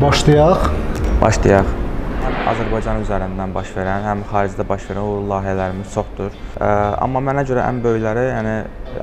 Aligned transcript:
Başlayaq. 0.00 0.70
Başlayaq. 1.20 1.66
Həm 2.22 2.36
Azərbaycan 2.48 3.02
üzərindən 3.02 3.50
baş 3.52 3.72
verən, 3.76 4.06
həm 4.06 4.22
xaricdə 4.30 4.64
baş 4.64 4.86
verən 4.88 5.04
uğurlu 5.04 5.28
layihələrimiz 5.28 5.90
çoxdur. 5.92 6.30
Ə, 6.56 6.68
amma 7.04 7.20
mənə 7.26 7.42
görə 7.50 7.66
ən 7.66 7.82
böyükləri, 7.84 8.22
yəni 8.30 8.54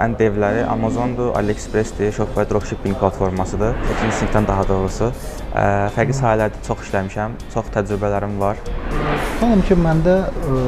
ən 0.02 0.16
devləri 0.18 0.64
Amazondur, 0.66 1.30
AliExpress-dir, 1.38 2.10
Shopify 2.16 2.48
dropshipping 2.50 2.98
platformasıdır. 2.98 3.78
8-ci 3.92 4.16
sinifdən 4.22 4.50
daha 4.50 4.66
doğrusu. 4.72 5.12
Ə, 5.52 5.68
fərqli 5.98 6.18
sahələrdə 6.24 6.64
çox 6.66 6.82
işləmişəm, 6.88 7.38
çox 7.54 7.70
təcrübələrim 7.78 8.40
var. 8.42 8.58
Xanım 9.44 9.62
ki, 9.70 9.78
məndə 9.86 10.18
ə, 10.26 10.66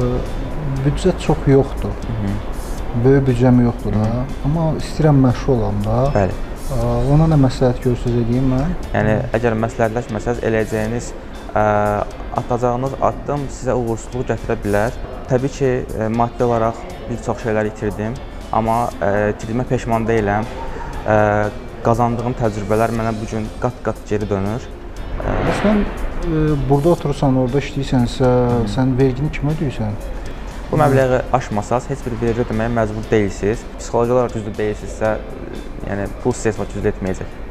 büdcə 0.86 1.16
çox 1.26 1.50
yoxdur. 1.50 1.98
Hı 2.06 2.16
-hı. 2.22 2.38
Böyük 3.04 3.28
büdcəm 3.28 3.62
yoxdur 3.64 3.92
da, 3.98 4.08
amma 4.44 4.72
istəyirəm 4.78 5.22
məşğul 5.26 5.58
olam 5.58 5.84
da. 5.84 6.00
Bəli. 6.14 6.51
Ona 6.72 7.26
nə 7.28 7.36
məsləhət 7.36 7.82
görürsüz 7.84 8.14
edeyim 8.22 8.46
mən? 8.54 8.70
Yəni 8.94 9.14
əgər 9.36 9.56
məsləhətləşməsəz 9.60 10.38
eləyəcəyiniz 10.48 11.08
ə, 11.52 11.64
atacağınız 12.40 12.94
addım 13.08 13.44
sizə 13.52 13.74
uğursuzluq 13.76 14.30
gətirə 14.30 14.56
bilər. 14.62 14.96
Təbii 15.28 15.52
ki, 15.52 15.72
ə, 15.82 16.08
maddi 16.16 16.46
olaraq 16.46 16.78
bir 17.10 17.18
çox 17.26 17.42
şeylər 17.44 17.68
itirdim, 17.68 18.16
amma 18.56 18.78
ə, 18.88 19.10
itirdiyimə 19.34 19.66
peşman 19.68 20.06
deyiləm. 20.08 20.48
Ə, 21.04 21.18
qazandığım 21.84 22.38
təcrübələr 22.40 22.94
mənə 22.96 23.12
bu 23.18 23.28
gün 23.34 23.50
qat-qat 23.60 24.00
geri 24.08 24.30
dönür. 24.30 24.64
Bəs 25.20 25.62
mən 25.66 25.84
ə, 25.84 26.42
burada 26.70 26.94
oturursan, 26.94 27.36
orada 27.42 27.60
işləyirsənsə, 27.60 28.32
sən 28.72 28.96
vergini 28.96 29.28
kimə 29.34 29.52
ödəyirsən? 29.58 30.00
Bu 30.70 30.80
məbləği 30.80 31.20
aşmasaz 31.36 31.90
heç 31.92 32.00
bir 32.06 32.16
vergi 32.22 32.46
ödəməyə 32.46 32.72
məcbur 32.72 33.04
deyilsiniz. 33.10 33.60
Psixoloji 33.76 34.14
olaraq 34.14 34.38
düzdür 34.38 34.54
deyilsinizsə, 34.56 35.10
yəni 35.86 36.10
pul 36.22 36.36
sizə 36.36 36.52
heç 36.52 36.60
vaxt 36.62 36.76
güclü 36.78 36.92
etməyəcək. 36.94 37.41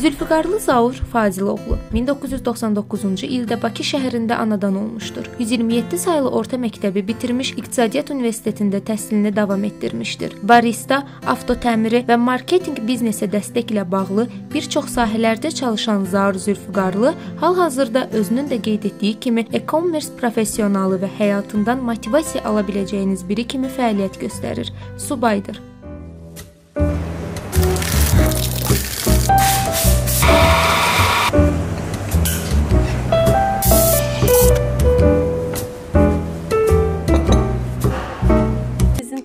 Zülfüqarlı 0.00 0.58
Zaur 0.60 0.92
Faziloğlu 0.92 1.76
1999-cu 1.92 3.26
ildə 3.26 3.58
Bakı 3.60 3.84
şəhərində 3.84 4.38
anadan 4.40 4.78
olmuşdur. 4.80 5.26
127 5.38 5.98
saylı 5.98 6.30
orta 6.30 6.56
məktəbi 6.56 7.02
bitirmiş, 7.08 7.50
İqtisadiyyat 7.60 8.14
Universitetində 8.14 8.80
təhsilini 8.80 9.34
davam 9.36 9.64
etdirmişdir. 9.68 10.38
Barista, 10.42 11.02
avto 11.26 11.52
təmiri 11.52 12.06
və 12.08 12.16
marketinq 12.16 12.80
biznesə 12.88 13.28
dəstəklə 13.28 13.84
bağlı 13.92 14.24
bir 14.54 14.72
çox 14.72 14.88
sahələrdə 14.96 15.52
çalışan 15.60 16.08
Zaur 16.08 16.40
Zülfüqarlı 16.48 17.14
hal-hazırda 17.44 18.08
özünün 18.12 18.48
də 18.48 18.62
qeyd 18.62 18.88
etdiyi 18.94 19.20
kimi 19.20 19.46
e-commerce 19.52 20.16
professionalı 20.20 21.02
və 21.04 21.12
həyatından 21.18 21.84
motivasiya 21.84 22.48
ala 22.48 22.64
biləcəyiniz 22.64 23.28
biri 23.28 23.44
kimi 23.44 23.68
fəaliyyət 23.68 24.16
göstərir. 24.24 24.72
Subaydır. 24.96 25.69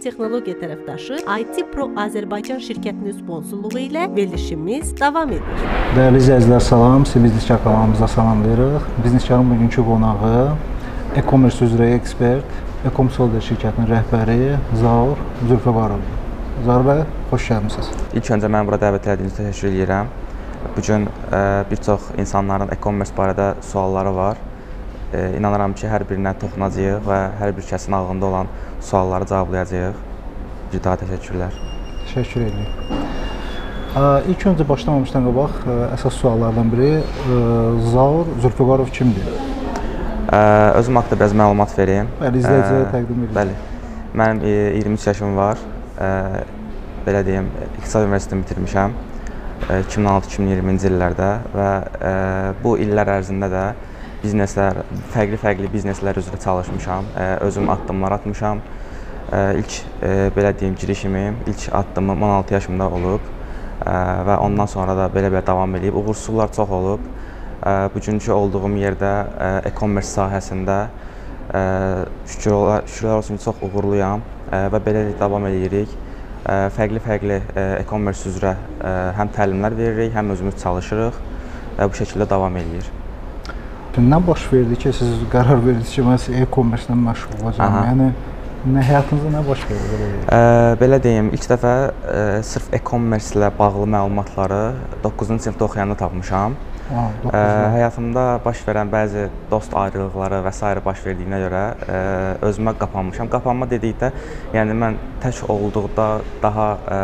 Texnologiya 0.05 0.55
tərəfdaşı 0.59 1.17
IT 1.41 1.57
Pro 1.73 1.87
Azərbaycan 1.97 2.59
şirkətinin 2.63 3.15
sponsorluğu 3.17 3.79
ilə 3.87 4.05
verilişimiz 4.15 4.93
davam 4.99 5.31
edir. 5.33 5.63
Dəyərli 5.95 6.21
izləyicilər, 6.21 6.61
salam. 6.61 7.05
Sizi 7.05 7.23
Bizneskar 7.23 7.63
kanalımıza 7.63 8.07
salamlayırıq. 8.07 8.85
Bizneskarın 9.03 9.49
bugünkü 9.49 9.85
qonağı 9.89 10.51
e-commerce 11.15 11.65
üzrə 11.65 11.89
ekspert, 11.95 12.61
Ecomsolder 12.85 13.41
şirkətinin 13.41 13.89
rəhbəri 13.89 14.57
Zaur 14.77 15.17
Zülfüqarov. 15.49 16.03
Zaur 16.67 16.85
bəy, 16.85 17.01
xoş 17.31 17.49
gəlmisiniz. 17.49 17.89
İlk 18.13 18.29
öncə 18.37 18.51
məni 18.51 18.69
bura 18.69 18.77
dəvət 18.83 19.09
etdiyiniz 19.09 19.33
üçün 19.33 19.49
təşəkkür 19.49 19.73
edirəm. 19.73 20.13
Bu 20.75 20.81
gün 20.81 21.05
ə, 21.31 21.39
bir 21.69 21.79
çox 21.85 22.09
insanların 22.17 22.71
e-commerce 22.73 23.13
barədə 23.15 23.53
sualları 23.63 24.15
var. 24.15 24.39
E, 25.13 25.37
inanıram 25.37 25.73
ki, 25.77 25.85
hər 25.87 26.03
birinə 26.09 26.33
toxunacağıq 26.41 27.05
və 27.05 27.19
hər 27.39 27.53
bir 27.55 27.67
kəsin 27.69 27.95
ağlında 27.95 28.25
olan 28.25 28.49
sualları 28.81 29.27
cavablayacağıq. 29.29 30.01
Bir 30.73 30.83
daha 30.83 30.97
təşəkkürlər. 31.03 31.55
Təşəkkür 32.07 32.47
edirəm. 32.47 33.05
Ə, 33.95 34.03
İlk 34.33 34.47
öncə 34.51 34.67
başlamamışdan 34.67 35.29
qabaq 35.29 35.61
əsas 35.95 36.17
suallardan 36.19 36.73
biri 36.73 36.91
Zaur 37.93 38.33
Zülfüqarov 38.43 38.91
kimdir? 38.91 39.29
Özüm 40.75 40.95
haqqında 40.99 41.19
biraz 41.19 41.33
məlumat 41.37 41.77
verim. 41.77 42.09
Bəli, 42.19 42.41
izləyicilərə 42.41 42.91
təqdim 42.91 43.23
edin. 43.23 43.35
Bəli. 43.37 43.55
Mənim 44.17 44.43
e, 44.43 44.55
23 44.81 45.07
yaşım 45.13 45.37
var. 45.37 45.61
Belə 47.05 47.21
deyim, 47.25 47.51
İqtisad 47.77 48.07
Universitetini 48.07 48.41
bitirmişəm. 48.43 48.95
Ə, 49.69 49.81
2016-2020-ci 49.87 50.89
illərdə 50.91 51.29
və 51.55 51.69
ə, 51.83 52.13
bu 52.61 52.75
illər 52.81 53.13
ərzində 53.17 53.49
də 53.51 53.65
bizneslər, 54.23 54.83
fərqli-fərqli 55.13 55.69
bizneslər 55.73 56.19
üzrə 56.21 56.39
çalışmışam. 56.41 57.11
Ə, 57.13 57.29
özüm 57.45 57.69
addımlar 57.73 58.17
atmışam. 58.19 58.61
Ə, 59.31 59.45
ilk 59.61 59.79
belə 60.35 60.51
deyim, 60.59 60.75
girişimim, 60.77 61.39
ilk 61.49 61.67
addımım 61.73 62.27
16 62.29 62.53
yaşımda 62.59 62.89
olub 62.99 63.33
və 63.85 64.37
ondan 64.39 64.69
sonra 64.71 64.95
da 64.97 65.07
belə-belə 65.11 65.41
davam 65.45 65.73
eləyib. 65.75 65.97
Uğursuzluqlar 65.99 66.53
çox 66.53 66.69
olub. 66.69 67.09
Bugünkü 67.95 68.31
olduğum 68.31 68.77
yerdə 68.77 69.11
e-commerce 69.65 70.11
sahəsində 70.13 70.77
şükürlər 72.29 73.17
olsun 73.17 73.37
ki, 73.37 73.43
çox 73.43 73.61
uğurluyam 73.65 74.23
və 74.51 74.81
beləliklə 74.85 75.19
davam 75.19 75.45
eləyirik. 75.49 75.91
Fərqli-fərqli 76.45 77.39
e-commerce 77.79 78.29
üzrə 78.29 78.53
həm 79.17 79.31
təlimlər 79.33 79.73
veririk, 79.77 80.13
həm 80.13 80.29
özümüz 80.35 80.59
çalışırıq 80.61 81.17
və 81.79 81.89
bu 81.89 81.97
şəkildə 81.97 82.29
davam 82.29 82.61
eləyir. 82.61 82.91
Nə 83.95 84.19
baş 84.27 84.43
verdi 84.51 84.75
ki, 84.75 84.91
siz 84.93 85.11
qərar 85.31 85.61
verdiniz 85.63 85.91
ki, 85.95 86.03
mən 86.03 86.41
e-commerce 86.43 86.89
ilə 86.89 86.97
məşğul 86.99 87.41
olacağam? 87.41 87.77
Aha. 87.77 87.83
Yəni 87.91 88.73
nə 88.75 88.83
həyatınızda 88.83 89.31
nə 89.31 89.43
baş 89.47 89.65
verdi? 89.69 90.09
Ə, 90.35 90.39
belə 90.81 90.99
deyim, 91.01 91.29
ilk 91.37 91.47
dəfə 91.47 91.73
ə, 91.95 92.23
sırf 92.43 92.67
e-commerce 92.75 93.37
ilə 93.37 93.49
bağlı 93.55 93.87
məlumatları 93.95 94.61
9-cu 95.05 95.29
sinifdə 95.31 95.63
oxuyanda 95.69 95.95
tapmışam. 96.01 96.57
Ə, 96.85 97.39
həyatımda 97.73 98.23
baş 98.45 98.59
verən 98.67 98.91
bəzi 98.93 99.23
dost 99.49 99.73
ayrılıqları 99.73 100.43
və 100.45 100.51
s. 100.53 100.69
baş 100.85 101.01
verdiyinə 101.07 101.39
görə 101.41 101.61
ə, 101.81 101.95
özümə 102.45 102.75
qapanmışam. 102.77 103.29
Qapanma 103.33 103.65
dedikdə, 103.71 104.11
yəni 104.53 104.75
mən 104.77 104.99
tək 105.23 105.41
olduqda 105.49 106.07
daha 106.43 106.67
ə, 106.77 106.99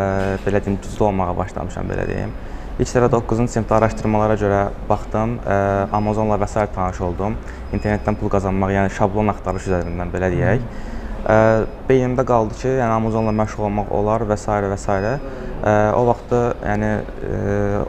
belə 0.45 0.61
deyim, 0.61 0.77
güclü 0.83 1.07
olmağa 1.09 1.33
başlamışam 1.39 1.89
belə 1.89 2.05
deyim. 2.11 2.35
İlk 2.77 2.93
dəfə 2.93 3.09
9-cu 3.15 3.47
sinifdə 3.47 3.79
araşdırmalara 3.79 4.37
görə 4.37 4.61
baxdım, 4.89 5.39
ə, 5.41 5.57
Amazonla 5.97 6.37
və 6.41 6.49
s. 6.49 6.67
tanış 6.77 7.01
oldum. 7.09 7.39
İnternetdən 7.73 8.21
pul 8.21 8.29
qazanmaq, 8.37 8.75
yəni 8.77 8.93
şablon 8.93 9.33
axtarış 9.33 9.71
üzərindən 9.71 10.13
belə 10.13 10.29
deyək. 10.35 10.69
Ə, 11.25 11.39
beynimdə 11.89 12.25
qaldı 12.29 12.57
ki, 12.61 12.69
yəni 12.77 12.99
Amazonla 12.99 13.33
məşğul 13.41 13.65
olmaq 13.71 13.89
olar 13.97 14.29
və 14.29 14.37
s. 14.37 14.45
və 14.45 14.77
s. 14.77 15.17
O 15.61 16.05
vaxtda 16.07 16.39
yəni 16.65 16.91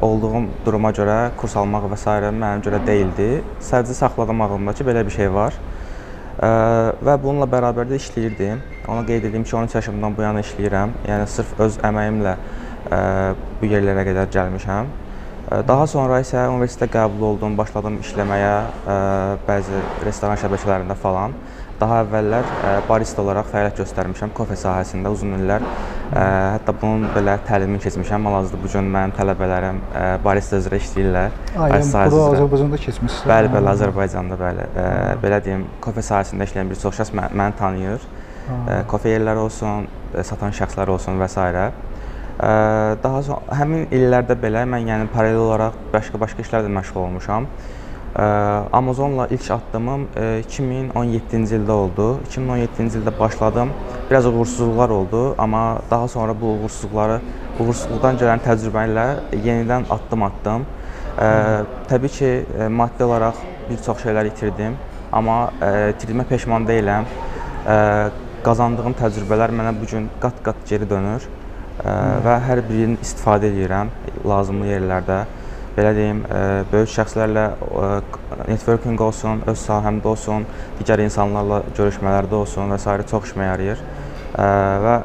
olduğum 0.05 0.43
duruma 0.67 0.91
görə 0.93 1.31
kurs 1.41 1.55
almaq 1.57 1.87
və 1.89 1.97
s. 1.97 2.17
mənim 2.29 2.61
görə 2.65 2.83
deyildi. 2.85 3.29
Sadəcə 3.65 3.97
saxladım 3.97 4.43
ağlımda 4.45 4.75
ki, 4.77 4.85
belə 4.85 5.05
bir 5.07 5.15
şey 5.15 5.31
var. 5.33 5.57
Və 6.43 7.15
bununla 7.23 7.49
bərabər 7.49 7.89
də 7.89 7.97
işləyirdim. 7.97 8.61
Ona 8.93 9.07
qeyd 9.09 9.25
edeyim 9.25 9.45
ki, 9.45 9.57
13 9.57 9.79
yaşımdan 9.79 10.17
bu 10.17 10.23
yana 10.27 10.45
işləyirəm. 10.45 10.93
Yəni 11.09 11.31
sırf 11.33 11.55
öz 11.65 11.81
əməyimlə 11.89 12.37
bu 13.63 13.73
yerlərə 13.73 14.05
qədər 14.11 14.29
gəlmişəm. 14.37 14.93
Daha 15.69 15.87
sonra 15.89 16.21
isə 16.21 16.45
universitetə 16.53 16.91
qəbul 16.93 17.25
oldum, 17.33 17.57
başladım 17.57 17.99
işləməyə, 18.05 18.55
bəzi 19.49 19.81
restoran 20.05 20.37
şəbəkələrində 20.45 20.97
falan. 21.01 21.35
Daha 21.83 22.03
əvvəllər 22.05 22.47
ə, 22.63 22.73
barista 22.87 23.23
olaraq 23.25 23.49
fəaliyyət 23.51 23.81
göstərmişəm 23.83 24.31
kofe 24.37 24.55
sahəsində 24.61 25.11
uzun 25.11 25.35
illər. 25.41 25.65
Ə, 26.13 26.25
Hətta 26.55 26.75
bunun 26.79 27.09
belə 27.17 27.35
təlimini 27.49 27.83
keçmişəm. 27.83 28.29
Hal-hazırda 28.29 28.61
bu 28.63 28.71
gün 28.71 28.91
mənim 28.95 29.15
tələbələrim 29.17 29.81
ə, 29.91 30.05
barista 30.23 30.61
üzrə 30.63 30.79
işləyirlər. 30.79 31.35
Ha, 31.57 31.69
yəni 31.73 31.89
bura. 32.13 32.29
Azərbaycanda 32.37 32.81
keçmisiniz. 32.85 33.25
Bəli, 33.33 33.51
bəli, 33.57 33.71
Azərbaycanda 33.73 34.39
bəli. 34.45 34.69
Belə 35.25 35.41
deyim, 35.49 35.65
kofe 35.83 36.05
sahəsində 36.07 36.47
işləyən 36.47 36.71
bir 36.71 36.79
çox 36.85 37.01
şəxs 37.01 37.15
mə- 37.19 37.33
məni 37.43 37.59
tanıyır. 37.59 38.07
Ə, 38.53 38.79
kofe 38.91 39.11
yerləri 39.17 39.43
olsun, 39.43 39.89
satan 40.23 40.55
şəxslər 40.55 40.95
olsun 40.95 41.19
və 41.19 41.31
s. 41.33 41.51
Daha 43.03 43.21
sonra 43.23 43.59
həmin 43.59 43.91
illərdə 43.95 44.35
belə 44.41 44.63
mən 44.67 44.87
yəni 44.89 45.11
paralel 45.13 45.43
olaraq 45.45 45.77
başqa-başqa 45.93 46.43
işlərlə 46.47 46.71
məşğul 46.79 47.05
olmuşam. 47.05 47.47
Amazonla 48.15 49.27
ilk 49.33 49.47
addımım 49.55 50.03
ə, 50.13 50.25
2017-ci 50.45 51.57
ildə 51.57 51.73
oldu. 51.73 52.09
2017-ci 52.29 53.01
ildə 53.01 53.13
başladım. 53.19 53.73
Biraz 54.11 54.27
uğursuzluqlar 54.27 54.91
oldu, 54.91 55.35
amma 55.39 55.79
daha 55.91 56.09
sonra 56.09 56.35
bu 56.41 56.53
uğursuzluqları, 56.59 57.21
uğursuzluqdan 57.61 58.21
gələn 58.21 58.45
təcrübə 58.45 58.85
ilə 58.91 59.07
yenidən 59.33 59.89
addım 59.91 60.27
atdım. 60.29 60.67
Ə, 61.17 61.31
təbii 61.89 62.13
ki, 62.13 62.33
ə, 62.61 62.69
maddi 62.69 63.09
olaraq 63.09 63.41
bir 63.71 63.81
çox 63.87 64.05
şeylər 64.05 64.29
itirdim, 64.29 64.77
amma 65.13 65.47
ə, 65.49 65.73
itirdiyimə 65.95 66.29
peşman 66.29 66.69
deyiləm. 66.69 67.09
Ə, 67.65 67.79
qazandığım 68.45 68.99
təcrübələr 69.01 69.57
mənə 69.57 69.73
bu 69.81 69.89
gün 69.89 70.13
qat-qat 70.21 70.67
geri 70.69 70.91
dönür. 70.91 71.25
ə, 71.81 71.93
və 72.25 72.35
hər 72.45 72.61
birini 72.69 73.01
istifadə 73.01 73.49
edirəm 73.49 73.89
lazımlı 74.29 74.69
yerlərdə. 74.75 75.25
Belə 75.73 75.95
deyim, 75.97 76.19
ə, 76.29 76.41
böyük 76.69 76.91
şəxslərlə 76.93 77.45
ə, 77.57 77.91
networking 78.45 79.01
olsun, 79.01 79.41
öz 79.49 79.57
sahəmdə 79.57 80.11
olsun, 80.11 80.45
digər 80.81 81.01
insanlarla 81.01 81.63
görüşmələrdə 81.79 82.37
olsun 82.37 82.75
və 82.75 82.81
s. 82.83 82.97
çox 83.09 83.31
işimə 83.31 83.47
yarayır. 83.49 83.85
Ə, 84.37 84.49
və 84.85 84.97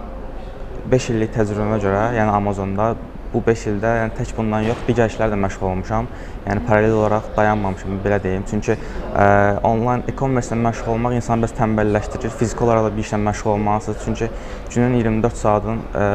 5 0.92 1.12
illik 1.14 1.32
təcrübəmə 1.36 1.78
görə, 1.84 2.02
yəni 2.18 2.34
Amazonda 2.36 2.96
bu 3.32 3.42
5 3.46 3.64
ildə 3.72 3.94
yəni 4.02 4.14
tək 4.18 4.34
bundan 4.38 4.66
yox, 4.68 4.84
digər 4.88 5.12
işlərlə 5.12 5.38
məşğul 5.40 5.70
olmuşam. 5.70 6.08
Yəni 6.48 6.64
paralel 6.68 6.98
olaraq 7.00 7.32
dayanmamışam 7.36 8.02
belə 8.04 8.20
deyim. 8.24 8.44
Çünki 8.50 8.76
ə, 8.76 9.28
onlayn 9.68 10.04
e-commerce 10.08 10.52
ilə 10.52 10.60
məşğul 10.68 10.94
olmaq 10.96 11.18
insanı 11.20 11.48
bəs 11.48 11.56
tənbəlləşdirir. 11.60 12.36
Fiziki 12.40 12.64
olaraq 12.68 12.90
da 12.90 12.94
bir 12.96 13.08
işlə 13.08 13.20
məşğul 13.24 13.54
olmalısınız. 13.56 14.04
Çünki 14.06 14.30
günün 14.76 15.00
24 15.00 15.42
saatın 15.44 15.82
ə, 15.92 16.12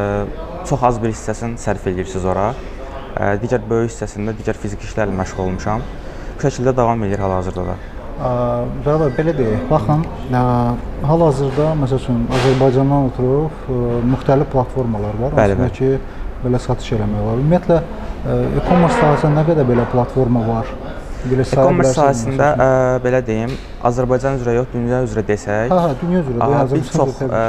çox 0.69 0.87
az 0.89 1.03
bir 1.03 1.13
hissəsini 1.13 1.61
sərf 1.61 1.89
edirsiniz 1.93 2.25
ora. 2.35 2.53
Digər 3.43 3.65
böyük 3.69 3.91
hissəsində 3.93 4.33
digər 4.39 4.57
fiziki 4.57 4.89
işlərlə 4.89 5.15
məşğul 5.19 5.45
olmuşam. 5.47 5.83
Bu 6.37 6.47
şəkildə 6.47 6.73
davam 6.77 7.03
edir 7.05 7.21
hal-hazırda 7.23 7.65
da. 7.73 7.75
Bəli, 8.87 9.09
belə 9.17 9.35
deyək. 9.37 9.65
Baxın, 9.71 10.05
hal-hazırda 11.11 11.73
məsəl 11.81 12.01
üçün 12.01 12.21
Azərbaycandan 12.39 13.09
oturub 13.11 13.67
ə, 13.67 13.79
müxtəlif 14.13 14.51
platformalar 14.53 15.17
var. 15.21 15.35
Bəli, 15.39 15.57
bəli. 15.59 15.75
ki, 15.79 16.21
belə 16.45 16.61
satış 16.63 16.95
eləmək 16.99 17.25
olar. 17.25 17.41
Ümumiyyətlə 17.43 17.81
e-commerce 18.61 18.99
sahəsində 19.01 19.35
nə 19.41 19.47
qədər 19.51 19.69
belə 19.73 19.89
platforma 19.91 20.45
var? 20.47 20.71
E-commerce 21.33 21.97
sahəsində 21.97 22.49
ə, 22.55 22.71
belə 23.03 23.23
deyim, 23.27 23.53
Azərbaycan 23.91 24.39
üzrə 24.41 24.57
yox, 24.61 24.71
dünya 24.73 25.03
üzrə 25.07 25.27
desək, 25.27 25.71
Hə, 25.71 25.83
hə, 25.89 25.93
dünya 26.01 26.23
üzrə 26.23 26.49
də 26.53 26.63
bir 26.73 26.89
çox 26.89 27.21
ə, 27.27 27.43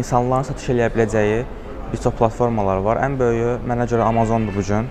insanların 0.00 0.48
satış 0.50 0.72
eləyə 0.74 0.92
biləcəyi 0.94 1.42
bir 1.92 2.00
çox 2.02 2.14
platformalar 2.18 2.82
var. 2.86 3.00
Ən 3.04 3.18
böyüyü 3.20 3.58
mənə 3.68 3.86
görə 3.90 4.08
Amazondur 4.08 4.56
bu 4.56 4.64
gün. 4.68 4.90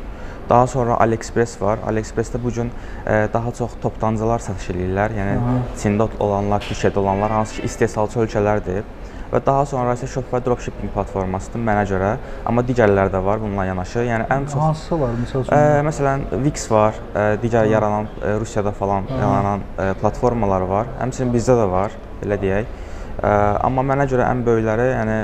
Daha 0.50 0.68
sonra 0.68 0.98
AliExpress 1.00 1.62
var. 1.62 1.80
AliExpress-də 1.88 2.42
bu 2.44 2.52
gün 2.52 2.72
ə, 3.06 3.28
daha 3.34 3.52
çox 3.56 3.78
toptancılar 3.82 4.44
satış 4.44 4.74
eləyirlər. 4.74 5.14
Yəni 5.16 5.38
Aha. 5.40 5.60
Çində 5.80 6.10
olanlar, 6.20 6.66
Türkiyədə 6.68 7.00
olanlar, 7.00 7.32
hansı 7.32 7.60
ki 7.62 7.70
istehsalçı 7.70 8.20
ölkələrdir. 8.26 8.84
Və 9.32 9.40
daha 9.46 9.64
sonra 9.66 9.94
isə 9.96 10.10
Shopify 10.12 10.42
dropshipping 10.44 10.92
platformasıdır 10.92 11.62
mənə 11.64 11.86
görə. 11.88 12.10
Amma 12.46 12.66
digərləri 12.68 13.14
də 13.14 13.22
var 13.24 13.40
bununla 13.40 13.64
yanaşı. 13.70 14.04
Yəni 14.10 14.28
ən 14.28 14.50
çox 14.52 14.60
Hansısı 14.60 15.00
var 15.00 15.16
məsəl 15.22 15.46
üçün? 15.46 15.56
Ə, 15.56 15.86
məsələn, 15.88 16.26
Wix 16.50 16.68
var, 16.74 17.00
ə, 17.16 17.26
digər 17.40 17.72
yaranan 17.72 18.12
ə, 18.20 18.36
Rusiyada 18.44 18.76
falan 18.76 19.08
yaranan 19.14 19.64
ə, 19.78 19.94
platformalar 20.04 20.68
var. 20.68 20.92
Həmçinin 21.00 21.32
bizdə 21.32 21.56
də 21.62 21.70
var, 21.72 21.96
belə 22.20 22.42
deyək. 22.44 22.76
Amma 23.22 23.84
mənə 23.86 24.08
görə 24.10 24.26
ən 24.26 24.42
böyükləri, 24.46 24.88
yəni 24.96 25.18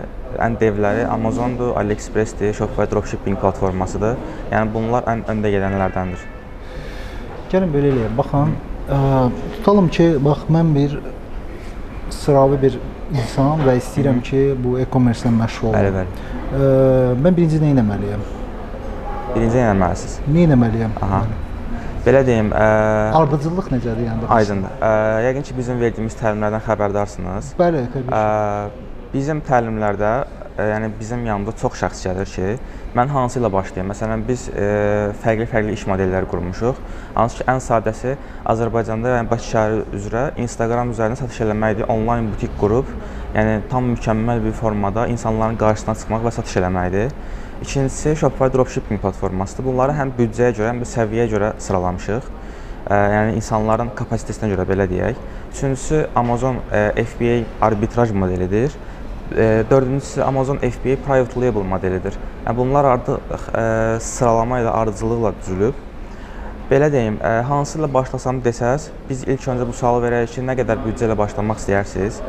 ən 0.44 0.58
devləri 0.62 1.06
Amazondur, 1.10 1.72
AliExpress-dir, 1.80 2.54
Shopify 2.54 2.86
dropshipping 2.92 3.40
platformasıdır. 3.42 4.18
Yəni 4.52 4.74
bunlar 4.74 5.08
ən 5.10 5.24
öndə 5.32 5.50
gedənlərdəndir. 5.56 6.26
Gəlin 7.52 7.74
belə 7.74 7.94
eləyək. 7.94 8.14
Baxın, 8.20 8.54
ə, 8.86 9.00
tutalım 9.58 9.90
ki, 9.98 10.10
bax 10.28 10.46
mən 10.54 10.76
bir 10.76 11.00
sıravi 12.14 12.62
bir 12.62 12.78
insan 13.16 13.66
və 13.66 13.78
istəyirəm 13.80 14.22
ki, 14.30 14.44
bu 14.62 14.78
e-commerce 14.84 15.26
ilə 15.26 15.34
məşğul 15.40 15.72
olum. 15.72 15.80
Bəli, 15.80 15.96
bəli. 15.98 16.30
Ə, 16.52 16.70
mən 17.24 17.40
birinci 17.40 17.64
nə 17.64 17.74
etməliyəm? 17.74 18.30
Birinci 19.34 19.58
nə 19.58 19.68
etməlisiniz? 19.72 20.22
Nə 20.28 20.48
etməliyəm? 20.52 20.98
Aha. 21.08 21.26
Belə 22.08 22.22
deyim, 22.24 22.54
ə, 22.56 22.66
Ardıcıllıq 23.20 23.66
necədir 23.74 24.06
yəni? 24.06 24.28
aydındır. 24.32 24.76
Ə, 24.80 24.90
yəqin 25.26 25.44
ki, 25.44 25.56
bizim 25.58 25.80
verdiyimiz 25.82 26.16
təlimlərdən 26.16 26.62
xəbərdarsınız. 26.64 27.50
Bəli, 27.60 27.82
təbii. 27.92 28.14
Ə, 28.16 29.10
bizim 29.12 29.42
təlimlərdə, 29.44 30.12
ə, 30.54 30.68
yəni 30.72 30.88
bizim 31.02 31.26
yanımıza 31.28 31.58
çox 31.60 31.76
şəxs 31.82 32.06
gəlir 32.08 32.30
ki, 32.32 32.54
mən 32.96 33.12
hansı 33.12 33.42
ilə 33.42 33.52
başlayım? 33.52 33.92
Məsələn, 33.92 34.24
biz 34.30 34.46
fərqli-fərqli 35.26 35.76
iş 35.76 35.84
modelləri 35.92 36.30
qurmuşuq. 36.32 36.80
Hansı 37.18 37.42
ki, 37.42 37.48
ən 37.52 37.60
sadəsi 37.66 38.16
Azərbaycanda, 38.56 39.12
yəni 39.18 39.32
Bakı 39.34 39.50
şəhəri 39.50 39.84
üzrə 40.00 40.24
Instagram 40.46 40.96
üzərindən 40.96 41.20
satış 41.26 41.44
eləməkdir, 41.50 41.90
onlayn 41.92 42.32
butik 42.32 42.56
qurub, 42.62 42.88
yəni 43.36 43.60
tam 43.74 43.92
mükəmməl 43.98 44.46
bir 44.48 44.56
formada 44.56 45.10
insanların 45.12 45.60
qarşısına 45.60 45.98
çıxmaq 46.00 46.26
və 46.30 46.34
satış 46.40 46.62
eləməkdir. 46.64 47.12
İkincisi 47.62 48.16
Shopify 48.16 48.58
dropshipping 48.58 49.02
platformasıdır. 49.02 49.66
Bunları 49.66 49.94
həm 49.98 50.12
büdcəyə 50.14 50.52
görə, 50.54 50.68
həm 50.70 50.82
də 50.84 50.88
səviyyəyə 50.92 51.30
görə 51.32 51.48
sıralamışıq. 51.66 52.28
Ə, 52.86 52.98
yəni 53.16 53.32
insanların 53.40 53.90
kapasitesinə 53.98 54.52
görə 54.52 54.66
belə 54.70 54.86
deyək. 54.92 55.18
Üçüncüsü 55.56 56.04
Amazon 56.16 56.60
ə, 56.70 56.84
FBA 57.02 57.40
arbitraj 57.66 58.14
modelidir. 58.14 58.78
Ə, 59.34 59.66
dördüncüsü 59.72 60.22
Amazon 60.22 60.62
FBA 60.62 61.00
private 61.08 61.42
label 61.42 61.66
modelidir. 61.74 62.20
Yəni 62.46 62.58
bunlar 62.60 62.92
artıq 62.94 63.18
ə, 63.50 63.66
sıralama 64.06 64.62
ilə, 64.62 64.76
ardıcıllıqla 64.84 65.34
düzülüb. 65.42 65.82
Belə 66.70 66.92
deyim, 66.94 67.18
ə, 67.26 67.40
hansı 67.50 67.82
ilə 67.82 67.90
başlasam 67.90 68.44
desəz, 68.46 68.92
biz 69.10 69.26
ilk 69.26 69.50
öncə 69.50 69.66
bu 69.66 69.74
sualı 69.74 70.06
verərik 70.06 70.38
ki, 70.38 70.46
nə 70.46 70.60
qədər 70.62 70.86
büdcə 70.86 71.10
ilə 71.10 71.18
başlamaq 71.26 71.66
istəyirsiniz? 71.66 72.22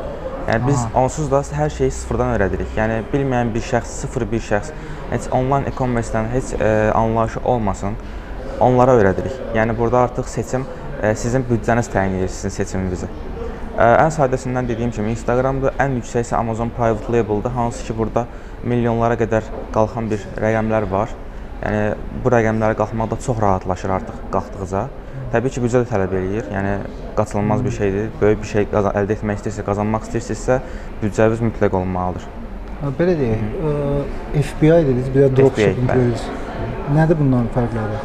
Yəni 0.49 0.65
biz 0.65 0.79
onsuz 0.97 1.27
da 1.29 1.43
hər 1.53 1.69
şeyi 1.69 1.91
sıfırdan 1.93 2.31
öyrədirik. 2.33 2.71
Yəni 2.73 3.03
bilməyən 3.11 3.51
bir 3.53 3.61
şəxs, 3.61 3.91
sıfır 4.01 4.23
bir 4.31 4.41
şəxs, 4.41 4.71
heç 5.11 5.27
onlayn 5.35 5.67
e-commerce-dən 5.69 6.29
heç 6.31 6.55
ə, 6.57 6.69
anlayışı 6.97 7.43
olmasın, 7.51 7.97
onlara 8.65 8.95
öyrədirik. 8.97 9.35
Yəni 9.53 9.75
burada 9.77 9.99
artıq 10.07 10.25
seçim 10.31 10.65
ə, 11.03 11.13
sizin 11.21 11.45
büdcəniz 11.51 11.91
təyin 11.93 12.17
edir 12.17 12.33
sizin 12.33 12.55
seçiminizi. 12.55 13.11
Ə, 13.77 13.91
ən 14.07 14.09
sadəsindən 14.15 14.71
dediyim 14.71 14.95
kimi 14.95 15.13
Instagramda 15.13 15.75
ən 15.85 15.99
yüksək 15.99 16.25
isə 16.25 16.39
Amazon 16.39 16.73
Private 16.73 17.13
Label-dır, 17.13 17.53
hansı 17.53 17.85
ki 17.85 17.97
burada 18.01 18.25
milyonlara 18.63 19.19
qədər 19.21 19.53
qalxan 19.75 20.09
bir 20.09 20.25
rəqəmlər 20.47 20.89
var. 20.89 21.13
Yəni 21.61 21.85
bu 22.23 22.33
rəqəmlərə 22.33 22.79
qalxmaq 22.81 23.13
da 23.13 23.21
çox 23.27 23.45
rahatlaşır 23.45 23.95
artıq 23.99 24.25
qalxdıqca. 24.33 24.87
Təbii 25.29 25.51
ki, 25.53 25.61
büdcə 25.61 25.83
də 25.83 25.87
tələb 25.91 26.13
eləyir. 26.17 26.45
Yəni 26.49 26.71
qaçılmaz 27.17 27.61
bir 27.65 27.73
şeydir. 27.75 28.07
Böyük 28.21 28.39
bir 28.41 28.49
şey 28.49 28.65
əldə 28.79 29.13
etmək 29.13 29.37
istəyirsə, 29.37 29.65
qazanmaq 29.67 30.07
istəyirsinizsə, 30.07 30.57
büdcəniz 31.03 31.43
mütləq 31.45 31.75
olmalıdır. 31.77 32.25
Ə, 32.79 32.89
Belə 32.97 33.13
deyək, 33.19 33.43
ə, 33.69 33.73
FBI 34.49 34.79
dediniz, 34.87 35.11
bir 35.13 35.27
də 35.27 35.29
dropshipping 35.37 35.91
dediniz. 35.91 36.25
Nədir 36.97 37.21
bunların 37.21 37.51
fərqləri? 37.53 38.01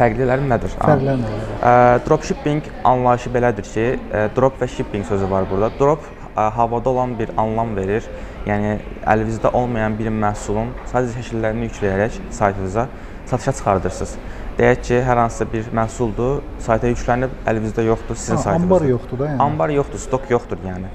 Fərqliləri 0.00 0.48
nədir? 0.48 0.74
Fərqlər 0.80 1.20
nədir? 1.20 1.52
Ə, 1.60 1.76
dropshipping 2.08 2.72
anlayışı 2.94 3.36
belədir 3.36 3.68
ki, 3.68 3.86
ə, 4.08 4.26
drop 4.36 4.56
və 4.62 4.72
shipping 4.72 5.04
sözü 5.12 5.28
var 5.28 5.44
burada. 5.52 5.68
Drop 5.76 6.08
ə, 6.32 6.48
havada 6.56 6.94
olan 6.96 7.18
bir 7.20 7.36
anlam 7.36 7.76
verir. 7.76 8.08
Yəni 8.48 8.78
əlinizdə 9.12 9.52
olmayan 9.52 10.00
bir 10.00 10.08
məhsulun 10.08 10.72
sadəcə 10.88 11.20
şəkillərini 11.20 11.68
yükləyərək 11.68 12.22
saytınıza 12.32 12.88
satışa 13.28 13.52
çıxardırsınız. 13.60 14.16
Deyək 14.58 14.80
ki, 14.84 14.96
hər 15.06 15.16
hansısa 15.16 15.46
bir 15.52 15.68
məhsuldur, 15.74 16.42
sayta 16.60 16.90
yüklənib, 16.90 17.32
əlinizdə 17.48 17.86
yoxdur 17.86 18.18
sizin 18.20 18.36
Ha, 18.36 18.42
saytınızda. 18.42 18.74
Ambar 18.74 18.88
yoxdur 18.90 19.18
da 19.22 19.28
yəni. 19.30 19.38
Ambar 19.42 19.72
yoxdur, 19.72 20.02
stok 20.02 20.26
yoxdur 20.30 20.60
yəni. 20.66 20.90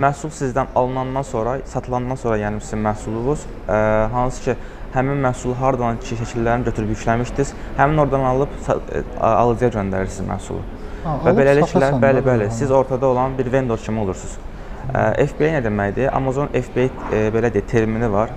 Məhsul 0.00 0.30
sizdən 0.36 0.70
alınandan 0.76 1.24
sonra, 1.26 1.56
satılandan 1.66 2.18
sonra 2.20 2.36
yəni 2.38 2.60
sizin 2.62 2.84
məhsulunuz, 2.84 3.46
ə, 3.66 3.78
hansı 4.12 4.44
ki 4.44 4.54
həmin 4.94 5.22
məhsulu 5.24 5.56
hardan 5.58 5.98
ki 6.04 6.18
şəkillərini 6.20 6.68
götürüb 6.68 6.92
yükləmişdiniz, 6.94 7.54
həmin 7.78 8.04
oradan 8.04 8.26
alıb 8.30 8.54
ə, 8.68 8.76
alıcıya 9.30 9.70
göndərirsiniz 9.78 10.28
məhsulu. 10.30 10.62
Ha, 11.04 11.16
Və 11.24 11.34
beləliklə, 11.38 11.90
bəli, 12.02 12.22
bəli, 12.26 12.50
siz 12.52 12.70
ortada 12.70 13.06
olan 13.08 13.38
bir 13.38 13.50
vendor 13.52 13.80
kimi 13.80 14.04
olursunuz. 14.04 14.36
Ə, 14.92 15.26
FBA 15.32 15.54
nə 15.56 15.64
deməkdir? 15.64 16.10
Amazon 16.12 16.52
FBA 16.52 16.86
e, 17.10 17.24
belə 17.32 17.50
deyək, 17.54 17.66
termini 17.72 18.12
var. 18.12 18.34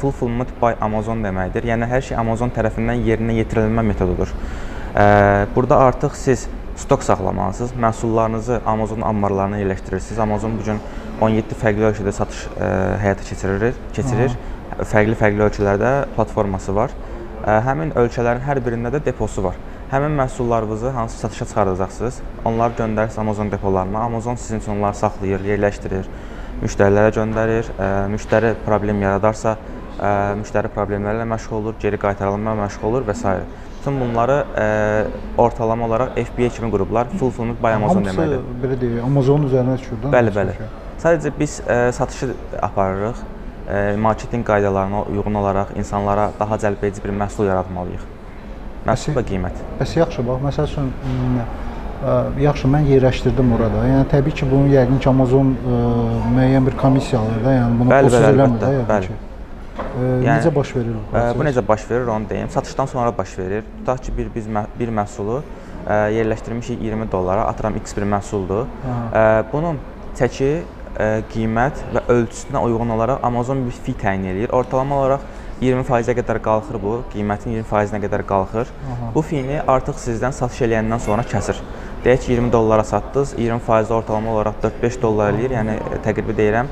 Fulfillment 0.00 0.48
by 0.60 0.74
Amazon 0.80 1.20
deməkdir. 1.24 1.66
Yəni 1.68 1.88
hər 1.90 2.04
şey 2.04 2.16
Amazon 2.16 2.52
tərəfindən 2.56 3.02
yerinə 3.04 3.36
yetirilmə 3.40 3.82
metodudur. 3.84 4.32
Burada 5.54 5.78
artıq 5.88 6.16
siz 6.16 6.46
stok 6.76 7.02
saxlamalısınız. 7.02 7.72
Məhsullarınızı 7.80 8.60
Amazon 8.66 9.00
ambarlarına 9.00 9.58
yerləşdirirsiniz. 9.58 10.18
Amazon 10.18 10.58
bu 10.58 10.64
gün 10.64 10.80
17 11.20 11.56
fərqli 11.62 11.84
ölkədə 11.90 12.12
satış 12.12 12.46
həyata 13.04 13.24
keçirir, 13.28 13.74
keçirir. 13.92 14.36
Fərqli-fərqli 14.76 15.44
ölkələrdə 15.46 15.92
platforması 16.16 16.74
var. 16.76 16.92
Həmin 17.46 17.92
ölkələrin 17.96 18.42
hər 18.44 18.60
birində 18.64 18.90
də 18.92 19.04
deposu 19.04 19.44
var. 19.44 19.56
Həmin 19.92 20.16
məhsullarınızı 20.18 20.90
hansı 20.90 21.18
satışa 21.18 21.44
çıxardacaqsınız, 21.46 22.16
onları 22.44 22.74
göndərirsiniz 22.78 23.20
Amazon 23.20 23.50
depolarına. 23.52 23.98
Amazon 23.98 24.34
sizin 24.34 24.58
üçün 24.58 24.72
onları 24.72 24.94
saxlayır, 24.98 25.40
yerləşdirir, 25.46 26.08
müştərilərə 26.62 27.12
göndərir. 27.16 27.68
Ə, 27.76 27.90
Müştəri 28.12 28.54
problem 28.66 29.02
yaradarsa, 29.04 29.56
ə, 29.98 30.10
müştəri 30.40 30.70
problemləri 30.74 31.20
ilə 31.20 31.28
məşğul 31.34 31.58
olur, 31.60 31.76
geri 31.82 31.98
qaytarılma 32.00 32.56
məşğul 32.64 32.88
olur 32.90 33.06
və 33.08 33.14
s. 33.16 33.36
Bütün 33.78 34.00
bunları 34.00 34.36
ə, 34.58 34.66
ortalama 35.38 35.86
olaraq 35.86 36.16
FBA 36.30 36.48
kimi 36.56 36.70
qruplar 36.72 37.06
Fulfillment 37.20 37.60
by 37.62 37.76
Amazon 37.76 38.02
Hamısı 38.02 38.16
deməkdir. 38.16 38.58
belə 38.64 38.78
deyək, 38.82 39.04
Amazonun 39.06 39.48
üzərinə 39.50 39.76
düşür. 39.78 40.00
Bəli, 40.10 40.32
hamısı 40.34 40.38
bəli. 40.40 40.70
Sadəcə 41.04 41.32
biz 41.38 41.60
satışı 41.98 42.32
aparırıq. 42.62 43.24
Marketinq 43.98 44.44
qaydalarına 44.46 45.02
uyğun 45.10 45.34
olaraq 45.34 45.72
insanlara 45.76 46.28
daha 46.40 46.54
cəlbedici 46.62 47.02
bir 47.04 47.10
məhsul 47.10 47.48
yaratmalıyıq. 47.50 48.04
Məhsul 48.86 49.16
və 49.16 49.24
qiymət. 49.26 49.56
Bəs 49.80 49.94
yaxşı, 49.98 50.22
bax 50.28 50.44
məsəl 50.44 50.68
üçün 50.70 50.92
m, 51.02 51.42
ə, 51.42 51.46
yaxşı 52.40 52.68
mən 52.68 52.84
yerləşdirdim 52.90 53.52
orada. 53.56 53.84
Yəni 53.88 54.08
təbii 54.10 54.34
ki, 54.36 54.46
bunu 54.50 54.68
yəqin 54.74 54.98
ki 55.00 55.08
Amazon 55.08 55.54
ə, 55.56 55.78
müəyyən 56.36 56.66
bir 56.68 56.76
komissiya 56.80 57.20
alır 57.22 57.44
da, 57.44 57.54
yəni 57.56 57.78
bunu 57.80 57.90
Bəli, 57.94 58.10
bəli, 58.12 58.28
eləmir 58.34 58.60
də, 58.62 58.72
yəqin 58.76 58.90
bəli. 58.90 59.06
ki. 59.06 59.22
Yəni, 59.96 60.26
necə 60.28 60.52
baş 60.54 60.74
verir 60.76 60.92
bu 60.92 61.00
Ə, 61.00 61.10
proses? 61.12 61.38
Bu 61.38 61.46
necə 61.48 61.62
baş 61.68 61.86
verir 61.90 62.06
onu 62.16 62.28
deyim. 62.30 62.50
Satışdan 62.52 62.86
sonra 62.86 63.12
baş 63.18 63.38
verir. 63.38 63.64
Tutaq 63.78 64.02
ki, 64.04 64.12
bir 64.18 64.28
biz 64.34 64.46
mə- 64.46 64.66
bir 64.78 64.88
məhsulu 64.98 65.40
ə, 65.88 65.98
yerləşdirmişik 66.12 66.82
20 66.82 67.12
dollara, 67.12 67.44
atıram 67.48 67.76
X 67.80 67.96
bir 67.96 68.02
məhsuldur. 68.12 68.66
Ə, 69.14 69.44
bunun 69.52 69.80
çəki, 70.18 70.52
ə, 70.98 71.08
qiymət 71.32 71.80
və 71.94 72.04
ölçüsünə 72.12 72.60
uyğun 72.68 72.92
olaraq 72.98 73.24
Amazon 73.24 73.64
bir 73.66 73.72
fi 73.86 73.92
təyin 74.04 74.24
eləyir. 74.32 74.52
Ortalama 74.52 75.00
olaraq 75.00 75.20
20%-ə 75.62 76.12
qədər 76.18 76.38
qalxır 76.44 76.76
bu, 76.82 76.98
qiymətin 77.14 77.54
20%-nə 77.62 78.00
qədər 78.02 78.26
qalxır. 78.28 78.68
Bu 79.14 79.22
fini 79.24 79.62
artıq 79.66 79.96
sizdən 80.02 80.34
satış 80.36 80.66
eləyəndən 80.66 81.00
sonra 81.00 81.22
kəsir. 81.24 81.56
Deyək 82.06 82.20
ki, 82.22 82.32
20 82.32 82.52
dollara 82.52 82.84
satdınız, 82.84 83.32
20% 83.34 83.92
ortalama 83.92 84.30
olaraq 84.30 84.60
4-5 84.62 85.00
dollar 85.02 85.32
eləyir. 85.34 85.56
Yəni 85.56 85.72
ə, 85.74 85.96
təqribi 86.04 86.36
deyirəm. 86.38 86.68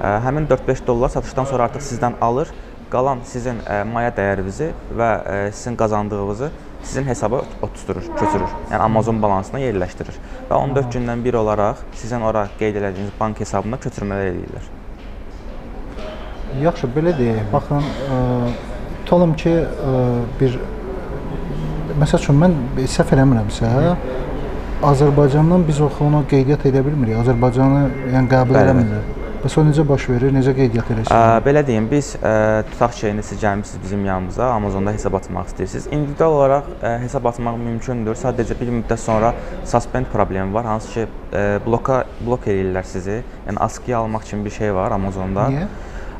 Ə, 0.00 0.12
Həmin 0.24 0.46
4-5 0.48 0.86
dollar 0.86 1.12
satışdan 1.12 1.44
sonra 1.50 1.66
artıq 1.66 1.82
sizdən 1.84 2.14
alır. 2.24 2.48
Qalan 2.88 3.20
sizin 3.28 3.58
ə, 3.68 3.82
maya 3.84 4.08
dəyərinizi 4.16 4.70
və 4.96 5.08
sizin 5.52 5.76
qazandığınızı 5.76 6.48
sizin 6.82 7.04
hesaba 7.04 7.42
oturur, 7.62 8.00
köçürür. 8.16 8.54
Yəni 8.70 8.80
Amazon 8.80 9.20
balansına 9.22 9.60
yerləşdirir. 9.60 10.16
Və 10.48 10.56
14 10.56 10.88
gündən 10.96 11.24
bir 11.26 11.36
olaraq 11.42 11.82
sizin 11.92 12.24
ora 12.24 12.46
qeyd 12.58 12.80
etdiyiniz 12.80 13.12
bank 13.20 13.44
hesabına 13.44 13.76
köçürmələr 13.84 14.30
eləyirlər. 14.30 14.70
Yaxşı, 16.64 16.88
belə 16.96 17.12
deyək. 17.18 17.44
Baxın, 17.52 17.84
ə, 18.16 18.22
tutalım 19.04 19.36
ki, 19.36 19.52
ə, 19.52 19.98
bir 20.40 20.56
məsəl 22.00 22.24
üçün 22.24 22.40
mən 22.40 22.56
səhv 22.88 23.12
eləmirəmsə, 23.18 23.74
Azərbaycandan 24.82 25.64
biz 25.66 25.80
o 25.82 25.88
onu 26.04 26.20
qeydiyyat 26.30 26.62
edə 26.70 26.84
bilmirik. 26.86 27.16
Azərbaycanı 27.18 27.80
yəni 28.14 28.28
qəbul 28.30 28.54
Bəli, 28.54 28.68
eləmirlər. 28.68 29.08
Bəs 29.42 29.56
o 29.58 29.64
necə 29.66 29.82
baş 29.86 30.04
verir? 30.10 30.30
Necə 30.34 30.52
qeydiyyat 30.54 30.92
eləyirsiniz? 30.94 31.42
belə 31.46 31.64
deyim, 31.66 31.88
biz 31.90 32.12
ə, 32.18 32.32
tutaq 32.70 32.94
ki, 32.94 33.10
indi 33.10 33.24
siz 33.26 33.40
gəlmisiniz 33.42 33.82
bizim 33.82 34.04
yanımıza, 34.06 34.46
Amazonda 34.54 34.94
hesab 34.94 35.16
açmaq 35.18 35.50
istəyirsiniz. 35.50 35.88
İndividual 35.94 36.36
olaraq 36.38 36.70
ə, 36.78 36.94
hesab 37.02 37.26
açmaq 37.32 37.58
mümkündür. 37.64 38.18
Sadəcə 38.22 38.54
bir 38.60 38.72
müddət 38.78 39.02
sonra 39.02 39.34
suspend 39.66 40.10
problemi 40.14 40.54
var, 40.54 40.70
hansı 40.70 40.94
ki, 40.94 41.06
ə, 41.34 41.44
bloka 41.66 42.04
blok 42.22 42.46
eləyirlər 42.46 42.86
sizi. 42.86 43.20
Yəni 43.50 43.62
askıya 43.66 43.98
almaq 44.04 44.30
kimi 44.30 44.46
bir 44.46 44.58
şey 44.62 44.74
var 44.78 44.94
Amazonda. 44.94 45.50
Niyə? 45.54 45.68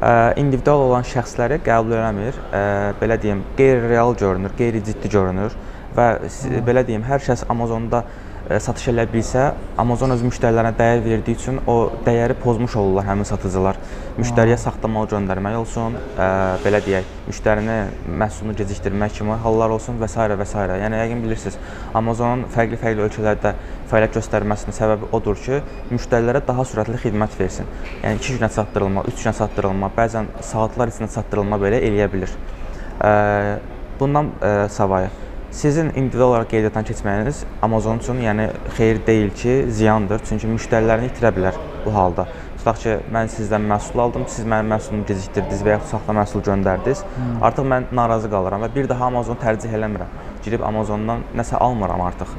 Ə, 0.03 0.15
individual 0.43 0.89
olan 0.91 1.07
şəxsləri 1.07 1.63
qəbul 1.67 1.95
eləmir. 1.99 2.39
Ə, 2.51 2.63
belə 3.03 3.23
deyim, 3.23 3.47
qeyri-real 3.59 4.19
görünür, 4.19 4.55
qeyri-ciddi 4.59 5.11
görünür 5.15 5.55
və 5.97 6.09
si- 6.31 6.59
belə 6.67 6.83
deyim, 6.87 7.07
hər 7.07 7.23
kəs 7.23 7.47
Amazonda 7.51 8.05
satış 8.57 8.89
elə 8.95 9.05
bilsə, 9.13 9.43
Amazon 9.77 10.15
öz 10.15 10.23
müştərilərinə 10.25 10.71
dəyər 10.79 11.03
verdiyi 11.05 11.37
üçün 11.37 11.59
o 11.69 11.75
dəyəri 12.07 12.33
pozmuş 12.41 12.79
olurlar 12.81 13.05
həmin 13.11 13.29
satıcılar. 13.29 13.77
Müştəriyə 14.17 14.57
saxta 14.57 14.89
mal 14.89 15.05
göndərmək 15.11 15.59
olsun, 15.59 15.99
ə, 16.17 16.29
belə 16.63 16.81
deyək, 16.87 17.11
müştərini 17.27 17.77
məhsulunu 18.23 18.57
gecikdirmək 18.57 19.19
kimi 19.19 19.37
hallar 19.45 19.77
olsun 19.77 20.01
və 20.01 20.09
s. 20.09 20.17
və 20.17 20.49
s. 20.49 20.65
Yəni 20.81 21.03
yəqin 21.03 21.23
bilirsiniz, 21.27 21.61
Amazonun 22.01 22.47
fərqli-fərqli 22.57 23.05
ölkələrdə 23.05 23.55
fəaliyyət 23.93 24.17
göstərməsinin 24.17 24.81
səbəbi 24.81 25.13
odur 25.13 25.37
ki, 25.45 25.61
müştərilərə 25.93 26.41
daha 26.49 26.65
sürətli 26.65 27.05
xidmət 27.05 27.37
versin. 27.37 27.69
Yəni 28.01 28.25
2 28.25 28.41
günə 28.41 28.53
çatdırılma, 28.57 29.05
3 29.13 29.25
günə 29.27 29.37
çatdırılma, 29.45 29.93
bəzən 29.97 30.33
saatlar 30.41 30.89
içində 30.89 31.13
çatdırılma 31.21 31.61
belə 31.61 31.85
eləyə 31.85 32.09
bilir. 32.17 32.37
Ə, 33.05 33.13
bundan 34.01 34.33
ə, 34.41 34.57
savayı 34.73 35.13
sizin 35.51 35.91
individual 35.95 36.29
olaraq 36.29 36.51
qeydiyyatdan 36.51 36.85
keçməyiniz 36.85 37.43
Amazon 37.63 37.99
üçün 37.99 38.21
yəni 38.23 38.51
xeyir 38.77 39.01
deyil 39.07 39.31
ki, 39.31 39.55
ziyandır. 39.71 40.21
Çünki 40.29 40.51
müştərilərini 40.51 41.09
itirə 41.13 41.33
bilər 41.37 41.57
bu 41.85 41.95
halda. 41.95 42.27
Tutaq 42.59 42.81
ki, 42.83 42.97
mən 43.15 43.31
sizdən 43.33 43.65
məhsul 43.71 44.03
aldım, 44.05 44.27
siz 44.29 44.45
mənim 44.45 44.73
məhsulumu 44.75 45.07
gecikdirdiniz 45.09 45.65
və 45.65 45.77
yaxud 45.77 45.95
saxta 45.95 46.17
məhsul 46.21 46.45
göndərdiniz. 46.51 47.05
Artıq 47.43 47.69
mən 47.73 47.89
narazı 47.93 48.31
qalıram 48.31 48.67
və 48.67 48.73
bir 48.75 48.89
daha 48.89 49.09
Amazonu 49.13 49.41
tərcih 49.45 49.73
eləmirəm. 49.79 50.17
Girib 50.45 50.67
Amazondan 50.67 51.25
nəsə 51.39 51.57
almıram 51.57 52.03
artıq. 52.11 52.35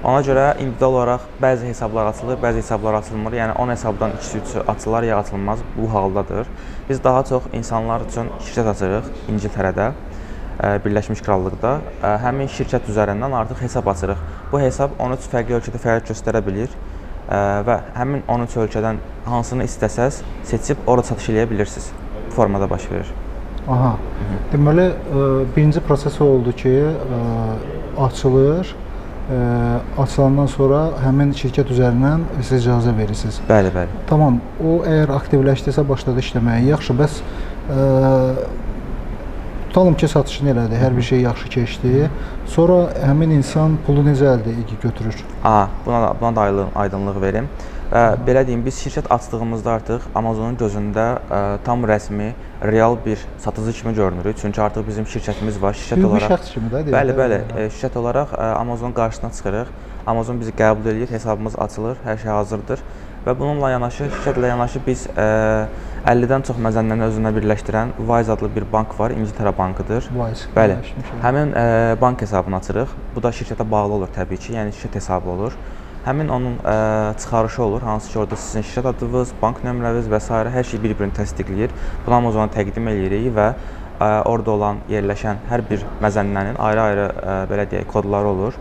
Ona 0.00 0.20
görə 0.24 0.44
individual 0.62 0.94
olaraq 0.94 1.24
bəzi 1.42 1.66
hesablar 1.68 2.06
açılır, 2.12 2.38
bəzi 2.40 2.62
hesablar 2.62 2.94
açılmır. 3.02 3.34
Yəni 3.36 3.56
10 3.62 3.68
hesabdan 3.68 4.14
ikisi 4.16 4.38
üçü 4.38 4.60
açılar 4.68 5.02
ya 5.02 5.18
açılmaz 5.18 5.58
bu 5.76 5.92
haldadır. 5.94 6.46
Biz 6.88 7.04
daha 7.04 7.24
çox 7.24 7.42
insanlar 7.52 8.00
üçün 8.08 8.30
şirkət 8.46 8.70
açırıq 8.72 9.10
İngiltərədə. 9.28 9.90
Birləşmiş 10.60 11.22
Krallıqda 11.24 11.76
həmin 12.24 12.50
şirkət 12.52 12.90
üzərindən 12.92 13.32
artıq 13.36 13.62
hesab 13.64 13.86
açırıq. 13.94 14.18
Bu 14.52 14.60
hesab 14.60 14.98
13 15.00 15.28
fərqli 15.32 15.56
ölkədə 15.56 15.80
fəaliyyət 15.80 16.10
göstərə 16.12 16.42
bilir 16.44 16.74
və 17.68 17.76
həmin 17.96 18.26
13 18.28 18.58
ölkədən 18.66 19.00
hansını 19.24 19.64
istəsəz 19.70 20.20
seçib 20.50 20.84
ora 20.90 21.04
satış 21.06 21.30
eləyə 21.32 21.48
bilirsiniz. 21.50 21.88
Bu 22.26 22.34
formada 22.34 22.68
baş 22.70 22.90
verir. 22.90 23.14
Aha. 23.68 23.94
Deməli, 24.52 24.86
birinci 25.56 25.80
proses 25.80 26.20
oldu 26.20 26.52
ki, 26.52 26.76
açılır. 28.08 28.76
Ə, 29.30 29.34
açılandan 30.02 30.48
sonra 30.50 30.78
həmin 31.04 31.28
şirkət 31.38 31.68
üzərindən 31.70 32.24
siz 32.42 32.64
icazə 32.64 32.90
verirsiniz. 32.96 33.36
Bəli, 33.46 33.70
bəli. 33.70 34.00
Tamam. 34.08 34.40
O 34.58 34.80
əgər 34.82 35.12
aktivləşdirsə 35.14 35.84
başladı 35.86 36.24
işləməyə. 36.24 36.64
Yaxşı, 36.72 36.96
bəs 36.98 37.20
ə, 37.70 37.84
tutalım 39.70 39.94
ki, 39.94 40.08
satışını 40.10 40.50
elədi, 40.50 40.78
hər 40.82 40.96
bir 40.96 41.02
şey 41.06 41.20
yaxşı 41.22 41.48
keçdi. 41.48 42.10
Sonra 42.50 42.78
həmin 43.06 43.36
insan 43.38 43.76
pulu 43.86 44.02
necə 44.02 44.26
əldə 44.34 44.54
götürür? 44.82 45.14
A, 45.44 45.68
buna 45.86 46.00
da, 46.02 46.14
buna 46.20 46.36
da 46.36 46.40
aydın- 46.40 46.72
aydınlıq 46.74 47.20
verim. 47.22 47.46
Və 47.92 48.02
belə 48.26 48.42
deyim, 48.46 48.64
biz 48.66 48.80
şirkət 48.82 49.06
açdığımızda 49.14 49.70
artıq 49.70 50.02
Amazonun 50.14 50.56
gözündə 50.58 51.06
ə, 51.30 51.58
tam 51.64 51.82
rəsmi, 51.86 52.32
real 52.62 52.96
bir 53.06 53.18
satıcı 53.38 53.72
kimi 53.72 53.94
görünürük. 53.94 54.38
Çünki 54.42 54.62
artıq 54.62 54.86
bizim 54.88 55.04
şirkətimiz 55.04 55.62
var. 55.62 55.74
Şirkət 55.74 55.96
Hüquqi 55.98 56.06
olaraq 56.06 56.34
şəxs 56.34 56.52
kimi 56.54 56.70
də 56.70 56.84
Bəli, 56.90 57.16
bəli. 57.18 57.40
E, 57.58 57.66
şirkət 57.70 57.98
olaraq 57.98 58.34
ə, 58.34 58.52
Amazon 58.54 58.92
qarşısına 58.92 59.30
çıxırıq. 59.30 59.66
Amazon 60.06 60.40
bizi 60.40 60.50
qəbul 60.50 60.88
edir, 60.90 61.10
hesabımız 61.10 61.58
açılır, 61.58 61.96
hər 62.06 62.18
şey 62.22 62.30
hazırdır. 62.30 62.78
Və 63.20 63.34
bununla 63.36 63.68
yanaşı, 63.74 64.06
şirkətlə 64.08 64.48
yanaşı 64.48 64.80
biz 64.86 65.02
ə, 65.12 65.24
50-dən 66.08 66.44
çox 66.48 66.56
məzənnəni 66.64 67.04
özünə 67.04 67.32
birləşdirən 67.36 67.90
Wise 67.98 68.32
adlı 68.32 68.48
bir 68.54 68.64
bank 68.72 68.94
var, 68.96 69.12
İngiltərə 69.12 69.52
bankıdır. 69.58 70.06
Wise. 70.08 70.48
Bəli. 70.54 70.78
Həmin 71.20 71.52
ə, 71.52 71.64
bank 72.00 72.24
hesabını 72.24 72.56
açırıq. 72.62 72.94
Bu 73.16 73.22
da 73.26 73.34
şirkətə 73.36 73.66
bağlı 73.70 73.98
olur 73.98 74.14
təbii 74.14 74.40
ki, 74.40 74.54
yəni 74.56 74.72
şirkət 74.72 74.96
hesabı 75.02 75.28
olur. 75.34 75.58
Həmin 76.06 76.32
onun 76.32 76.56
ə, 76.64 76.78
çıxarışı 77.20 77.62
olur, 77.62 77.84
hansı 77.84 78.08
ki, 78.08 78.18
orada 78.22 78.40
sizin 78.40 78.64
şirkət 78.70 78.88
adınız, 78.94 79.36
bank 79.42 79.60
nömrəniz 79.68 80.08
və 80.08 80.22
s. 80.24 80.40
hər 80.56 80.64
şey 80.72 80.80
bir-birini 80.86 81.12
təsdiqləyir. 81.20 81.76
Bunu 82.06 82.22
Amazona 82.22 82.48
təqdim 82.56 82.88
eləyirik 82.88 83.28
və 83.36 83.50
ə, 83.52 84.10
orada 84.24 84.56
olan 84.56 84.80
yerləşən 84.88 85.44
hər 85.52 85.68
bir 85.68 85.84
məzənnənin 86.00 86.56
ayrı-ayrı 86.56 87.10
belə 87.52 87.68
deyək 87.68 87.92
kodları 87.92 88.32
olur. 88.32 88.56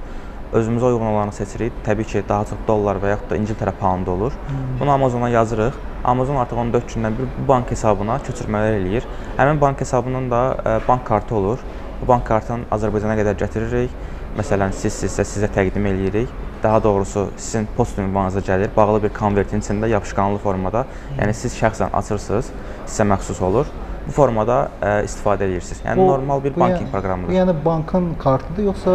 Özümüzə 0.54 0.86
uyğun 0.86 1.06
olanı 1.06 1.32
seçirik. 1.32 1.74
Təbii 1.86 2.08
ki, 2.10 2.24
daha 2.30 2.46
çox 2.50 2.62
dollar 2.68 2.98
və 2.98 3.12
yaxud 3.12 3.30
da 3.30 3.38
İngiltərə 3.38 3.74
poundu 3.78 4.12
olur. 4.12 4.34
Bunu 4.80 4.92
Amazona 4.92 5.30
yazırıq. 5.30 5.76
Amazon 6.04 6.40
artıq 6.42 6.58
14 6.58 6.96
gündən 6.96 7.18
bir 7.20 7.28
bu 7.36 7.48
bank 7.48 7.72
hesabına 7.72 8.16
köçürmələr 8.26 8.80
eləyir. 8.80 9.06
Həmin 9.38 9.62
bank 9.62 9.82
hesabının 9.82 10.32
da 10.32 10.40
ə, 10.58 10.80
bank 10.88 11.06
kartı 11.06 11.36
olur. 11.36 11.60
Bu 12.02 12.08
bank 12.08 12.26
kartını 12.26 12.66
Azərbaycana 12.72 13.18
qədər 13.20 13.38
gətiririk. 13.44 13.94
Məsələn, 14.40 14.74
siz 14.74 14.98
sizsə 15.04 15.28
sizə 15.28 15.52
təqdim 15.54 15.86
eləyirik. 15.92 16.34
Daha 16.64 16.84
doğrusu 16.84 17.28
sizin 17.38 17.68
post 17.78 18.00
ünvanınıza 18.00 18.40
gəlir, 18.40 18.74
bağlı 18.76 19.04
bir 19.04 19.14
konvertin 19.14 19.62
içində 19.62 19.88
yapışqanlı 19.94 20.42
formada. 20.42 20.86
Yəni 21.20 21.34
siz 21.34 21.54
şəxsən 21.62 21.94
açırsınız, 22.02 22.50
sizə 22.88 23.06
məxsus 23.14 23.44
olur. 23.46 23.70
Bu 24.10 24.14
formada 24.16 24.56
ə, 24.82 24.94
istifadə 25.06 25.46
edirsiniz. 25.46 25.82
Yəni 25.86 26.02
Bu- 26.02 26.08
normal 26.10 26.40
bir 26.44 26.56
banking 26.58 26.88
yəni- 26.88 26.92
proqramıdır. 26.92 27.34
Yəni 27.36 27.54
bankın 27.66 28.08
kartıdır 28.24 28.64
yoxsa 28.72 28.94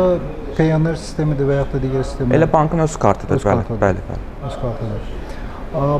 Payoneer 0.56 0.96
sistemidir 0.98 1.46
və 1.46 1.58
yaxud 1.60 1.74
da 1.76 1.82
digər 1.86 2.04
sistemdir? 2.04 2.38
Elə 2.40 2.48
bankın 2.52 2.78
öz 2.82 2.96
kartıdır, 3.04 3.34
Öz 3.38 3.44
bəli, 3.44 3.54
kartıdır. 3.62 3.80
bəli, 3.84 4.02
bəli. 4.10 4.24
Öz 4.48 4.56
kartıdır. 4.62 5.02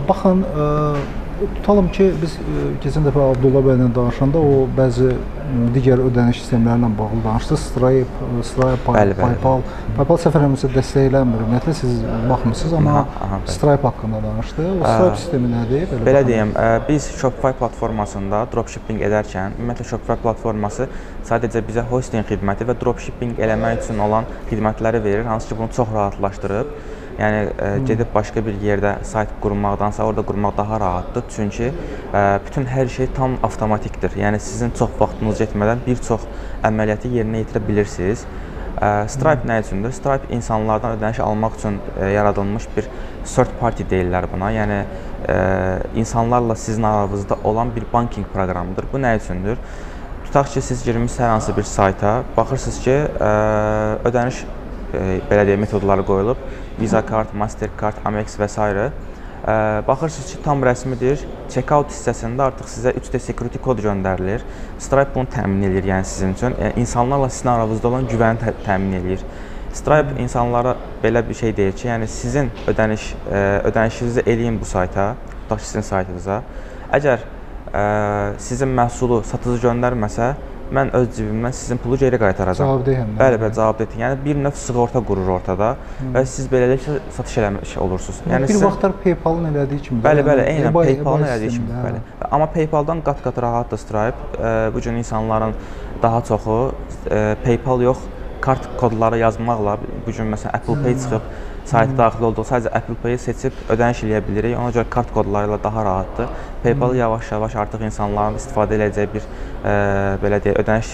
Baxın, 0.08 0.42
ə, 0.42 0.96
tutalım 1.58 1.88
ki, 1.94 2.06
biz 2.22 2.34
ə, 2.40 2.64
keçən 2.84 3.04
dəfə 3.06 3.22
Abdullah 3.34 3.62
bəylə 3.66 3.86
danışanda 3.96 4.40
o 4.40 4.64
bəzi 4.76 5.10
ə, 5.10 5.16
digər 5.74 6.02
ödəniş 6.04 6.40
sistemləri 6.42 6.82
ilə 6.82 6.90
bağlı 6.98 7.20
danışdı. 7.24 7.58
Stripe, 7.62 8.24
ə, 8.26 8.44
Stripe, 8.48 8.94
Bəli, 8.96 9.16
bəli, 9.16 9.18
PayPal. 9.20 9.64
PayPal 9.98 10.20
səhv 10.24 10.38
eləmirəmsə 10.40 10.70
dəstəklənmir. 10.74 11.44
Ümumiyyətlə 11.44 11.74
siz 11.80 12.00
baxmısınız, 12.30 12.74
amma 12.80 12.96
Aha, 13.02 13.04
aha, 13.26 13.38
bəli. 13.44 13.54
Stripe 13.58 13.88
haqqında 13.88 14.22
danışdı. 14.26 14.66
O 14.72 14.82
Stripe 14.88 15.20
sistemi 15.22 15.52
nədir? 15.52 15.86
Belə 15.94 16.22
baxın. 16.22 16.32
deyim, 16.32 16.54
ə, 16.56 16.66
biz 16.88 17.10
Shopify 17.20 17.54
platformasında 17.60 18.42
dropshipping 18.54 19.04
edərkən, 19.10 19.58
ümumiyyətlə 19.60 19.88
Shopify 19.92 20.20
platforması 20.24 20.88
sadəcə 21.28 21.62
bizə 21.68 21.86
hosting 21.90 22.26
xidməti 22.28 22.66
və 22.68 22.76
dropshipping 22.80 23.38
eləmək 23.40 23.84
üçün 23.84 24.02
olan 24.04 24.28
xidmətləri 24.50 25.04
verir, 25.04 25.24
hansı 25.30 25.48
ki, 25.52 25.58
bunu 25.58 25.72
çox 25.76 25.88
rahatlaşdırıb. 25.94 26.76
Yəni 27.18 27.42
ə, 27.52 27.68
gedib 27.86 28.10
başqa 28.14 28.42
bir 28.44 28.56
yerdə 28.62 28.96
sayt 29.06 29.30
qurmaqdansa 29.42 30.06
orada 30.06 30.24
qurmaq 30.26 30.56
daha 30.58 30.80
rahatdır. 30.82 31.24
Çünki 31.34 31.68
ə, 31.70 32.24
bütün 32.46 32.66
hər 32.70 32.90
şey 32.90 33.12
tam 33.16 33.38
avtomatikdir. 33.46 34.16
Yəni 34.18 34.40
sizin 34.42 34.74
çox 34.78 34.96
vaxtınız 35.00 35.44
getmədən 35.44 35.84
bir 35.86 36.02
çox 36.08 36.26
əməliyyatı 36.66 37.12
yerinə 37.14 37.44
yetirə 37.44 37.62
bilirsiniz. 37.68 38.26
Ə, 38.74 39.06
Stripe 39.14 39.46
nə 39.46 39.60
üçündür? 39.62 39.94
Stripe 39.94 40.30
insanlardan 40.34 40.98
ödəniş 40.98 41.22
almaq 41.22 41.58
üçün 41.60 41.80
ə, 41.94 42.10
yaradılmış 42.16 42.68
bir 42.76 42.90
third 43.22 43.54
party 43.60 43.86
deyirlər 43.94 44.26
buna. 44.32 44.50
Yəni 44.56 44.82
ə, 44.82 45.40
insanlarla 46.02 46.58
sizin 46.58 46.90
aranızda 46.90 47.38
olan 47.44 47.70
bir 47.76 47.86
banking 47.92 48.26
proqramıdır. 48.34 48.90
Bu 48.92 49.02
nə 49.02 49.16
üçündür? 49.22 49.62
tutaq 50.34 50.48
ki, 50.50 50.60
siz 50.66 50.80
girmisiniz 50.82 51.20
hər 51.22 51.28
hansı 51.30 51.52
bir 51.54 51.62
sayta, 51.62 52.24
baxırsınız 52.34 52.78
ki, 52.82 52.94
ə, 53.22 53.28
ödəniş 54.10 54.40
belə 55.30 55.44
deyək 55.48 55.60
metodları 55.64 56.04
qoyulub. 56.06 56.40
Visa 56.78 57.02
kart, 57.06 57.34
Mastercard, 57.34 58.00
Amex 58.04 58.38
və 58.40 58.48
s. 58.50 58.88
Ə, 59.44 59.84
baxırsınız 59.84 60.30
ki, 60.32 60.38
tam 60.44 60.62
rəsmidir. 60.64 61.20
Checkout 61.52 61.90
hissəsində 61.92 62.46
artıq 62.46 62.68
sizə 62.72 62.94
3D 62.96 63.18
security 63.20 63.60
kod 63.60 63.82
göndərilir. 63.84 64.40
Stripe 64.80 65.12
bunu 65.12 65.28
təmin 65.34 65.66
edir, 65.68 65.84
yəni 65.90 66.08
sizin 66.08 66.32
üçün. 66.32 66.54
Yəni, 66.56 66.78
insanlarla 66.80 67.28
sizin 67.28 67.50
aranızda 67.52 67.90
olan 67.90 68.08
güvəni 68.08 68.40
tə 68.40 68.54
təmin 68.64 68.96
edir. 69.02 69.26
Stripe 69.76 70.16
insanlara 70.22 70.78
belə 71.02 71.20
bir 71.28 71.36
şey 71.36 71.52
deyir 71.58 71.76
ki, 71.76 71.90
yəni 71.90 72.08
sizin 72.08 72.48
ödəniş 72.72 73.10
ödənişinizi 73.68 74.24
eləyin 74.24 74.56
bu 74.60 74.70
sayta, 74.70 75.10
tutaq 75.42 75.60
ki, 75.60 75.68
sizin 75.74 75.84
saytınıza. 75.90 76.40
Əgər 76.96 77.28
ə, 77.68 77.84
sizin 78.48 78.72
məhsulu 78.80 79.20
satıcı 79.28 79.66
göndərməsə, 79.66 80.32
mən 80.72 80.90
öz 80.96 81.08
cibimdən 81.16 81.52
sizin 81.52 81.78
pulu 81.78 81.96
geri 82.00 82.18
qaytaracağam. 82.18 82.68
Cavabdehəm. 82.70 83.10
Bəli, 83.18 83.38
bəli, 83.42 83.54
cavabdeh. 83.58 83.96
Yəni 84.00 84.16
bir 84.24 84.36
növ 84.46 84.54
sığorta 84.56 85.02
qurur 85.08 85.28
ortada 85.36 85.74
və 86.14 86.22
siz 86.26 86.48
beləliklə 86.52 86.96
satış 87.16 87.36
eləmiş 87.42 87.76
olursunuz. 87.84 88.20
Yəni 88.30 88.42
bir 88.42 88.52
sizin- 88.54 88.66
vaxtlar 88.66 88.92
PayPal-ın 89.04 89.44
elədiyi 89.52 89.80
kimi. 89.82 90.02
Bəli, 90.02 90.22
yəni 90.24 90.28
bəli, 90.30 90.46
eynən 90.54 90.70
eBay- 90.72 90.86
PayPal-ın 90.94 91.26
elədiyi 91.28 91.50
kimi, 91.50 91.68
bəli. 91.86 92.00
Amma 92.30 92.46
PayPal-dan 92.56 93.02
qat-qat 93.02 93.42
rahatdır 93.42 93.78
Stripe. 93.78 94.18
Ə, 94.42 94.74
bu 94.74 94.80
gün 94.80 94.94
insanların 95.02 95.54
daha 96.02 96.20
çoxu 96.20 96.72
ə, 97.10 97.36
PayPal 97.44 97.80
yox, 97.82 97.98
kart 98.44 98.68
kodları 98.80 99.18
yazmaqla 99.18 99.78
bu 100.06 100.12
gün 100.12 100.32
məsələn 100.34 100.56
Apple 100.58 100.76
Pay 100.82 100.94
çıxıb 101.02 101.28
sayta 101.70 101.96
daxil 101.98 102.26
olduq. 102.28 102.46
Sadəcə 102.50 102.72
Apple 102.78 102.96
Pay-i 103.02 103.18
seçib 103.18 103.56
ödəniş 103.72 104.02
eləyə 104.04 104.20
bilirik. 104.28 104.56
Ona 104.60 104.72
görə 104.76 104.88
kart 104.96 105.12
kodları 105.16 105.48
ilə 105.48 105.58
daha 105.64 105.84
rahatdır. 105.84 106.32
PayPal 106.64 106.96
yavaş-yavaş 106.98 107.56
artıq 107.64 107.86
insanların 107.88 108.36
istifadə 108.40 108.76
edəcəyi 108.78 109.12
bir 109.14 109.24
ə, 109.24 109.76
belə 110.24 110.40
deyək, 110.44 110.58
ödəniş 110.64 110.90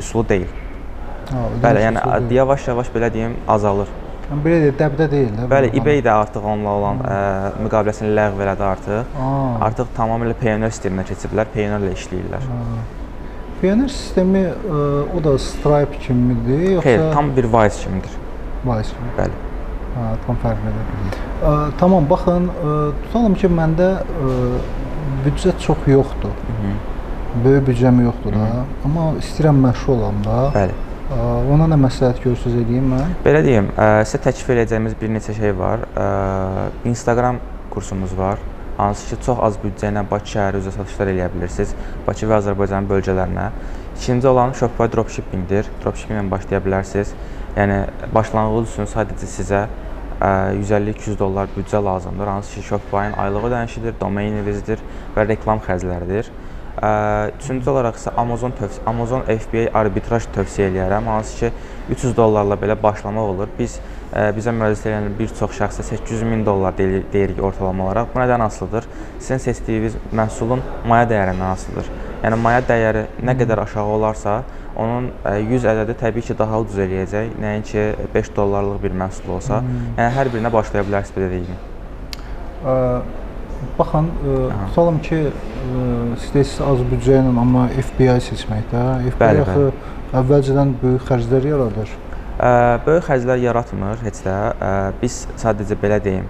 üsulu 0.00 0.24
deyil. 0.28 0.54
Ha, 1.32 1.44
Bəli, 1.64 1.84
yəni 1.88 2.32
yavaş-yavaş 2.38 2.88
belə 2.96 3.12
deyim 3.12 3.36
azalır. 3.56 3.92
Yəni 4.30 4.46
belə 4.46 4.62
deyək, 4.64 4.80
dəbdə 4.80 5.10
deyil 5.12 5.30
də. 5.36 5.50
Bəli, 5.52 5.70
eBay 5.76 6.00
də 6.08 6.16
artıq 6.24 6.48
onunla 6.54 6.74
olan 6.80 7.04
ə, 7.04 7.20
müqaviləsini 7.66 8.16
ləğv 8.16 8.42
elədi 8.46 8.66
artıq. 8.70 9.20
Aa. 9.28 9.44
Artıq 9.68 9.92
tamamilə 9.98 10.36
Payoneer 10.40 10.72
sisteminə 10.72 11.04
keçiblər, 11.12 11.52
Payoneer-lə 11.52 11.94
işləyirlər. 12.00 12.50
Payoneer 13.62 13.90
sistemi 13.94 14.40
ə, 14.42 14.78
o 15.14 15.20
da 15.22 15.36
Stripe 15.38 16.00
kimidir, 16.02 16.62
yoxsa 16.80 16.88
Xeyr, 16.88 17.02
tam 17.14 17.28
bir 17.36 17.46
Wise 17.52 17.84
kimidir. 17.84 18.16
Wise 18.64 18.96
kimi? 18.96 19.10
Bəli. 19.20 19.36
Ha, 19.92 20.06
tam 20.24 20.40
fərqlidir. 20.42 20.88
Ə, 21.46 21.52
tamam, 21.78 22.08
baxın, 22.10 22.48
ə, 22.50 22.72
tutalım 23.04 23.36
ki, 23.38 23.50
məndə 23.54 23.88
ə, 24.02 24.32
büdcə 25.22 25.54
çox 25.62 25.86
yoxdur. 25.92 26.34
Böyük 27.44 27.68
büdcəm 27.70 28.02
yoxdur 28.02 28.34
da, 28.34 28.64
amma 28.82 29.12
istəyirəm 29.22 29.62
məşğul 29.68 29.94
olam 29.94 30.18
da. 30.26 30.40
Bəli. 30.58 30.74
Ə, 31.12 31.28
ona 31.54 31.70
nə 31.70 31.78
məsləhət 31.84 32.18
görürsüz 32.24 32.58
eləyim 32.64 32.90
mən? 32.96 33.14
Belə 33.22 33.44
deyim, 33.46 33.70
ə, 33.78 33.92
sizə 34.02 34.24
təklif 34.26 34.50
edəcəyimiz 34.56 34.98
bir 34.98 35.14
neçə 35.20 35.38
şey 35.38 35.54
var. 35.54 35.86
Ə, 35.94 36.08
Instagram 36.90 37.38
kursumuz 37.70 38.18
var. 38.18 38.42
Hansı 38.76 39.08
ki, 39.08 39.18
çox 39.26 39.38
az 39.46 39.58
büdcə 39.62 39.90
ilə 39.92 40.02
Bakı 40.10 40.32
şəhəri 40.34 40.62
üzrə 40.62 40.72
satışlar 40.78 41.12
eləyə 41.12 41.28
bilirsiniz. 41.34 41.74
Bakı 42.06 42.28
və 42.30 42.38
Azərbaycan 42.40 42.88
bölgələrinə. 42.90 43.46
İkinci 43.96 44.28
olan 44.28 44.52
Shopify 44.58 44.90
dropshippingdir. 44.96 45.68
Dropshippinglə 45.84 46.24
başlaya 46.30 46.62
bilərsiniz. 46.64 47.12
Yəni 47.56 47.80
başlanğıc 48.14 48.70
üçün 48.72 48.88
sadəcə 48.88 49.28
sizə 49.28 49.66
ə, 49.66 50.30
150-200 50.56 51.18
dollar 51.18 51.52
büdcə 51.56 51.84
lazımdır. 51.84 52.32
Hansı 52.36 52.54
ki, 52.54 52.66
Shopify-ın 52.70 53.18
aylıq 53.24 53.50
ödənişidir, 53.50 54.00
domain 54.00 54.40
evinizdir 54.40 54.80
və 55.16 55.28
reklam 55.28 55.60
xərcləridir. 55.68 56.32
Üçüncü 56.72 57.68
olaraq 57.70 57.98
isə 58.00 58.14
Amazon 58.16 58.54
tövsiyə 58.56 58.86
Amazon 58.88 59.26
FBA 59.28 59.66
arbitraj 59.76 60.24
tövsiyə 60.32 60.70
eləyərəm. 60.70 61.10
Hansı 61.12 61.36
ki 61.36 61.50
300 61.92 62.16
dollarla 62.16 62.56
belə 62.56 62.76
başlamaq 62.82 63.34
olur. 63.34 63.50
Biz 63.58 63.76
bizə 64.36 64.52
müraciət 64.52 64.86
edən 64.90 65.06
bir 65.18 65.30
çox 65.38 65.54
şəxsə 65.56 65.82
800 65.88 66.22
min 66.28 66.42
dollar 66.46 66.74
deyil- 66.78 67.04
deyirik 67.12 67.42
ortalama 67.42 67.84
olaraq. 67.86 68.10
Bu 68.14 68.20
nədən 68.20 68.42
asılıdır? 68.44 68.88
Sizin 69.18 69.40
seçdiyiniz 69.46 69.94
məhsulun 70.12 70.60
maya 70.88 71.06
dəyərindən 71.08 71.52
asılıdır. 71.52 71.88
Yəni 72.24 72.36
maya 72.42 72.60
dəyəri 72.68 73.06
nə 73.24 73.34
qədər 73.40 73.62
aşağı 73.64 73.94
olarsa, 73.96 74.42
onun 74.76 75.08
ə, 75.24 75.32
100 75.40 75.64
ədədi 75.72 75.96
təbii 76.00 76.22
ki, 76.28 76.36
daha 76.38 76.60
ucuz 76.60 76.78
eləyəcək. 76.84 77.32
Nəinki 77.40 77.86
5 78.14 78.30
dollarlıq 78.36 78.82
bir 78.84 78.94
məhsul 79.00 79.34
olsa. 79.38 79.62
Yəni 79.96 80.10
hər 80.18 80.30
birinə 80.34 80.52
başlaya 80.52 80.84
bilərsiniz 80.84 81.16
belə 81.16 81.30
deyim. 81.32 81.58
Baxın, 83.78 84.08
ə, 84.26 84.36
tutalım 84.68 84.98
ki, 85.02 85.18
ə, 85.32 85.82
istəyirsiniz 86.18 86.62
az 86.68 86.80
büdcə 86.92 87.18
ilə 87.20 87.32
amma 87.42 87.66
FBI 87.80 88.16
seçməkdə. 88.28 88.80
FBI 89.12 89.20
Bəli, 89.22 89.44
axı 89.44 89.68
əvvəlcədən 90.20 90.72
böyük 90.82 91.04
xərclər 91.08 91.46
yaradır. 91.52 91.92
Böyük 92.42 93.04
xərclər 93.06 93.38
yaratmır 93.38 94.00
heç 94.02 94.24
də. 94.24 94.32
Biz 94.98 95.18
sadəcə 95.38 95.76
belə 95.78 96.00
deyim, 96.02 96.24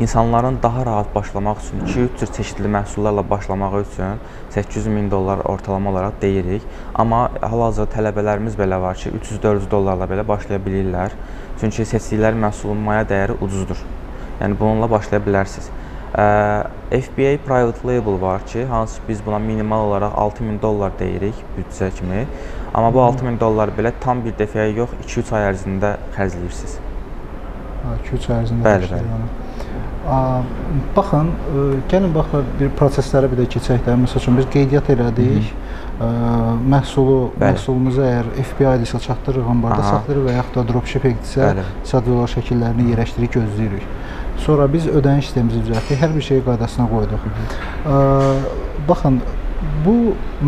insanların 0.00 0.56
daha 0.62 0.86
rahat 0.86 1.10
başlamaq 1.14 1.60
üçün 1.60 1.82
2-3 1.84 2.16
cür 2.20 2.32
çeşidli 2.32 2.70
məhsullarla 2.72 3.30
başlamağı 3.30 3.82
üçün 3.82 4.16
800 4.50 4.86
min 4.86 5.10
dollar 5.10 5.38
ortalama 5.44 5.90
olaraq 5.90 6.16
deyirik. 6.22 6.62
Amma 6.94 7.28
hal-hazırda 7.42 7.92
tələbələrimiz 7.92 8.56
belə 8.56 8.80
var 8.80 8.96
ki, 8.96 9.12
300-400 9.20 9.70
dollarla 9.70 10.08
belə 10.08 10.24
başlaya 10.28 10.60
bilirlər. 10.64 11.12
Çünki 11.60 11.84
seçdikləri 11.84 12.40
məhsulun 12.48 12.80
maya 12.88 13.04
dəyəri 13.04 13.36
ucuzdur. 13.44 13.84
Yəni 14.40 14.56
bununla 14.60 14.88
başlaya 14.90 15.20
bilərsiniz. 15.28 15.68
FBA 16.14 17.36
private 17.44 17.84
label 17.84 18.20
var 18.22 18.46
ki, 18.46 18.64
hansı 18.64 19.00
biz 19.08 19.26
buna 19.26 19.38
minimal 19.38 19.88
olaraq 19.88 20.12
6000 20.16 20.62
dollar 20.62 20.92
deyirik 20.98 21.34
büdcə 21.58 21.90
kimi. 21.98 22.26
Amma 22.74 22.94
bu 22.94 23.00
6000 23.00 23.38
dollar 23.40 23.70
belə 23.76 23.92
tam 24.02 24.24
bir 24.24 24.34
dəfəyə 24.38 24.72
yox, 24.74 24.94
2-3 25.06 25.32
ay 25.38 25.44
ərzində 25.52 25.94
xərcləyirsiniz. 26.16 26.78
Ha, 27.84 27.92
2-3 28.08 28.30
ərzində. 28.38 28.64
Bəli, 28.66 28.88
bəli. 28.90 29.10
yəni. 29.12 29.28
Ə, 30.04 30.16
baxın, 30.96 31.30
ə, 31.30 31.66
gəlin 31.92 32.10
bax 32.16 32.34
bir 32.58 32.72
proseslərə 32.80 33.30
bir 33.30 33.44
də 33.44 33.46
keçək 33.54 33.84
də. 33.86 33.94
Məsəl 34.02 34.20
üçün 34.20 34.40
biz 34.40 34.48
qeydiyyat 34.56 34.90
elədik. 34.96 35.52
Ə, 35.94 36.08
məhsulu, 36.74 37.20
Bəli. 37.36 37.54
məhsulumuzu 37.54 38.02
əgər 38.08 38.32
FBI-dirsə 38.42 39.00
çatdırırıq, 39.06 39.52
ambarda 39.54 39.86
saxlayırıq 39.92 40.26
və 40.26 40.34
yaxud 40.40 40.58
da 40.58 40.66
dropshipping-dirsə 40.72 41.44
Bəli. 41.46 41.68
sadələr 41.92 42.34
şəkillərini 42.34 42.88
yerləşdiririk, 42.90 43.38
gözləyirik. 43.38 43.86
Sonra 44.42 44.66
biz 44.72 44.90
ödəniş 44.90 45.30
sistemimizi 45.30 45.62
düzəltdik, 45.68 46.02
hər 46.02 46.10
bir 46.16 46.26
şeyi 46.26 46.42
qaydasına 46.50 46.88
qoyduq. 46.90 47.28
Ə, 47.86 48.00
baxın, 48.88 49.22
bu 49.84 49.96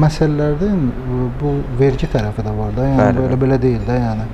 məsələlərdən 0.02 0.86
ə, 0.86 1.20
bu 1.40 1.52
vergi 1.78 2.08
tərəfi 2.12 2.44
də 2.46 2.54
var 2.56 2.72
da, 2.76 2.86
yəni 2.88 3.02
Bəli, 3.02 3.26
belə 3.26 3.40
belə 3.44 3.60
deyil 3.62 3.84
də, 3.86 3.98
yəni. 4.02 4.26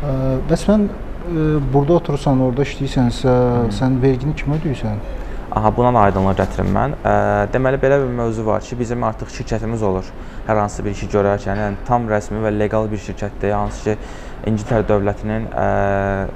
Ə, 0.00 0.16
bəs 0.50 0.66
mən 0.70 0.88
ə, 0.88 1.46
burada 1.72 2.00
oturursan, 2.00 2.42
orada 2.48 2.66
işləyirsənsə, 2.66 3.36
sən 3.76 4.00
vergini 4.02 4.36
kimə 4.38 4.60
ödəyirsən? 4.60 5.00
Aha, 5.56 5.70
buna 5.72 5.92
da 5.94 6.02
aydınlıq 6.08 6.36
gətirim 6.36 6.72
mən. 6.74 6.94
Ə, 7.00 7.12
deməli 7.54 7.78
belə 7.80 8.00
bir 8.02 8.10
mövzu 8.18 8.44
var 8.44 8.64
ki, 8.66 8.76
bizim 8.78 9.04
artıq 9.08 9.30
şirkətimiz 9.38 9.82
olur. 9.88 10.08
Hər 10.46 10.60
hansı 10.60 10.84
bir 10.84 10.92
işi 10.92 11.08
görərkən, 11.14 11.62
yəni 11.62 11.84
tam 11.88 12.08
rəsmi 12.10 12.42
və 12.44 12.52
leqal 12.58 12.90
bir 12.90 13.00
şirkətdir. 13.00 13.54
Hansı 13.56 13.84
ki, 13.84 13.94
İngiltərə 14.46 14.84
dövlətinin 14.86 15.48
ə, 15.50 15.62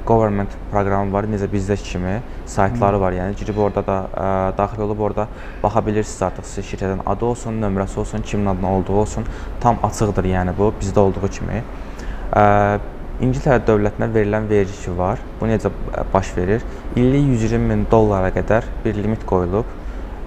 government 0.07 0.55
proqramı 0.73 1.13
var, 1.15 1.29
necə 1.31 1.47
bizdəki 1.51 1.85
kimi 1.93 2.17
saytları 2.51 2.99
var. 2.99 3.15
Yəni 3.15 3.37
girib 3.39 3.61
orada 3.63 3.85
da 3.87 3.99
ə, 4.11 4.31
daxil 4.59 4.83
olub 4.83 5.03
orada 5.07 5.29
baxa 5.63 5.83
bilirsiniz 5.87 6.25
artıq 6.27 6.49
sizin 6.51 6.67
şirkətin 6.73 7.05
adı 7.07 7.29
olsun, 7.29 7.61
nömrəsi 7.63 8.01
olsun, 8.03 8.25
kimin 8.27 8.51
adına 8.51 8.73
olduğu 8.79 8.97
olsun, 9.05 9.29
tam 9.63 9.79
açıqdır 9.87 10.27
yəni 10.33 10.57
bu 10.59 10.73
bizdə 10.81 10.99
olduğu 11.05 11.31
kimi. 11.37 11.63
Ə, 12.35 12.47
İngiltərə 13.21 13.61
dövlətinə 13.69 14.09
verilən 14.15 14.49
vergi 14.51 14.97
var. 14.99 15.23
Bu 15.39 15.47
necə 15.47 15.71
baş 16.15 16.33
verir? 16.37 16.67
İllik 16.97 17.29
120 17.45 17.71
min 17.71 17.87
dollara 17.91 18.33
qədər 18.35 18.67
bir 18.85 18.99
limit 18.99 19.23
qoyulub 19.29 19.71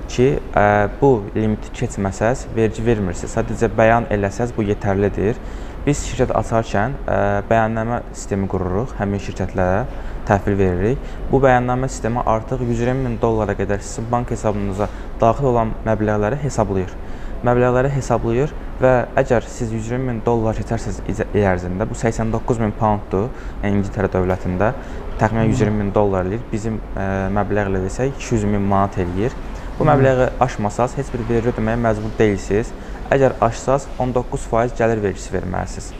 ki, 0.07 0.29
ə, 0.55 0.87
bu 1.01 1.11
limiti 1.35 1.73
keçməsəz 1.81 2.47
vergi 2.55 2.85
vermirsiniz. 2.85 3.35
Sadəcə 3.35 3.71
bəyan 3.75 4.07
eləsəz 4.13 4.55
bu 4.55 4.63
yetərlidir. 4.71 5.41
Biz 5.83 6.03
şirkət 6.07 6.29
açarkən 6.39 6.93
ə, 7.03 7.15
bəyannamə 7.49 8.01
sistemi 8.15 8.47
qururuq 8.51 8.93
həmin 8.99 9.19
şirkətlərə 9.23 9.81
təhvil 10.29 10.55
veririk. 10.59 11.09
Bu 11.31 11.41
bəyannamə 11.43 11.89
sistemi 11.91 12.23
artıq 12.23 12.63
120 12.63 13.03
min 13.03 13.17
dollara 13.21 13.57
qədər 13.59 13.83
sizin 13.83 14.07
bank 14.11 14.31
hesabınıza 14.31 14.87
daxil 15.21 15.51
olan 15.51 15.75
məbləğləri 15.87 16.39
hesablayır 16.45 16.95
məbləğləri 17.43 17.91
hesablayır 17.91 18.51
və 18.81 18.91
əgər 19.19 19.45
siz 19.51 19.71
120 19.75 20.07
min 20.07 20.21
dollar 20.25 20.55
keçərsiniz 20.55 21.01
il 21.09 21.43
ərzində, 21.43 21.87
bu 21.87 21.97
89 21.97 22.61
min 22.63 22.71
pounddur, 22.77 23.27
İngiltərə 23.67 24.09
dövlətində 24.13 24.71
təxminən 25.19 25.51
120 25.51 25.81
min 25.81 25.91
dollar 25.95 26.27
eləyir. 26.27 26.43
Bizim 26.51 26.79
ə, 26.95 27.07
məbləğlə 27.35 27.83
desək 27.83 28.15
200 28.15 28.47
min 28.53 28.63
manat 28.71 28.97
eləyir. 29.03 29.35
Bu 29.77 29.87
məbləği 29.89 30.29
aşmasaz 30.43 30.95
heç 30.99 31.11
bir 31.13 31.25
vergi 31.29 31.51
ödəməyə 31.51 31.79
məcbur 31.83 32.15
deyilsiniz. 32.19 32.71
Əgər 33.11 33.35
aşsaz 33.43 33.87
19% 33.99 34.77
gəlir 34.79 35.01
vergisi 35.03 35.33
verməlisiniz. 35.33 35.91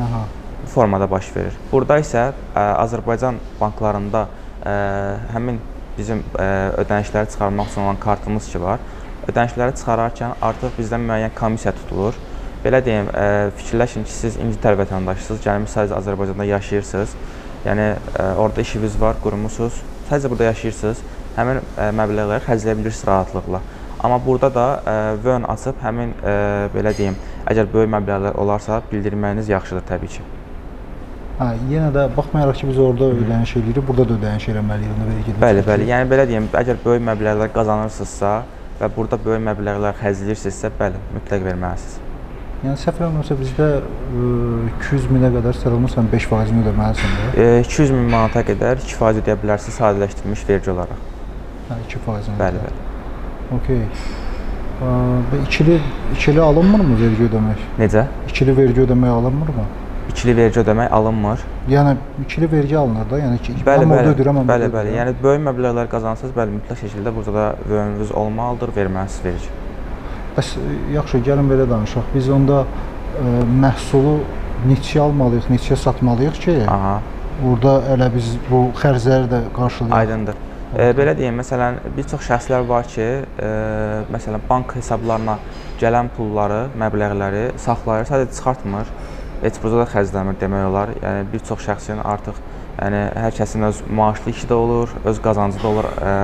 Aha. 0.00 0.24
Bu 0.62 0.70
formada 0.70 1.10
baş 1.10 1.30
verir. 1.36 1.56
Burada 1.72 1.98
isə 2.00 2.30
ə, 2.30 2.64
Azərbaycan 2.84 3.40
banklarında 3.60 4.26
ə, 4.64 4.74
həmin 5.34 5.58
bizim 5.98 6.22
ə, 6.34 6.46
ödənişləri 6.82 7.30
çıxarmaq 7.34 7.72
üçün 7.72 7.82
olan 7.84 7.98
kartımız 8.00 8.48
ki 8.52 8.62
var. 8.62 8.80
Ödənişləri 9.28 9.76
çıxararkən 9.80 10.38
artıq 10.42 10.78
bizdən 10.78 11.04
müəyyən 11.08 11.34
komissiya 11.36 11.74
tutulur. 11.82 12.16
belə 12.64 12.80
deyim, 12.84 13.10
ə, 13.12 13.50
fikirləşin 13.58 14.06
ki, 14.08 14.12
siz 14.12 14.36
İngiltərə 14.40 14.78
vətəndaşısınız, 14.80 15.42
gəlmisiniz 15.44 15.90
Azərbaycanda 15.98 16.46
yaşayırsınız. 16.48 17.10
Yəni 17.66 17.88
ə, 17.92 18.34
orada 18.40 18.60
işiniz 18.64 18.96
var, 19.00 19.18
qurmusunuz. 19.22 19.82
Sadəcə 20.08 20.30
burada 20.32 20.48
yaşayırsınız. 20.48 21.02
Həmin 21.36 21.60
ə, 21.60 21.90
məbləğləri 21.98 22.46
xərcləyə 22.46 22.78
bilirsiniz 22.80 23.06
rahatlıqla. 23.10 23.60
Amma 24.04 24.18
burada 24.26 24.50
da 24.52 24.64
ə, 24.84 24.94
VÖN 25.24 25.46
açıb 25.48 25.78
həmin 25.80 26.10
ə, 26.20 26.32
belə 26.74 26.90
deyim, 26.92 27.14
əgər 27.48 27.70
böyük 27.72 27.88
məbləğlər 27.94 28.36
olarsa 28.36 28.82
bildirməyiniz 28.90 29.48
yaxşıdır 29.48 29.86
təbii 29.88 30.12
ki. 30.18 30.24
Hə, 31.38 31.46
yenə 31.70 31.88
də 31.94 32.04
baxmayaraq 32.12 32.60
ki, 32.60 32.68
biz 32.68 32.82
orada 32.84 33.08
ödəniş 33.16 33.56
eləyirik, 33.58 33.86
burada 33.88 34.04
da 34.10 34.18
ödəniş 34.18 34.50
eləməliyik 34.52 34.92
onu 34.92 35.08
vergi. 35.08 35.36
Bəli, 35.40 35.64
bəli. 35.70 35.88
Yəni 35.88 36.10
belə 36.12 36.28
deyim, 36.28 36.50
əgər 36.60 36.84
böyük 36.84 37.06
məbləğlər 37.08 37.50
qazanırsınızsa 37.56 38.36
və 38.82 38.92
burada 38.98 39.18
böyük 39.24 39.42
məbləğlər 39.48 39.98
xərcləyirsinizsə, 40.04 40.74
bəli, 40.78 41.00
mütləq 41.16 41.48
verməlisiniz. 41.48 41.98
Yəni 42.64 42.80
səhv 42.84 43.02
eləmirəmsə 43.02 43.40
bizdə 43.40 43.72
ə, 43.80 44.32
200 44.84 45.12
minə 45.16 45.32
qədər 45.40 45.62
sıralmısan 45.64 46.12
5%-ni 46.12 46.62
ödəməlisən 46.62 47.18
də. 47.18 47.34
E, 47.40 47.60
200 47.66 47.96
min 47.96 48.08
manata 48.12 48.44
qədər 48.46 48.84
2% 48.84 49.24
ödəyə 49.24 49.40
bilərsiniz 49.42 49.80
sadələşdirilmiş 49.80 50.48
vergi 50.48 50.76
olaraq. 50.76 51.06
Hə, 51.70 51.86
2%-ni. 51.88 52.38
Bəli, 52.40 52.68
bəli. 52.68 52.93
Və 54.84 55.38
ikili 55.46 55.78
ikili 56.16 56.40
alınmırmı 56.42 56.96
vergi 57.00 57.28
ödəmək? 57.28 57.64
Necə? 57.78 58.06
İkili 58.28 58.56
vergi 58.56 58.80
ödəmək 58.84 59.10
alınmırmı? 59.18 59.64
İkili 60.10 60.36
vergi 60.36 60.60
ödəmək 60.60 60.90
alınmır. 60.90 61.44
Yəni 61.70 61.94
ikili 62.24 62.48
vergi 62.52 62.78
alınır 62.78 63.10
da, 63.10 63.18
yəni 63.18 63.38
ki, 63.42 63.54
Bəli, 63.66 63.86
mən 63.88 63.94
orada 63.96 64.12
ödəyirəm, 64.14 64.38
mən 64.40 64.50
Bəli, 64.50 64.68
bəli. 64.74 64.94
Yəni 64.98 65.14
böyük 65.22 65.42
məbləğlər 65.46 65.88
qazansanız, 65.94 66.34
bəli, 66.36 66.58
mütləq 66.58 66.82
şəkildə 66.82 67.14
burada 67.16 67.34
da 67.38 67.46
vönünüz 67.70 68.12
olmalıdır, 68.12 68.74
verməlisiniz 68.76 69.24
vergi. 69.24 69.48
Bəs 70.36 70.50
yaxşı, 70.94 71.22
gəlin 71.28 71.50
belə 71.50 71.68
danışaq. 71.70 72.10
Biz 72.14 72.28
onda 72.36 72.64
ə, 72.64 73.34
məhsulu 73.64 74.16
neçəyə 74.68 75.04
almalıyıq, 75.06 75.48
neçəyə 75.54 75.78
satmalıyıq 75.86 76.40
ki, 76.46 76.56
Aha, 76.68 76.98
orada 77.46 77.78
elə 77.94 78.10
biz 78.14 78.34
bu 78.50 78.66
xərcləri 78.82 79.30
də 79.32 79.40
qarşılayaq. 79.56 79.96
aydındır. 80.02 80.42
E, 80.74 80.88
belə 80.90 81.12
deyim, 81.14 81.36
məsələn, 81.38 81.76
bir 81.94 82.06
çox 82.10 82.24
şəxslər 82.26 82.64
var 82.66 82.88
ki, 82.90 83.04
e, 83.22 83.50
məsələn, 84.10 84.42
bank 84.48 84.72
hesablarına 84.74 85.36
gələn 85.78 86.08
pulları, 86.16 86.64
məbləğləri 86.82 87.44
saxlayır, 87.62 88.08
sadəcə 88.08 88.34
çıxartmır. 88.34 88.90
Heç 89.44 89.60
burada 89.62 89.84
da 89.84 89.86
xərcləmir 89.92 90.40
demək 90.40 90.66
olar. 90.72 90.90
Yəni 90.98 91.30
bir 91.30 91.46
çox 91.46 91.62
şəxsin 91.68 92.02
artıq 92.02 92.42
yəni 92.80 93.04
hər 93.22 93.38
kəsin 93.38 93.68
öz 93.68 93.84
maaşlı 94.00 94.34
işi 94.34 94.50
də 94.50 94.58
olur, 94.58 94.98
öz 95.06 95.22
qazancı 95.22 95.62
da 95.62 95.70
olur 95.70 95.90
ə, 95.94 96.18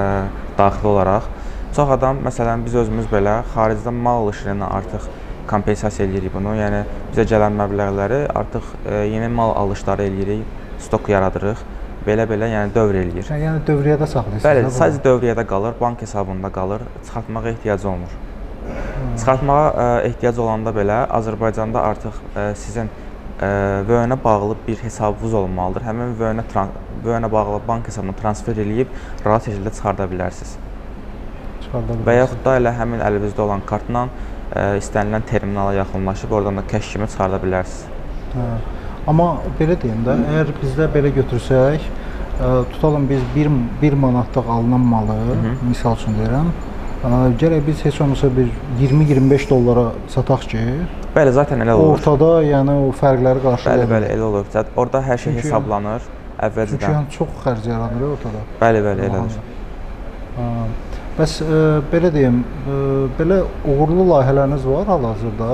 daxili 0.59 0.91
olaraq. 0.97 1.31
Çox 1.77 1.95
adam, 1.95 2.25
məsələn, 2.27 2.67
biz 2.67 2.75
özümüz 2.83 3.07
belə 3.13 3.45
xaricdən 3.55 4.03
mal 4.03 4.25
alışı 4.25 4.51
ilə 4.51 4.67
artıq 4.81 5.07
kompensasiya 5.51 6.09
eləyirik 6.09 6.35
bunu. 6.35 6.57
Yəni 6.59 6.83
bizə 7.13 7.29
gələn 7.37 7.55
məbləğləri 7.61 8.25
artıq 8.35 8.75
ə, 8.83 9.05
yeni 9.15 9.31
mal 9.31 9.55
alışları 9.63 10.11
eləyirik, 10.11 10.43
stok 10.83 11.15
yaradırıq. 11.15 11.63
Belə-belə 12.07 12.49
yəni 12.49 12.73
dövr 12.73 12.97
eləyir. 13.03 13.27
Yəni 13.29 13.61
dövriyyədə 13.69 14.07
saxlayırsınız. 14.09 14.45
Bəli, 14.47 14.63
da 14.65 14.71
sadəcə 14.73 15.03
dövriyyədə 15.05 15.45
qalır, 15.49 15.75
bank 15.81 16.01
hesabında 16.01 16.49
qalır, 16.55 16.87
çıxartmağa 17.05 17.43
ehtiyacı 17.51 17.89
olmur. 17.91 18.15
Çıxartmağa 19.19 19.67
ə, 19.69 19.85
ehtiyac 20.09 20.41
olanda 20.41 20.73
belə 20.73 21.03
Azərbaycanda 21.19 21.83
artıq 21.91 22.17
ə, 22.33 22.47
sizin 22.57 22.89
ə, 22.89 23.51
VÖN-ə 23.89 24.17
bağlı 24.25 24.57
bir 24.67 24.81
hesabınız 24.87 25.37
olmalıdır. 25.43 25.87
Həmin 25.91 26.17
VÖN-ə 26.23 26.67
VÖN-ə 27.05 27.33
bağlı 27.33 27.61
bank 27.69 27.93
hesabına 27.93 28.17
transfer 28.23 28.65
eləyib 28.65 28.97
rahat 29.27 29.51
şəkildə 29.51 29.77
çıxarda 29.77 30.09
bilərsiniz. 30.09 30.57
Çıxarda 31.67 32.01
Və 32.09 32.17
yaxud 32.23 32.45
da 32.49 32.57
elə 32.63 32.77
həmin 32.81 33.05
əlinizdə 33.05 33.45
olan 33.45 33.69
kartla 33.69 34.09
ə, 34.09 34.67
istənilən 34.81 35.29
terminala 35.29 35.77
yaxınlaşıb 35.83 36.33
oradan 36.33 36.65
da 36.65 36.69
keş 36.73 36.95
kimi 36.95 37.13
çıxarda 37.13 37.45
bilərsiniz. 37.45 37.89
Hə. 38.37 38.53
Amma 39.09 39.29
belə 39.59 39.77
deyim 39.81 40.03
də, 40.07 40.15
əgər 40.31 40.51
bizdə 40.61 40.87
belə 40.93 41.11
götürsək, 41.17 41.87
ə, 42.41 42.51
tutalım 42.75 43.07
biz 43.11 43.23
1 43.35 43.49
1 43.83 43.97
manatlıq 44.05 44.49
alınan 44.57 44.81
malı, 44.81 45.17
misal 45.69 45.97
üçün 45.97 46.19
deyirəm, 46.21 46.51
ə, 47.05 47.11
gərək 47.41 47.65
biz 47.67 47.85
heç 47.85 48.01
olmasa 48.05 48.29
bir 48.37 48.51
20-25 48.81 49.49
dollara 49.51 49.87
sataq 50.09 50.45
ki, 50.53 50.65
Bəli, 51.17 51.33
zaten 51.35 51.65
elə 51.65 51.73
olur. 51.75 51.97
ortada 51.97 52.29
yəni 52.47 52.77
o 52.87 52.93
fərqləri 53.01 53.41
qarşılaya 53.43 53.81
Bəli, 53.83 53.89
bəli, 53.95 54.11
elə 54.15 54.23
olur. 54.29 54.45
Zət- 54.53 54.69
Orada 54.77 55.01
hər 55.09 55.19
şey 55.19 55.33
Çünki- 55.33 55.43
hesablanır 55.49 56.05
Çünki 56.05 56.47
əvvəlcədən. 56.47 56.93
yəni 56.95 57.11
çox 57.17 57.29
xərc 57.45 57.67
yaranır 57.67 58.01
ya 58.05 58.11
ortada. 58.15 58.45
Bəli, 58.61 58.85
bəli, 58.87 59.09
elədir. 59.09 59.41
Bəs 61.19 61.33
ə, 61.43 61.59
belə 61.93 62.13
deyim, 62.15 62.39
ə, 62.71 62.77
belə 63.19 63.41
uğurlu 63.69 64.05
layihələriniz 64.13 64.63
var 64.71 64.87
hal-hazırda? 64.93 65.49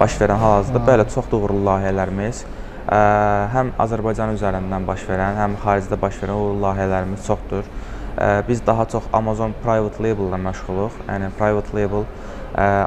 baş 0.00 0.18
verən 0.20 0.38
hal-hazırda 0.44 0.80
Ha. 0.82 0.86
belə 0.90 1.06
çox 1.14 1.32
uğurlu 1.32 1.62
layihələrimiz 1.70 2.42
ə, 2.44 2.46
həm 2.88 3.74
Azərbaycan 3.84 4.32
üzərindən 4.36 4.86
baş 4.88 5.04
verən, 5.10 5.36
həm 5.36 5.56
xaricdə 5.62 5.98
baş 6.00 6.18
verən 6.22 6.38
uğurlu 6.40 6.62
layihələrimiz 6.64 7.26
çoxdur. 7.26 7.68
Biz 8.48 8.66
daha 8.66 8.84
çox 8.88 9.04
Amazon 9.12 9.52
private 9.62 10.02
label 10.02 10.30
ilə 10.30 10.38
məşğuluq. 10.48 10.96
Yəni 11.06 11.28
private 11.38 11.76
label 11.76 12.06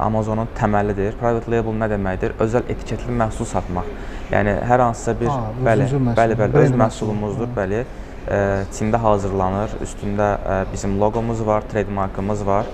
Amazonun 0.01 0.49
təməlidir. 0.57 1.13
Private 1.21 1.51
label 1.53 1.77
nə 1.77 1.87
deməkdir? 1.93 2.33
Özəl 2.41 2.65
etiketli 2.67 3.13
məhsul 3.15 3.47
satmaq. 3.47 3.87
Yəni 4.33 4.57
hər 4.67 4.83
hansısa 4.87 5.15
bir 5.19 5.29
Ha, 5.31 5.53
bəli, 5.67 5.87
bəli, 5.91 6.15
bəli, 6.17 6.37
brend 6.39 6.57
öz 6.63 6.71
məhsulu. 6.71 6.81
məhsulumuzdur, 6.83 7.53
bəli. 7.55 7.85
Ə, 8.27 8.41
Çində 8.75 8.99
hazırlanır. 9.05 9.77
Üstündə 9.85 10.27
bizim 10.73 10.99
loqomuz 10.99 11.45
var, 11.47 11.63
trademarkımız 11.71 12.45
var. 12.47 12.65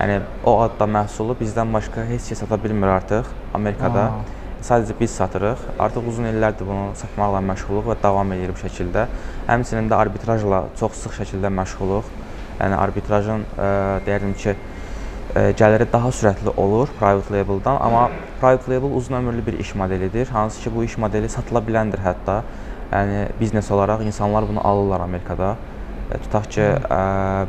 Yəni 0.00 0.20
o 0.44 0.58
adda 0.66 0.84
məhsulu 0.98 1.36
bizdən 1.40 1.72
başqa 1.72 2.04
heç 2.10 2.28
kəs 2.32 2.44
sata 2.44 2.58
bilmir 2.62 2.88
artıq 2.98 3.28
Amerikada. 3.54 4.02
Ha. 4.10 4.41
Sadəcə 4.62 4.94
biz 4.94 5.10
satırıq. 5.18 5.62
Artıq 5.82 6.04
uzun 6.06 6.28
illərdir 6.28 6.68
bunu 6.68 6.92
satmaqla 6.94 7.40
məşğuluq 7.42 7.88
və 7.90 7.96
davam 8.02 8.28
edir 8.36 8.52
bu 8.54 8.60
şəkildə. 8.60 9.08
Həmçinin 9.48 9.88
də 9.90 9.96
arbitrajla 9.98 10.60
çox 10.78 11.00
sıx 11.00 11.16
şəkildə 11.18 11.50
məşğuluq. 11.50 12.12
Yəni 12.60 12.76
arbitrajın 12.78 13.42
ə, 13.42 13.70
deyərdim 14.06 14.36
ki, 14.38 14.54
ə, 14.54 15.44
gəliri 15.58 15.88
daha 15.90 16.12
sürətli 16.14 16.54
olur 16.62 16.92
private 17.00 17.34
labeldan, 17.34 17.80
amma 17.82 18.04
private 18.38 18.70
label 18.70 18.94
uzun 19.00 19.18
ömürlü 19.18 19.46
bir 19.46 19.58
iş 19.58 19.74
modelidir. 19.74 20.30
Hansı 20.30 20.62
ki, 20.62 20.74
bu 20.76 20.84
iş 20.84 20.94
modeli 20.98 21.28
satıla 21.28 21.64
biləndir 21.66 22.04
hətta. 22.06 22.44
Yəni 22.92 23.24
biznes 23.40 23.70
olaraq 23.74 24.06
insanlar 24.06 24.46
bunu 24.48 24.62
alırlar 24.68 25.02
Amerikada. 25.08 25.56
E, 26.12 26.20
tutaq 26.22 26.46
ki, 26.54 26.68
ə, 26.86 27.00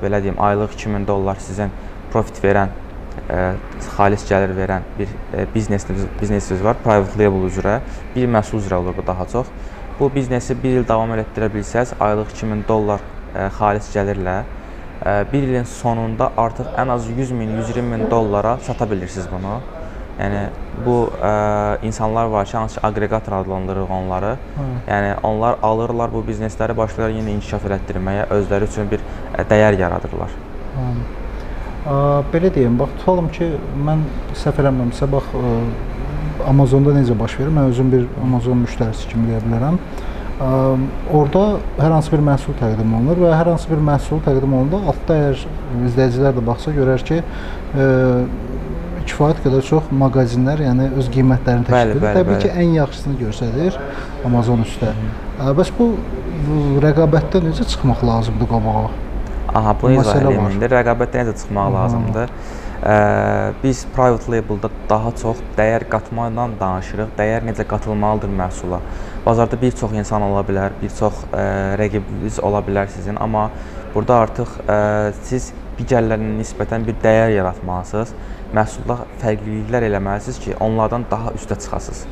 belə 0.01 0.23
deyim, 0.25 0.41
aylıq 0.41 0.73
2000 0.79 1.05
dollar 1.07 1.37
sizin 1.45 1.69
profit 2.09 2.41
verən, 2.41 2.73
xalis 3.95 4.25
gəlir 4.29 4.53
verən 4.57 4.85
bir 4.97 5.11
ə, 5.33 5.45
biznesiniz 5.53 6.07
biznesiniz 6.21 6.63
var, 6.65 6.79
private 6.83 7.19
label 7.19 7.47
üzrə, 7.49 7.79
bir 8.15 8.27
məhsul 8.35 8.61
üzrə 8.61 8.81
olur 8.81 8.97
bu 8.97 9.05
daha 9.07 9.25
çox. 9.31 9.51
Bu 9.99 10.09
biznesi 10.15 10.55
1 10.63 10.79
il 10.79 10.87
davam 10.87 11.11
etdirə 11.17 11.49
bilsəz, 11.53 11.95
aylıq 12.01 12.33
2000 12.33 12.65
dollar 12.67 13.01
xalis 13.57 13.89
gəlirlə 13.93 14.41
ə, 14.41 15.13
bir 15.31 15.47
ilin 15.47 15.69
sonunda 15.69 16.31
artıq 16.37 16.73
ən 16.77 16.93
az 16.93 17.07
100 17.09 17.31
min, 17.37 17.55
120 17.61 17.87
min 17.89 18.11
dollara 18.11 18.57
sata 18.61 18.89
bilirsiniz 18.91 19.29
bunu. 19.31 19.61
Yəni 20.19 20.43
bu 20.85 20.97
ə, 21.17 21.33
insanlar 21.89 22.29
var 22.29 22.45
ki, 22.45 22.57
hansı 22.57 22.79
ki, 22.79 22.85
aqreqator 22.87 23.39
adlandırırıq 23.39 23.91
onları. 23.97 24.35
Yəni 24.87 25.15
onlar 25.23 25.57
alırlar 25.63 26.13
bu 26.13 26.21
biznesləri, 26.27 26.77
başlayırlar 26.77 27.17
yenə 27.17 27.33
inkişaf 27.39 27.65
elətdirməyə, 27.71 28.29
özləri 28.37 28.69
üçün 28.69 28.93
bir 28.93 29.01
ə, 29.33 29.47
dəyər 29.49 29.79
yaradırlar. 29.81 30.39
Hə. 30.77 31.22
Ə, 31.83 31.95
Belə 32.33 32.51
deyim, 32.55 32.77
bax 32.79 32.93
tutalım 33.01 33.27
ki, 33.35 33.49
mən 33.87 34.05
səhv 34.39 34.61
eləmirəmsə, 34.63 35.09
bax 35.11 35.33
Amazonda 36.47 36.91
necə 36.95 37.15
baş 37.19 37.37
verir? 37.39 37.51
Mən 37.55 37.69
özüm 37.71 37.91
bir 37.93 38.05
Amazon 38.23 38.63
müştərisi 38.65 39.07
kimi 39.11 39.29
deyə 39.31 39.41
bilərəm. 39.45 39.77
Ə, 40.43 40.47
Orada 41.13 41.43
hər 41.79 41.93
hansı 41.97 42.11
bir 42.15 42.23
məhsul 42.25 42.55
təqdim 42.59 42.95
olunur 42.97 43.21
və 43.27 43.35
hər 43.37 43.51
hansı 43.53 43.69
bir 43.71 43.83
məhsul 43.91 44.23
təqdim 44.25 44.55
olunanda 44.57 44.79
altda 44.93 45.19
əgər 45.19 45.43
izləyicilər 45.91 46.35
də 46.39 46.45
baxsa 46.47 46.73
görər 46.75 47.03
ki, 47.07 47.19
ə, 47.21 47.87
kifayət 49.03 49.43
qədər 49.43 49.63
çox 49.67 49.91
mağazinlər, 49.99 50.61
yəni 50.63 50.89
öz 50.99 51.07
qiymətlərini 51.11 51.67
təşkil 51.67 51.89
edir. 51.91 52.01
bəli, 52.03 52.17
Təbii 52.21 52.37
ki, 52.39 52.49
bəli. 52.53 52.63
ən 52.63 52.75
yaxşısını 52.79 53.15
göstərir 53.19 53.79
Amazon 54.29 54.63
üstə. 54.63 54.93
Bəs 55.59 55.71
bu 55.77 55.89
rəqabətdə 56.83 57.41
necə 57.43 57.67
çıxmaq 57.67 58.03
lazımdır 58.07 58.49
qabağa? 58.53 58.85
Aha, 59.53 59.75
edeyim 60.21 60.43
var. 60.43 60.51
indi. 60.51 60.69
Rəqabətdə 60.71 61.23
necə 61.23 61.33
çıxmaq 61.41 61.67
Aha. 61.67 61.73
lazımdır? 61.77 62.31
Ə, 62.83 62.95
biz 63.61 63.85
private 63.95 64.31
labelda 64.33 64.69
daha 64.89 65.11
çox 65.21 65.41
dəyər 65.57 65.85
qatmaqdan 65.91 66.55
danışırıq. 66.59 67.11
Dəyər 67.19 67.45
necə 67.47 67.65
qatılmalıdır 67.69 68.33
məhsula. 68.39 68.79
Bazarda 69.25 69.61
bir 69.61 69.71
çox 69.71 69.93
insan 69.93 70.25
ola 70.25 70.41
bilər, 70.47 70.73
bir 70.81 70.91
çox 70.97 71.21
ə, 71.29 71.45
rəqibiniz 71.79 72.41
ola 72.41 72.63
bilər 72.65 72.89
sizin, 72.91 73.15
amma 73.21 73.49
burada 73.93 74.19
artıq 74.25 74.57
ə, 74.65 74.79
siz 75.29 75.53
digərlərinə 75.77 76.33
nisbətən 76.41 76.89
bir 76.89 76.97
dəyər 77.05 77.37
yaratmalısınız. 77.37 78.17
Məhsulda 78.57 78.99
fərqliliklər 79.21 79.87
eləməlisiniz 79.87 80.41
ki, 80.43 80.57
onlardan 80.61 81.05
daha 81.11 81.31
üstə 81.37 81.55
çıxasınız. 81.61 82.03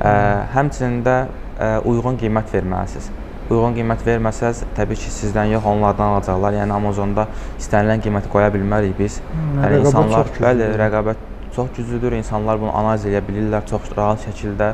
Ə, 0.00 0.18
həmçinin 0.56 1.00
də 1.06 1.16
ə, 1.28 1.72
uyğun 1.84 2.18
qiymət 2.20 2.52
verməlisiniz. 2.56 3.12
Uyğun 3.48 3.72
qiymət 3.78 4.02
verməsəz, 4.04 4.62
təbii 4.76 4.98
ki, 5.00 5.08
sizdən 5.08 5.48
yox, 5.54 5.64
onlardan 5.70 6.14
alacaqlar. 6.14 6.58
Yəni 6.58 6.74
Amazonda 6.76 7.24
istənilən 7.56 8.02
qiyməti 8.04 8.28
qoya 8.32 8.50
bilmərik 8.52 8.92
biz. 8.98 9.22
Hmm, 9.32 9.62
yəni 9.64 9.78
insanlar, 9.86 10.28
bəli, 10.42 10.66
rəqabət 10.82 11.22
çox 11.56 11.70
güclüdür. 11.76 12.12
İnsanlar 12.20 12.60
bunu 12.60 12.74
analiz 12.76 13.06
edə 13.08 13.22
bilirlər 13.24 13.64
çox 13.70 13.88
rahat 13.96 14.26
şəkildə. 14.28 14.72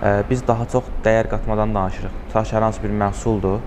Ə, 0.00 0.12
Biz 0.30 0.46
daha 0.48 0.64
çox 0.72 0.84
dəyər 1.04 1.28
qatmadan 1.32 1.74
danışırıq. 1.74 2.12
Tutaq 2.28 2.46
ki, 2.48 2.54
hər 2.56 2.66
hansı 2.68 2.82
bir 2.84 2.92
məhsuldur. 3.02 3.58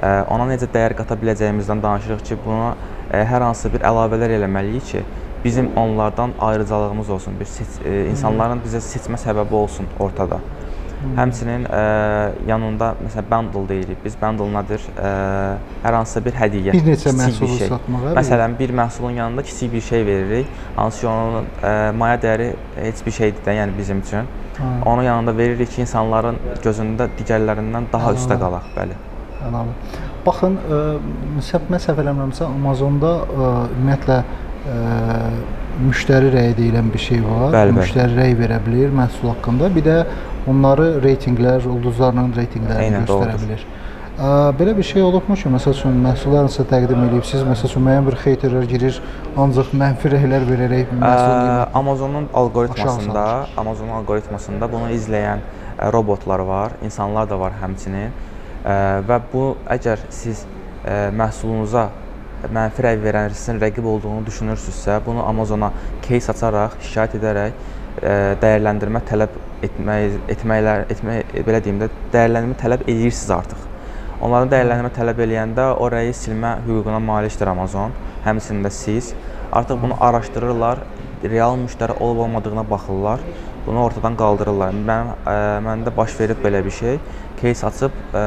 ə, 0.00 0.10
Ona 0.34 0.48
necə 0.50 0.68
dəyər 0.72 0.96
qata 0.96 1.16
biləcəyimizdən 1.20 1.80
danışırıq 1.84 2.24
ki, 2.28 2.38
buna 2.44 2.74
ə, 3.12 3.22
hər 3.28 3.44
hansı 3.44 3.70
bir 3.72 3.84
əlavələr 3.88 4.34
eləməliyik 4.38 4.84
ki, 4.90 5.04
bizim 5.44 5.70
onlardan 5.76 6.32
ayrıcalığımız 6.40 7.10
olsun. 7.10 7.36
Bir 7.40 7.48
seç, 7.48 7.80
ə, 7.84 7.94
insanların 8.10 8.60
bizə 8.64 8.80
seçmə 8.84 9.20
səbəbi 9.20 9.56
olsun 9.62 9.88
ortada. 10.00 10.40
Həmçinin 10.98 11.62
ə, 11.70 11.80
yanında 12.48 12.88
məsələn 12.98 13.26
bundle 13.30 13.68
deyirik. 13.68 13.98
Biz 14.02 14.16
bundle 14.18 14.48
nədir? 14.50 14.82
Ə, 14.98 15.10
hər 15.84 15.94
hansısa 15.94 16.22
bir 16.24 16.34
hədiyyə. 16.34 16.72
Bir 16.74 16.88
neçə 16.88 17.12
məhsulu 17.14 17.58
şey. 17.60 17.68
satmağa, 17.70 18.14
Məsələn, 18.18 18.56
bir 18.58 18.72
məhsulun 18.80 19.14
yanında 19.14 19.44
kiçik 19.46 19.72
bir 19.72 19.84
şey 19.90 20.06
veririk. 20.06 20.48
Hansı 20.76 21.00
ki, 21.00 21.06
onun 21.06 21.46
ə, 21.62 21.74
maya 21.94 22.18
dəyəri 22.24 22.48
heç 22.82 23.04
bir 23.06 23.14
şeydir 23.20 23.46
də, 23.46 23.54
yəni 23.60 23.78
bizim 23.78 24.00
üçün. 24.02 24.26
Ha. 24.58 24.72
Onun 24.90 25.06
yanında 25.06 25.36
veririk 25.36 25.70
ki, 25.70 25.84
insanların 25.86 26.40
gözündə 26.64 27.06
digərlərindən 27.20 27.86
daha 27.92 28.12
üstə 28.18 28.40
qalaq, 28.40 28.66
bəli. 28.74 28.98
Əlavə. 29.46 29.76
Baxın, 30.26 30.58
ə, 30.58 30.82
mən 31.38 31.84
səhv 31.86 32.02
eləmirəmsə, 32.02 32.48
Amazonda 32.48 33.14
ə, 33.22 33.52
ümumiyyətlə 33.76 34.18
ə, 34.18 34.80
müştəri 35.78 36.32
rəyi 36.34 36.56
deyilən 36.58 36.90
bir 36.90 37.02
şey 37.06 37.22
var. 37.22 37.52
Bəli, 37.54 37.70
bəli. 37.70 37.78
müştəri 37.78 38.18
rəy 38.18 38.34
verə 38.40 38.58
bilər 38.64 38.94
məhsul 38.98 39.30
haqqında. 39.30 39.70
Bir 39.76 39.86
də 39.86 39.98
onları 40.50 40.86
reytinqlər, 41.04 41.66
ulduzlarla 41.68 42.24
reytinqlərini 42.36 42.86
Eynən, 42.88 43.04
göstərə 43.08 43.34
doğrudur. 43.34 43.44
bilər. 43.44 43.66
Ə, 44.18 44.28
belə 44.58 44.72
bir 44.74 44.82
şey 44.82 45.02
olubmu 45.06 45.36
ki, 45.38 45.46
məsəl 45.54 45.76
üçün 45.76 45.98
məhsullarınızı 46.02 46.64
təqdim 46.72 47.04
edibsiz, 47.06 47.44
məsəl 47.46 47.70
üçün 47.70 47.84
müəyyən 47.86 48.08
bir 48.08 48.16
xeyterlər 48.24 48.64
girir, 48.72 48.96
ancaq 49.38 49.70
mənfi 49.78 50.10
rəylər 50.14 50.46
verərək 50.48 50.90
məhsulun 50.90 51.52
Ə, 51.52 51.68
Amazonun 51.78 52.26
alqoritmasında, 52.34 53.24
Amazonun 53.62 53.94
alqoritmasında 54.00 54.70
bunu 54.72 54.90
izləyən 54.96 55.44
ə, 55.44 55.92
robotlar 55.94 56.42
var, 56.50 56.74
insanlar 56.82 57.30
da 57.30 57.38
var 57.38 57.54
həmçinin. 57.62 58.10
Ə, 58.66 58.76
Və 59.06 59.20
bu 59.32 59.44
əgər 59.70 60.02
siz 60.10 60.42
ə, 60.82 61.12
məhsulunuza 61.14 61.86
mənfi 62.54 62.82
rəy 62.88 62.98
verən 63.02 63.30
sizin 63.34 63.62
rəqib 63.62 63.86
olduğunu 63.86 64.26
düşünürsünüzsə, 64.26 64.98
bunu 65.06 65.22
Amazona 65.26 65.70
case 66.08 66.32
açaraq, 66.34 66.74
şikayət 66.82 67.16
edərək 67.20 67.54
ə, 68.02 68.16
dəyərləndirmə 68.42 69.06
tələb 69.06 69.38
etmək 69.66 70.18
etməklər 70.34 70.84
etmək 70.92 71.32
belə 71.46 71.60
deyim 71.64 71.80
də 71.82 71.88
dəyərləndirmə 72.12 72.56
tələb 72.60 72.84
edirsiniz 72.86 73.30
artıq. 73.34 73.66
Onların 74.22 74.50
dəyərləndirmə 74.52 74.92
tələb 74.96 75.20
eləyəndə 75.24 75.66
o 75.78 75.88
rəyi 75.92 76.14
silmə 76.16 76.56
hüququna 76.66 76.98
malikdir 77.02 77.50
Amazon, 77.52 77.94
həmçinin 78.24 78.64
də 78.66 78.70
siz. 78.74 79.12
Artıq 79.52 79.78
bunu 79.82 79.96
araşdırırlar, 80.00 80.82
real 81.24 81.56
müştəri 81.58 81.98
olub-olmadığına 82.00 82.70
baxırlar, 82.70 83.22
bunu 83.66 83.84
ortadan 83.84 84.16
qaldırırlar. 84.16 84.74
Mən 84.90 85.14
ə, 85.22 85.36
məndə 85.64 85.94
baş 85.96 86.18
verib 86.20 86.42
belə 86.44 86.64
bir 86.64 86.74
şey. 86.74 86.98
Case 87.42 87.66
açıb 87.66 87.96
ə, 88.12 88.22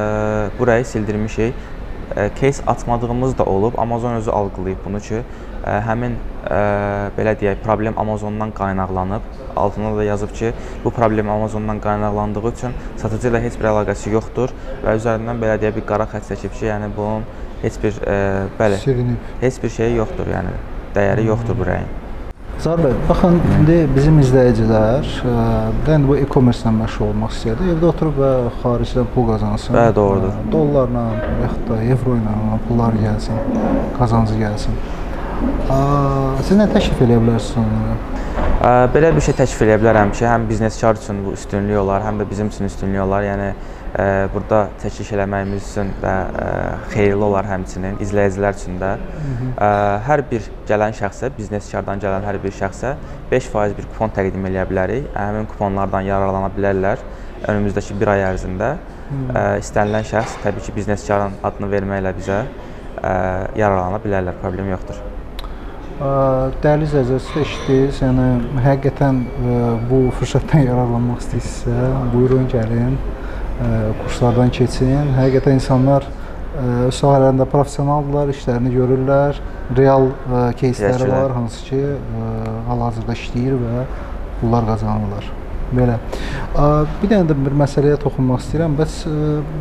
bu 0.58 0.68
rəyi 0.68 0.84
sildirmişik. 0.84 1.54
Case 2.40 2.64
açmadığımız 2.66 3.38
da 3.38 3.44
olub. 3.44 3.78
Amazon 3.78 4.12
özü 4.12 4.30
algılayıb 4.30 4.78
bunu 4.84 5.00
ki, 5.00 5.22
həmin 5.62 6.18
belə 7.16 7.36
deyək, 7.38 7.62
problem 7.64 7.94
Amazondan 7.98 8.50
qaynaqlanıb. 8.56 9.22
Altında 9.56 9.96
da 9.96 10.04
yazıb 10.04 10.32
ki, 10.34 10.52
bu 10.84 10.90
problem 10.90 11.30
Amazondan 11.30 11.80
qaynaqlandığı 11.80 12.42
üçün 12.50 12.74
satıcı 12.96 13.28
ilə 13.30 13.42
heç 13.44 13.58
bir 13.60 13.70
əlaqəsi 13.70 14.12
yoxdur 14.12 14.52
və 14.82 14.96
üzərindən 14.98 15.40
belə 15.42 15.58
deyək 15.62 15.76
bir 15.78 15.86
qara 15.86 16.08
xətt 16.10 16.32
çəkib 16.32 16.54
ki, 16.58 16.66
yəni 16.66 16.90
bunun 16.96 17.26
heç 17.62 17.76
bir 17.82 17.98
bəli, 18.58 18.78
silinib. 18.82 19.32
heç 19.40 19.62
bir 19.62 19.70
şeyi 19.78 19.96
yoxdur, 19.96 20.30
yəni 20.34 20.54
dəyəri 20.96 21.26
yoxdur 21.28 21.58
bu 21.58 21.68
rəyin. 21.68 21.90
Zar 22.62 22.78
bəy, 22.78 22.92
baxın, 23.08 23.38
indi 23.58 23.76
bizim 23.90 24.18
izləyicilər, 24.22 25.06
indi 25.82 26.08
bu 26.08 26.16
e-commerce 26.20 26.62
ilə 26.62 26.72
məşğul 26.76 27.08
olmaq 27.08 27.32
istəyir. 27.34 27.62
Evdə 27.74 27.88
oturub 27.88 28.18
və 28.22 28.32
xaricdən 28.62 29.08
pul 29.14 29.26
qazansın. 29.32 29.74
Bəli, 29.74 29.94
doğrudur. 29.96 30.36
Dollarla, 30.52 31.06
yaxud 31.42 31.64
da 31.70 31.80
evro 31.94 32.18
ilə 32.20 32.58
pullar 32.68 32.98
gəlsin, 33.02 33.40
qazancı 33.98 34.36
gəlsin. 34.42 34.78
Siz 36.42 36.58
nə 36.58 36.66
təklif 36.72 37.00
edə 37.06 37.18
bilərsiniz 37.22 38.12
Belə 38.62 39.08
bir 39.10 39.24
şey 39.26 39.34
təklif 39.34 39.62
edə 39.64 39.74
bilərəm 39.82 40.12
ki, 40.14 40.22
həm 40.22 40.44
bizneskar 40.46 40.94
üçün 40.94 41.24
bu 41.24 41.32
üstünlük 41.34 41.80
olar, 41.80 42.04
həm 42.06 42.20
də 42.20 42.26
bizim 42.30 42.46
üçün 42.52 42.68
üstünlük 42.68 43.02
olar. 43.02 43.24
Yəni 43.26 43.48
burada 44.30 44.60
təklif 44.78 45.10
eləməyimiz 45.16 45.66
üçün 45.66 45.90
də 46.02 46.12
ə, 46.12 46.44
xeyirli 46.92 47.26
olar 47.26 47.48
həmçinin 47.50 47.98
izləyicilər 48.04 48.54
üçün 48.54 48.78
də. 48.78 48.92
Hər 50.06 50.22
bir 50.30 50.46
gələn 50.68 50.94
şəxsə, 50.94 51.32
bizneskardan 51.38 52.00
gələn 52.04 52.22
hər 52.28 52.38
bir 52.44 52.54
şəxsə 52.60 52.94
5% 53.32 53.76
bir 53.80 53.88
kupon 53.90 54.14
təqdim 54.14 54.46
edə 54.52 54.66
bilərik. 54.70 55.08
Həmin 55.18 55.50
kuponlardan 55.50 56.06
yararlana 56.06 56.52
bilərlər 56.54 57.02
önümüzdəki 57.50 57.98
1 57.98 58.12
ay 58.14 58.28
ərzində. 58.30 58.74
Ə, 59.10 59.46
İstənilən 59.64 60.06
şəxs 60.12 60.38
təbii 60.46 60.68
ki, 60.68 60.76
bizneskarın 60.78 61.40
adını 61.50 61.72
verməklə 61.74 62.14
bizə 62.20 62.44
yararlana 63.58 63.98
bilərlər, 64.04 64.38
problem 64.44 64.70
yoxdur. 64.76 65.11
Ə, 66.01 66.09
Dəyərli 66.61 66.85
izləyicilər, 66.85 67.41
eşitdiniz? 67.41 67.99
Yəni 68.03 68.25
həqiqətən 68.65 69.21
ə, 69.25 69.55
bu 69.89 70.01
fürsətdən 70.19 70.67
yararlanmaq 70.67 71.23
istəyirsinizsə, 71.23 71.87
buyurun 72.13 72.45
gəlin, 72.51 72.93
ə, 72.97 73.71
kurslardan 74.03 74.53
keçin. 74.53 75.09
Həqiqətən 75.17 75.57
insanlar 75.57 76.05
ə, 76.05 76.67
öz 76.91 76.99
sahələrində 76.99 77.47
professionaldırlar, 77.49 78.29
işlərini 78.35 78.75
görürlər, 78.75 79.41
real 79.79 80.11
ə, 80.11 80.43
кейsləri 80.59 80.93
Yaşayırlar. 80.99 81.23
var, 81.25 81.35
hansı 81.39 81.65
ki, 81.71 81.81
ə, 81.81 82.29
hal-hazırda 82.69 83.17
işləyir 83.17 83.57
və 83.65 83.83
pullar 84.41 84.69
qazanırlar. 84.69 85.31
Belə. 85.73 85.97
Ə, 86.55 86.67
Bir 87.01 87.09
dənə 87.11 87.25
də 87.27 87.35
bir 87.41 87.57
məsələyə 87.65 87.97
toxunmaq 88.05 88.45
istəyirəm. 88.45 88.77
Bəs 88.79 89.01
ə, 89.09 89.15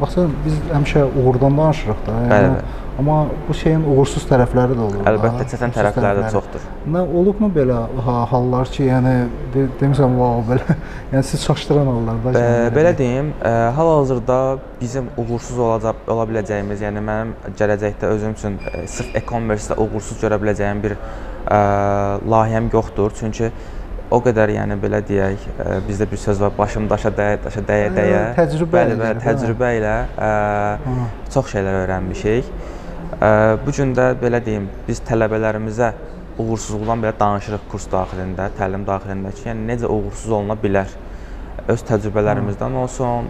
baxsan 0.05 0.37
biz 0.45 0.61
həmişə 0.71 1.09
uğurdan 1.17 1.57
danışırıq 1.65 2.05
da. 2.07 2.19
yəni, 2.21 2.35
Bəli, 2.37 2.53
bəli. 2.53 2.83
Amma 3.02 3.28
bu 3.48 3.54
şeyin 3.58 3.82
uğursuz 3.90 4.28
tərəfləri 4.30 4.76
də 4.78 4.82
olur. 4.86 5.00
Əlbəttə 5.10 5.46
çətin 5.50 5.72
tərəfləri 5.74 6.22
də 6.22 6.28
çoxdur. 6.36 6.66
Nə 6.94 7.00
olubmu 7.02 7.48
belə 7.50 7.80
ha, 8.06 8.18
hallar 8.30 8.70
ki, 8.70 8.84
yəni 8.92 9.14
de, 9.56 9.64
demirsən 9.80 10.18
vau 10.20 10.44
belə. 10.50 10.76
yəni 11.10 11.24
siz 11.26 11.42
çaşdıran 11.48 11.88
hallar 11.90 12.20
da. 12.22 12.34
Ə, 12.36 12.44
yəni, 12.44 12.68
belə 12.76 12.92
deyim, 13.00 13.32
hal-hazırda 13.78 14.36
bizim 14.78 15.10
uğursuz 15.18 15.58
olacaq 15.58 16.12
ola 16.14 16.28
biləcəyimiz, 16.30 16.84
yəni 16.86 17.02
mənim 17.08 17.32
gələcəkdə 17.58 18.12
özüm 18.14 18.36
üçün 18.38 18.60
ə, 18.70 18.84
sırf 18.94 19.18
e-commerce-də 19.18 19.78
uğursuz 19.82 20.20
görə 20.22 20.38
biləcəyim 20.44 20.84
bir 20.84 20.94
ə, 20.94 21.62
layihəm 22.36 22.68
yoxdur. 22.76 23.16
Çünki 23.18 23.50
o 24.14 24.20
qədər 24.22 24.54
yəni 24.60 24.78
belə 24.84 25.00
deyək, 25.08 25.48
ə, 25.56 25.80
bizdə 25.88 26.06
bir 26.12 26.22
söz 26.22 26.44
var, 26.44 26.54
başım 26.60 26.86
daşa 26.92 27.10
dəyə, 27.18 27.42
daşa 27.48 27.66
dəyə 27.66 27.90
dəyə. 27.98 28.22
təcrübə 28.38 28.78
bəli, 28.78 29.00
bəli, 29.02 29.26
hə. 29.26 29.26
təcrübə 29.26 29.72
ilə 29.80 29.96
ə, 30.30 30.30
çox 31.34 31.50
şeylər 31.56 31.80
öyrənmişik. 31.80 32.54
Bu 33.22 33.72
gün 33.78 33.92
də 33.94 34.16
belə 34.18 34.40
deyim, 34.42 34.64
biz 34.88 34.98
tələbələrimizə 35.06 35.92
uğursuzluqdan 36.42 37.04
belə 37.04 37.12
danışırıq 37.20 37.68
kurs 37.70 37.84
daxilində, 37.92 38.48
təlim 38.58 38.82
daxilində 38.88 39.30
ki, 39.36 39.44
yəni 39.52 39.68
necə 39.68 39.90
uğursuz 39.94 40.32
oluna 40.34 40.56
bilər. 40.58 40.90
Öz 41.70 41.84
təcrübələrimizdən 41.86 42.78
olsun, 42.82 43.28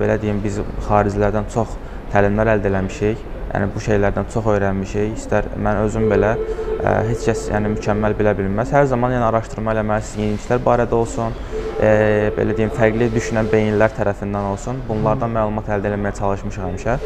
belə 0.00 0.16
deyim, 0.22 0.38
biz 0.40 0.62
xaricilərdən 0.86 1.50
çox 1.52 1.74
təlimlər 2.14 2.54
əldə 2.54 2.72
etmişik. 2.78 3.26
Yəni 3.50 3.66
bu 3.74 3.82
şeylərdən 3.82 4.30
çox 4.32 4.46
öyrənmişik. 4.54 5.12
İstər 5.18 5.50
mən 5.58 5.82
özüm 5.82 6.04
belə 6.08 6.30
ə, 6.38 6.92
heç 7.08 7.24
kəs 7.26 7.48
yəni 7.50 7.72
mükəmməl 7.72 8.14
bilə 8.14 8.32
bilməz. 8.38 8.70
Hər 8.72 8.86
zaman 8.92 9.16
yəni 9.16 9.26
araşdırma 9.26 9.74
eləməlisiniz, 9.74 10.22
yeniliklər 10.22 10.62
barədə 10.68 10.94
olsun, 10.94 11.34
ə, 11.82 11.90
belə 12.38 12.54
deyim, 12.54 12.70
fərqli 12.78 13.10
düşünən 13.10 13.50
beyinlər 13.50 13.90
tərəfindən 13.98 14.52
olsun. 14.52 14.78
Bunlardan 14.86 15.34
məlumat 15.34 15.74
əldə 15.74 15.90
etməyə 15.96 16.14
çalışmışıq 16.22 16.64
həmişə. 16.68 16.96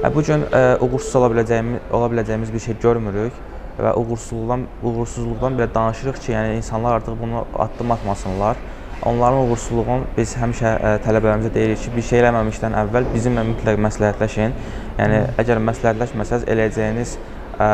Bu 0.00 0.22
gün 0.22 0.44
uğursuz 0.80 1.16
ola 1.16 1.28
biləcəyimiz 1.28 1.90
ola 1.92 2.06
biləcəyimiz 2.08 2.48
bir 2.54 2.62
şey 2.64 2.76
görmürük 2.80 3.34
və 3.76 3.90
uğursuzluqdan 4.00 4.62
uğursuzluqdan 4.82 5.58
belə 5.58 5.66
danışırıq 5.74 6.20
ki, 6.24 6.32
yəni 6.32 6.54
insanlar 6.56 6.94
artıq 6.96 7.18
bunu 7.20 7.42
addım 7.58 7.92
atmasınlar. 7.92 8.56
Onların 9.04 9.44
uğursuzluğunu 9.44 10.08
biz 10.16 10.32
həmişə 10.40 10.72
ə, 10.72 10.94
tələbələrimizə 11.04 11.52
deyirik 11.52 11.82
ki, 11.84 11.92
bir 11.96 12.06
şey 12.08 12.22
eləməmişdən 12.22 12.78
əvvəl 12.80 13.10
bizimlə 13.12 13.44
mütləq 13.50 13.76
məsləhətləşin. 13.88 14.56
Yəni 15.02 15.20
əgər 15.44 15.60
məsləhətləşməsəz 15.68 16.48
eləyəcəyiniz 16.48 17.14
ə, 17.60 17.70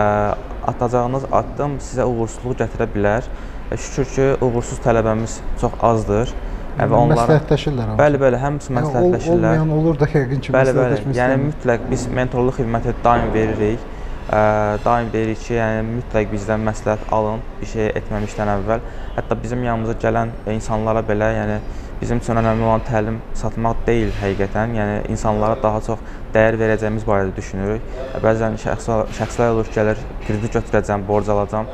atacağınız 0.74 1.28
addım 1.30 1.78
sizə 1.78 2.10
uğursuzluq 2.10 2.58
gətirə 2.64 2.90
bilər. 2.90 3.30
Şükür 3.70 4.10
ki, 4.16 4.28
uğursuz 4.42 4.82
tələbəmiz 4.82 5.38
çox 5.62 5.78
azdır. 5.92 6.34
Və 6.76 6.92
onlara 6.92 7.24
məsləhətləşirlər. 7.24 7.92
Bəli, 7.96 8.18
bəli, 8.20 8.38
həmçinin 8.42 8.76
Yəni, 8.76 8.86
məsləhətləşirlər. 8.86 9.36
Olmayan 9.36 9.70
olur 9.78 10.00
da 10.00 10.08
yəqin 10.12 10.42
ki, 10.44 10.52
Bəli, 10.52 10.74
bəli. 10.76 10.98
Yəni 11.16 11.38
mütləq 11.46 11.86
biz 11.88 12.04
mentorluq 12.18 12.58
xidməti 12.60 12.92
daim 13.04 13.30
veririk. 13.32 13.86
Ə, 14.26 14.40
daim 14.84 15.08
deyirik 15.14 15.40
ki, 15.40 15.54
yəni 15.56 15.86
mütləq 15.86 16.28
bizdən 16.34 16.66
məsləhət 16.66 17.08
alın 17.16 17.40
bir 17.60 17.70
şey 17.72 17.90
etməmişdən 18.02 18.52
əvvəl. 18.58 18.84
Hətta 19.16 19.38
bizim 19.42 19.64
yanımıza 19.64 19.96
gələn 20.02 20.34
insanlara 20.52 21.04
belə, 21.06 21.30
yəni 21.38 21.60
bizim 22.02 22.20
üçün 22.20 22.42
önəmli 22.42 22.66
olan 22.68 22.84
təlim 22.90 23.20
satmaq 23.40 23.86
deyil 23.86 24.12
həqiqətən. 24.20 24.76
Yəni 24.76 24.98
insanlara 25.14 25.56
daha 25.62 25.80
çox 25.86 26.02
dəyər 26.36 26.58
verəcəyimiz 26.60 27.04
barədə 27.08 27.34
düşünürük. 27.36 27.92
Bəzən 28.22 28.58
şəxslər, 28.62 29.12
şəxslər 29.16 29.54
olur 29.54 29.68
ki, 29.70 29.76
gəlir, 29.80 30.00
kredit 30.26 30.58
götürəcəm, 30.60 31.04
borc 31.08 31.30
alacam. 31.32 31.68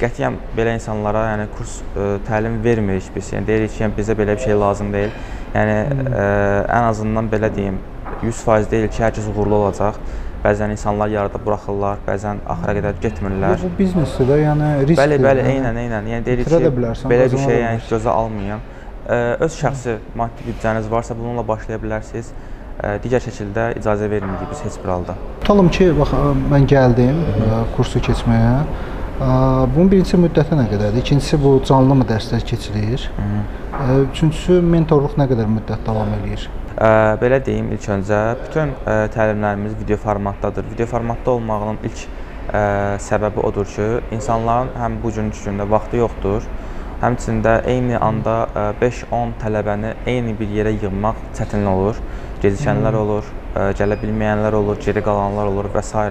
Qətiyyən 0.00 0.36
belə 0.56 0.74
insanlara, 0.76 1.22
yəni 1.30 1.48
kurs 1.56 1.78
ə, 1.96 2.06
təlim 2.26 2.58
vermirik 2.64 3.08
biz. 3.14 3.32
Yəni 3.32 3.48
deyirik 3.48 3.72
ki, 3.72 3.82
yəni 3.84 3.96
bizə 3.96 4.16
belə 4.18 4.36
bir 4.36 4.44
şey 4.44 4.58
lazım 4.60 4.92
deyil. 4.92 5.14
Yəni 5.54 5.76
ə, 6.10 6.26
ən 6.66 6.88
azından 6.90 7.30
belə 7.32 7.52
deyim, 7.54 7.78
100% 8.22 8.70
deyil 8.72 8.88
ki, 8.90 9.02
hər 9.06 9.14
kəs 9.16 9.28
uğurlu 9.32 9.60
olacaq. 9.62 10.00
Bəzən 10.44 10.74
insanlar 10.74 11.08
yarıda 11.10 11.40
buraxırlar, 11.42 12.02
bəzən 12.06 12.42
axıra 12.52 12.74
qədər 12.76 12.98
getmirlər. 13.02 13.62
Bu 13.64 13.70
biznesdir 13.78 14.28
də, 14.28 14.36
yəni 14.44 14.68
riskdir. 14.82 15.00
Bəli, 15.00 15.18
bəli, 15.24 15.42
yəni. 15.42 15.54
eynən, 15.56 15.80
eynən. 15.86 16.10
Yəni 16.12 16.26
deyirik 16.28 16.50
ki, 16.52 16.60
bilərsən, 16.76 17.10
belə 17.10 17.30
bir 17.32 17.42
şey 17.46 17.58
yəni 17.62 17.80
gözə 17.88 18.12
almayın. 18.12 18.68
Ə, 19.06 19.18
öz 19.46 19.56
şəxsi 19.56 19.96
maddi 20.18 20.46
büdcəniz 20.50 20.90
varsa 20.92 21.16
bununla 21.18 21.46
başlaya 21.48 21.80
bilərsiniz. 21.82 22.30
Digər 22.76 23.22
şəkildə 23.24 23.70
icazə 23.78 24.10
vermirik 24.10 24.50
biz 24.50 24.60
heç 24.66 24.74
bir 24.82 24.90
halda. 24.92 25.14
Tutalım 25.40 25.70
ki, 25.72 25.86
bax 25.96 26.12
mən 26.52 26.66
gəldim 26.68 27.22
ə, 27.24 27.62
kursu 27.76 28.02
keçməyə. 28.04 28.52
Bunun 29.16 29.88
birincisi 29.88 30.18
müddəti 30.20 30.58
nə 30.58 30.66
qədərdir? 30.68 31.00
İkincisi 31.00 31.38
bu 31.40 31.54
canlı 31.64 31.94
mı 31.96 32.04
dərslər 32.10 32.44
keçilir? 32.44 33.06
Ə, 33.16 33.86
Üçüncüsü 34.10 34.58
mentorluq 34.60 35.16
nə 35.16 35.24
qədər 35.30 35.48
müddət 35.48 35.88
davam 35.88 36.12
eləyir? 36.18 36.44
Ə, 36.76 36.90
belə 37.22 37.40
deyim 37.46 37.72
ilk 37.72 37.88
öncə 37.96 38.20
bütün 38.42 38.74
ə, 38.84 38.98
təlimlərimiz 39.16 39.78
video 39.80 39.96
formatdadır. 40.02 40.68
Video 40.74 40.90
formatda 40.90 41.32
olmağının 41.38 41.80
ilk 41.88 42.04
ə, 42.04 42.62
səbəbi 43.08 43.40
odur 43.48 43.72
ki, 43.72 43.88
insanların 44.18 44.74
həm 44.76 45.00
bu 45.00 45.16
günkü 45.16 45.48
gündə 45.48 45.64
vaxtı 45.72 46.02
yoxdur. 46.02 46.44
Həmçində 47.00 47.62
eyni 47.72 47.96
anda 47.96 48.36
ə, 48.52 48.68
5-10 48.84 49.32
tələbəni 49.40 49.96
eyni 50.12 50.36
bir 50.36 50.52
yerə 50.60 50.76
yığmaq 50.76 51.24
çətin 51.40 51.64
olur. 51.72 51.96
Gecikənlər 52.46 52.94
olur, 52.94 53.26
ə, 53.58 53.62
gələ 53.74 53.96
bilməyənlər 53.98 54.54
olur, 54.54 54.76
geri 54.84 55.02
qalanlar 55.02 55.48
olur 55.50 55.66
və 55.74 55.82
s. 55.82 56.02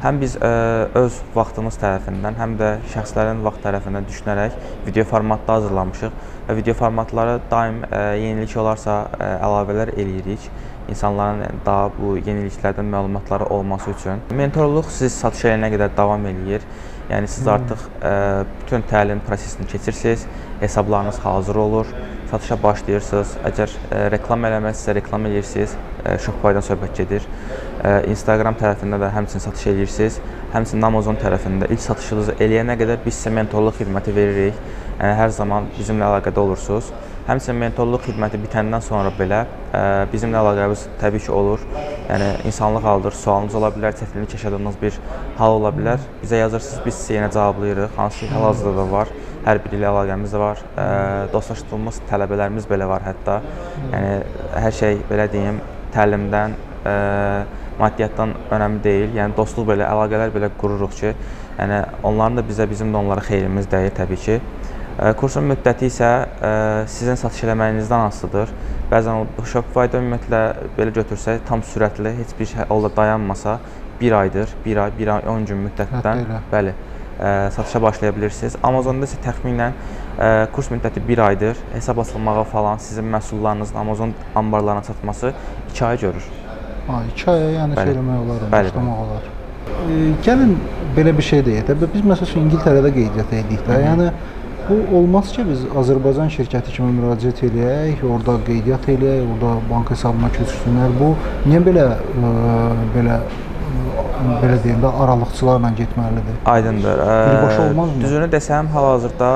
Həm 0.00 0.20
biz 0.22 0.36
ə, 0.40 0.50
öz 0.96 1.18
vaxtımız 1.34 1.76
tərəfindən, 1.82 2.38
həm 2.40 2.54
də 2.56 2.70
şəxslərin 2.94 3.42
vaxt 3.44 3.60
tərəfindən 3.66 4.06
düşünərək 4.08 4.56
video 4.86 5.04
formatda 5.10 5.58
hazırlamışıq 5.58 6.16
və 6.48 6.56
video 6.56 6.76
formatları 6.78 7.36
daim 7.50 7.82
ə, 7.84 8.02
yenilik 8.16 8.56
olarsa 8.62 9.02
ə, 9.12 9.30
əlavələr 9.44 9.92
eləyirik 9.98 10.48
insanların 10.88 11.44
yəni, 11.44 11.60
daha 11.66 11.90
bu 11.98 12.14
yeniliklərdən 12.16 12.88
məlumatları 12.88 13.50
olması 13.52 13.92
üçün. 13.92 14.22
Mentorluq 14.38 14.88
siz 14.94 15.12
satış 15.20 15.50
eləyənə 15.50 15.74
qədər 15.74 15.92
davam 15.98 16.24
eləyir. 16.30 16.64
Yəni 17.10 17.28
siz 17.28 17.48
artıq 17.48 17.84
ə, 18.00 18.14
bütün 18.62 18.88
təlim 18.88 19.20
prosesini 19.26 19.68
keçirsiniz, 19.68 20.24
hesablarınız 20.62 21.20
hazır 21.24 21.60
olur, 21.66 21.92
satışa 22.30 22.58
başlayırsınız. 22.62 23.36
Əgər 23.48 23.74
ə, 23.88 24.00
reklam 24.12 24.44
eləməzsə 24.48 24.94
reklam 24.98 25.28
eləyirsiniz, 25.28 25.76
ə, 26.08 26.16
Shopify-dan 26.24 26.64
söhbət 26.64 27.02
gedir. 27.02 27.28
Instagram 28.10 28.56
tərəfində 28.58 28.98
də 28.98 29.12
həmçinin 29.14 29.42
satış 29.44 29.68
eləyirsiniz. 29.70 30.16
Həmçinin 30.50 30.86
Amazon 30.88 31.18
tərəfində 31.20 31.68
ilk 31.70 31.84
satışınızı 31.84 32.34
eləyənə 32.42 32.74
qədər 32.80 33.04
biz 33.04 33.14
sizə 33.20 33.30
mentorluq 33.36 33.76
xidməti 33.78 34.14
veririk. 34.16 34.58
Yəni 34.98 35.14
hər 35.14 35.30
zaman 35.36 35.68
bizimlə 35.76 36.08
əlaqədə 36.08 36.42
olursunuz. 36.42 36.90
Həmçinin 37.28 37.60
mentorluq 37.60 38.08
xidməti 38.08 38.40
bitəndən 38.42 38.82
sonra 38.82 39.12
belə 39.14 39.44
ə, 39.44 39.84
bizimlə 40.10 40.40
əlaqəmiz 40.42 40.88
təbii 40.98 41.22
ki 41.22 41.32
olur. 41.38 41.62
Yəni 42.08 42.32
insanlıq 42.50 42.82
halıdır, 42.88 43.14
sualınız 43.20 43.54
ola 43.60 43.70
bilər, 43.76 43.94
çətinlik 44.00 44.34
yaşadığınız 44.34 44.82
bir 44.82 44.98
hal 45.38 45.60
ola 45.60 45.70
bilər. 45.76 46.02
Bizə 46.24 46.42
yazırsınız, 46.42 46.84
biz 46.86 46.98
sizə 46.98 47.20
yenə 47.20 47.30
cavablayırıq. 47.36 47.94
Hansı 48.00 48.24
ki, 48.24 48.32
hal-hazırda 48.34 48.76
da 48.80 48.90
var. 48.90 49.16
Hər 49.46 49.62
biri 49.64 49.78
ilə 49.78 49.92
əlaqəmiz 49.92 50.38
var. 50.40 50.66
Ə, 50.74 50.86
dostlaşdığımız 51.36 52.02
tələbələrimiz 52.10 52.66
belə 52.70 52.88
var 52.90 53.06
hətta. 53.06 53.42
Yəni 53.92 54.14
hər 54.64 54.80
şey 54.82 55.02
belə 55.12 55.28
deyim, 55.30 55.60
təlimdən, 55.94 56.56
ə, 56.84 56.94
maddiyyatdan 57.78 58.34
önəmli 58.50 58.82
deyil. 58.84 59.12
Yəni 59.18 59.36
dostluq 59.36 59.68
belə, 59.70 59.86
əlaqələr 59.88 60.32
belə 60.34 60.50
qururuq 60.60 60.94
ki, 60.98 61.12
yəni 61.58 61.82
onların 62.06 62.40
da 62.40 62.46
bizə, 62.48 62.66
bizim 62.70 62.92
də 62.94 63.00
onlara 63.00 63.24
xeyrimiz 63.26 63.68
dəyir 63.70 63.94
təbii 63.96 64.22
ki. 64.24 64.38
Ə, 64.98 65.12
Kursun 65.18 65.46
müddəti 65.50 65.88
isə 65.90 66.10
ə, 66.42 66.52
sizin 66.90 67.18
satış 67.20 67.46
eləməyinizdən 67.46 68.08
asılıdır. 68.08 68.54
Bəzən 68.90 69.26
o 69.38 69.46
Shopify-da 69.46 70.00
ümumiyyətlə 70.02 70.42
belə 70.78 70.94
götürsək, 70.96 71.42
tam 71.48 71.62
sürətli, 71.62 72.14
heç 72.18 72.34
bir 72.38 72.50
şey 72.52 72.68
halda 72.70 72.90
dayanmasa 72.96 73.58
1 74.00 74.12
aydır, 74.20 74.54
1 74.64 74.76
ay, 74.84 74.92
1 74.98 75.14
ay 75.14 75.28
10 75.34 75.46
gün 75.50 75.64
müddətdən, 75.68 76.24
bəli, 76.52 76.74
ə, 77.18 77.50
satışa 77.54 77.82
başlaya 77.82 78.14
bilirsiniz. 78.16 78.56
Amazonda 78.62 79.06
isə 79.06 79.20
təxminən 79.22 79.76
kurs 80.52 80.70
müddəti 80.70 81.00
1 81.08 81.18
aydır. 81.18 81.56
Hesab 81.72 81.98
açılmağı 81.98 82.44
falan, 82.44 82.76
sizin 82.76 83.04
məhsullarınızın 83.04 83.78
Amazon 83.78 84.12
anbarlarına 84.34 84.82
çatması 84.82 85.32
2 85.70 85.84
ay 85.84 86.00
görür. 86.00 86.24
Ha, 86.88 87.02
2 87.12 87.30
aya 87.30 87.50
yəni 87.50 87.76
Bəli. 87.76 87.92
söyləmək 87.92 88.24
olar, 88.24 88.40
yəni, 88.42 88.52
başlamaq 88.52 88.98
olar. 89.04 89.28
E, 89.68 89.94
gəlin 90.26 90.56
belə 90.96 91.16
bir 91.18 91.22
şey 91.30 91.44
deyək 91.46 91.70
də. 91.70 91.76
Biz 91.94 92.04
məsəl 92.12 92.30
üçün 92.30 92.48
İngiltərədə 92.48 92.92
qeydiyyat 92.94 93.32
edirik 93.40 93.66
də. 93.68 93.80
Yəni 93.84 94.10
bu 94.68 94.78
olmaz 94.98 95.32
ki, 95.32 95.44
biz 95.48 95.66
Azərbaycan 95.80 96.32
şirkəti 96.32 96.74
kimi 96.76 96.90
müraciət 96.98 97.44
eləyək, 97.48 98.02
orada 98.08 98.38
qeydiyyat 98.48 98.88
eləyək, 98.94 99.28
orada 99.34 99.52
bank 99.70 99.92
hesabına 99.94 100.32
köçürsünlər. 100.34 100.96
Bu 100.98 101.12
niyə 101.48 101.62
belə 101.68 101.86
ə, 101.94 102.32
belə 102.96 103.20
belə 104.42 104.56
deyim 104.64 104.80
də 104.82 104.90
aralıqçılarla 105.04 105.70
getməlidir? 105.78 106.36
Aydındır. 106.54 107.02
Birbaşa 107.04 107.62
olmazmı? 107.68 108.02
Düzünü 108.02 108.28
desəm, 108.32 108.70
hal-hazırda 108.74 109.30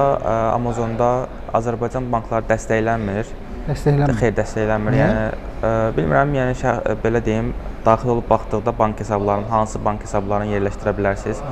Amazonda 0.55 1.11
Azərbaycan 1.55 2.09
bankları 2.13 2.49
dəstəklənmir. 2.51 3.31
Dəstəklənmir. 3.69 4.17
Xeyr, 4.19 4.33
dəstəklənmir. 4.39 4.97
Niyə? 4.97 5.11
Yəni 5.13 5.93
bilmirəm, 5.99 6.33
yəni 6.39 6.57
şəx, 6.59 6.97
belə 7.05 7.21
deyim, 7.25 7.53
daxil 7.87 8.15
olub 8.17 8.27
baxdıqda 8.31 8.73
bank 8.79 9.01
hesablarının 9.01 9.51
hansı 9.51 9.79
bank 9.85 10.03
hesablarını 10.03 10.57
yerləşdirə 10.57 10.95
bilərsiniz. 10.99 11.43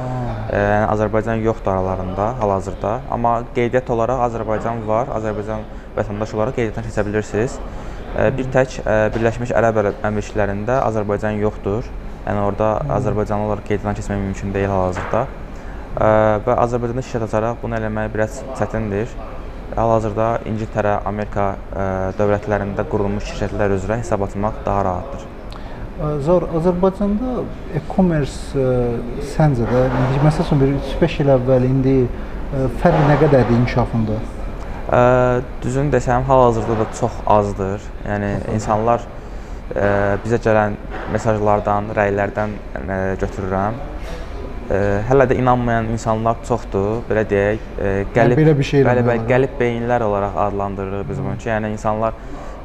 Yəni 0.51 0.89
Azərbaycan 0.91 1.45
yoxdur 1.45 1.71
aralarında 1.77 2.33
hal-hazırda, 2.41 2.97
amma 3.11 3.37
qeydiyyat 3.55 3.91
olaraq 3.95 4.25
Azərbaycan 4.27 4.83
var. 4.89 5.15
Azərbaycan 5.21 5.63
vətəndaşı 5.97 6.37
olaraq 6.39 6.59
qeydiyyatdan 6.59 6.91
keçə 6.91 7.07
bilirsiniz. 7.07 7.59
Bir 8.37 8.51
tək 8.51 8.81
Birləşmiş 9.15 9.55
Ərəb 9.55 9.79
Əmirliklərində 10.03 10.81
Azərbaycan 10.89 11.39
yoxdur. 11.39 11.87
Yəni 12.27 12.41
orada 12.45 12.71
Azərbaycanlı 12.99 13.47
olaraq 13.49 13.65
qeydiyyatdan 13.65 13.97
keçmək 13.97 14.19
mümkün 14.21 14.53
deyil 14.55 14.69
hal-hazırda. 14.69 15.23
Və 16.47 16.57
Azərbaycanda 16.65 17.05
şirkət 17.07 17.27
açaraq 17.27 17.61
bunu 17.63 17.79
eləmək 17.79 18.11
biraz 18.13 18.41
çətindir. 18.59 19.13
Hal-hazırda 19.77 20.27
İngiltərə, 20.51 20.99
Amerika 21.09 21.47
dövlətlərində 22.19 22.85
qurulmuş 22.91 23.31
şirkətlər 23.31 23.77
üzrə 23.79 24.01
hesab 24.03 24.27
açmaq 24.27 24.61
daha 24.67 24.83
rahatdır. 24.89 25.29
Zor 26.27 26.47
Azərbaycanda 26.61 27.45
e-commerce 27.77 28.67
səncə 29.35 29.69
də 29.69 29.87
indi 29.89 30.21
məsəl 30.25 30.47
üçün 30.47 30.61
bir 30.63 30.75
3-5 30.77 31.17
il 31.25 31.33
əvvəl 31.37 31.67
indi 31.69 31.97
fərq 32.83 33.01
nə 33.09 33.17
qədərdir 33.21 33.57
inkişafında? 33.63 34.19
Ə, 34.91 35.01
düzünü 35.63 35.93
desəm, 35.95 36.25
hal-hazırda 36.27 36.79
da 36.81 36.87
çox 36.99 37.19
azdır. 37.31 37.85
Yəni 38.09 38.31
insanlar 38.57 39.05
ə, 39.05 39.20
bizə 39.71 40.41
gələn 40.43 40.77
mesajlardan, 41.13 41.93
rəylərdən 41.97 42.57
götürürəm. 43.21 43.79
Hələ 45.09 45.27
də 45.31 45.37
inanmayan 45.39 45.89
insanlar 45.91 46.39
çoxdur, 46.47 47.03
belə 47.09 47.25
deyək. 47.31 47.63
Qəlib 48.15 48.39
belə 48.39 48.55
bir 48.59 48.69
şey 48.69 48.85
bəli, 48.87 49.03
bəli, 49.07 49.25
qəlib 49.31 49.57
beyinlər 49.59 50.05
olaraq 50.07 50.37
adlandırırıq 50.47 51.09
biz 51.09 51.23
bunu 51.23 51.39
ki, 51.39 51.49
yəni 51.51 51.73
insanlar 51.75 52.15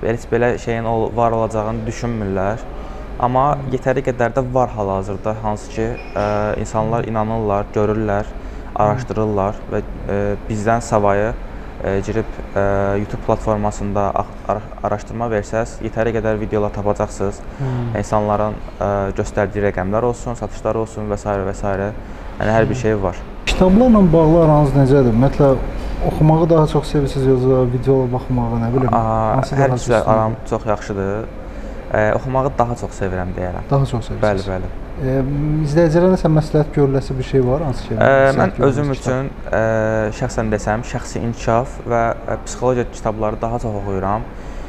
heç 0.03 0.27
belə 0.31 0.51
şeyin 0.61 0.85
var 1.17 1.33
olacağını 1.33 1.85
düşünmürlər. 1.87 2.61
Amma 3.25 3.45
yetəri 3.71 4.03
qədər 4.03 4.33
də 4.35 4.43
var 4.53 4.73
hal-hazırda, 4.75 5.37
hansı 5.41 5.71
ki, 5.71 5.87
ə, 6.19 6.25
insanlar 6.59 7.07
inanırlar, 7.07 7.69
görürlər, 7.73 8.27
araşdırırlar 8.75 9.61
və 9.71 9.81
ə, 9.81 10.17
bizdən 10.49 10.83
savayı 10.83 11.31
girib 12.06 12.30
ə, 12.56 12.63
YouTube 12.98 13.21
platformasında 13.28 14.06
araşdırma 14.84 15.28
versəz, 15.30 15.78
yetəri 15.86 16.15
qədər 16.15 16.39
videolar 16.41 16.74
tapacaqsınız. 16.74 17.41
İnsanların 18.00 18.58
ə, 18.80 18.89
göstərdiyi 19.19 19.67
rəqəmlər 19.67 20.10
olsun, 20.10 20.38
satışlar 20.39 20.80
olsun 20.82 21.12
və 21.12 21.19
s. 21.21 21.38
və 21.50 21.54
s. 21.54 21.63
Yəni 22.39 22.52
hər 22.52 22.69
bir 22.69 22.76
şey 22.82 22.98
var. 23.04 23.19
Kitablarla 23.46 24.02
bağlı 24.13 24.42
aranız 24.44 24.73
necədir? 24.75 25.13
Ümumiyyətlə 25.13 25.54
oxumağı 26.10 26.50
daha 26.50 26.67
çox 26.67 26.90
sevirsiniz 26.92 27.27
yoxsa 27.29 27.62
videoya 27.71 28.12
baxmağı, 28.12 28.60
nə 28.65 28.71
bilim? 28.73 28.90
Aa, 28.92 29.42
hər 29.62 29.75
ikisi 29.77 29.96
aram 30.02 30.36
çox 30.50 30.65
yaxşıdır. 30.67 31.27
Ə, 31.86 32.15
oxumağı 32.17 32.50
daha 32.58 32.75
çox 32.79 32.98
sevirəm 32.98 33.36
deyərəm. 33.36 33.67
daha 33.69 33.86
çox 33.86 34.08
sevirsiniz? 34.08 34.23
Bəli, 34.23 34.46
bəli. 34.50 34.69
E, 34.96 35.13
izləyicilərə 35.67 36.10
nəsə 36.15 36.31
məsləhət 36.33 36.71
görüləsi 36.73 37.17
bir 37.17 37.27
şey 37.27 37.44
var 37.46 37.62
hansı? 37.67 37.92
Ə, 37.94 37.98
məsləhət 38.00 38.40
mən 38.40 38.65
özüm 38.69 38.92
üçün 38.96 39.29
ə, 39.52 39.62
şəxsən 40.17 40.50
desəm, 40.54 40.86
şəxsi 40.90 41.21
inkişaf 41.27 41.77
və 41.86 42.02
ə, 42.15 42.40
psixologiya 42.48 42.88
kitabları 42.90 43.42
daha 43.42 43.60
çox 43.62 43.77
oxuyuram. 43.83 44.25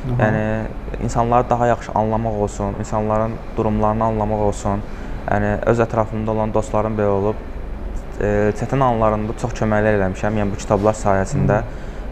Aha. 0.07 0.27
Yəni 0.27 1.03
insanları 1.09 1.51
daha 1.51 1.67
yaxşı 1.67 1.93
anlamaq 1.95 2.37
olsun, 2.47 2.77
insanların 2.81 3.33
durumlarını 3.57 4.05
anlamaq 4.05 4.45
olsun. 4.51 4.85
Yəni 5.31 5.57
öz 5.73 5.81
ətrafımda 5.83 6.31
olan 6.31 6.55
dostlarım 6.55 7.01
belə 7.01 7.17
olub. 7.17 7.41
E, 8.21 8.53
çətin 8.61 8.85
anlarında 8.85 9.35
çox 9.41 9.57
köməklər 9.57 9.99
eləmişəm. 9.99 10.39
Yəni 10.43 10.53
bu 10.53 10.61
kitablar 10.61 10.95
sayəsində 10.95 11.63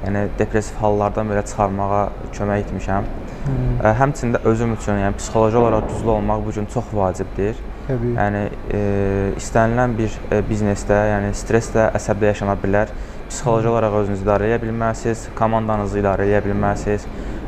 yəni 0.06 0.24
depressiv 0.38 0.80
hallardan 0.80 1.30
belə 1.32 1.44
çıxarmağa 1.50 2.02
kömək 2.36 2.66
etmişəm. 2.66 3.12
Ə, 3.44 3.92
həmçində 4.00 4.40
özüm 4.48 4.72
üçün, 4.78 5.00
yəni 5.02 5.18
psixoloji 5.20 5.60
olaraq 5.60 5.88
güclü 5.90 6.12
olmaq 6.16 6.44
bu 6.46 6.52
gün 6.56 6.68
çox 6.74 6.92
vacibdir. 6.96 7.60
Təbii. 7.84 8.14
Yəni 8.16 8.42
e, 8.72 8.78
istənilən 9.36 9.92
bir 9.98 10.14
e, 10.32 10.40
biznesdə, 10.48 10.96
yəni 11.10 11.34
stresslə, 11.36 11.90
əsəbdə 11.98 12.30
yaşana 12.30 12.56
bilər. 12.62 12.92
Psixoloji 13.28 13.68
olaraq 13.68 13.98
özünüzü 13.98 14.24
idarə 14.24 14.48
edə 14.48 14.60
bilməlisiniz, 14.62 15.26
komandanızı 15.36 16.00
idarə 16.00 16.24
edə 16.30 16.40
bilməlisiniz. 16.46 17.04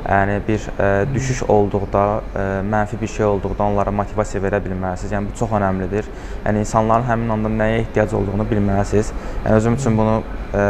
Yəni 0.06 0.36
bir 0.46 0.68
e, 0.76 0.90
düşüş 1.14 1.42
olduqda, 1.50 2.04
e, 2.36 2.44
mənfi 2.68 3.00
bir 3.00 3.10
şey 3.16 3.26
olduqda 3.26 3.64
onlara 3.64 3.94
motivasiya 3.96 4.42
verə 4.44 4.60
bilməlisiniz. 4.64 5.16
Yəni 5.16 5.32
bu 5.32 5.40
çox 5.40 5.56
əhəmilidir. 5.56 6.12
Yəni 6.44 6.64
insanların 6.66 7.08
həmin 7.08 7.32
anda 7.38 7.54
nəyə 7.56 7.80
ehtiyac 7.86 8.12
olduğunu 8.20 8.46
bilməlisiniz. 8.52 9.12
Yəni 9.46 9.56
özüm 9.56 9.80
üçün 9.80 9.98
bunu 9.98 10.20
e, 10.52 10.66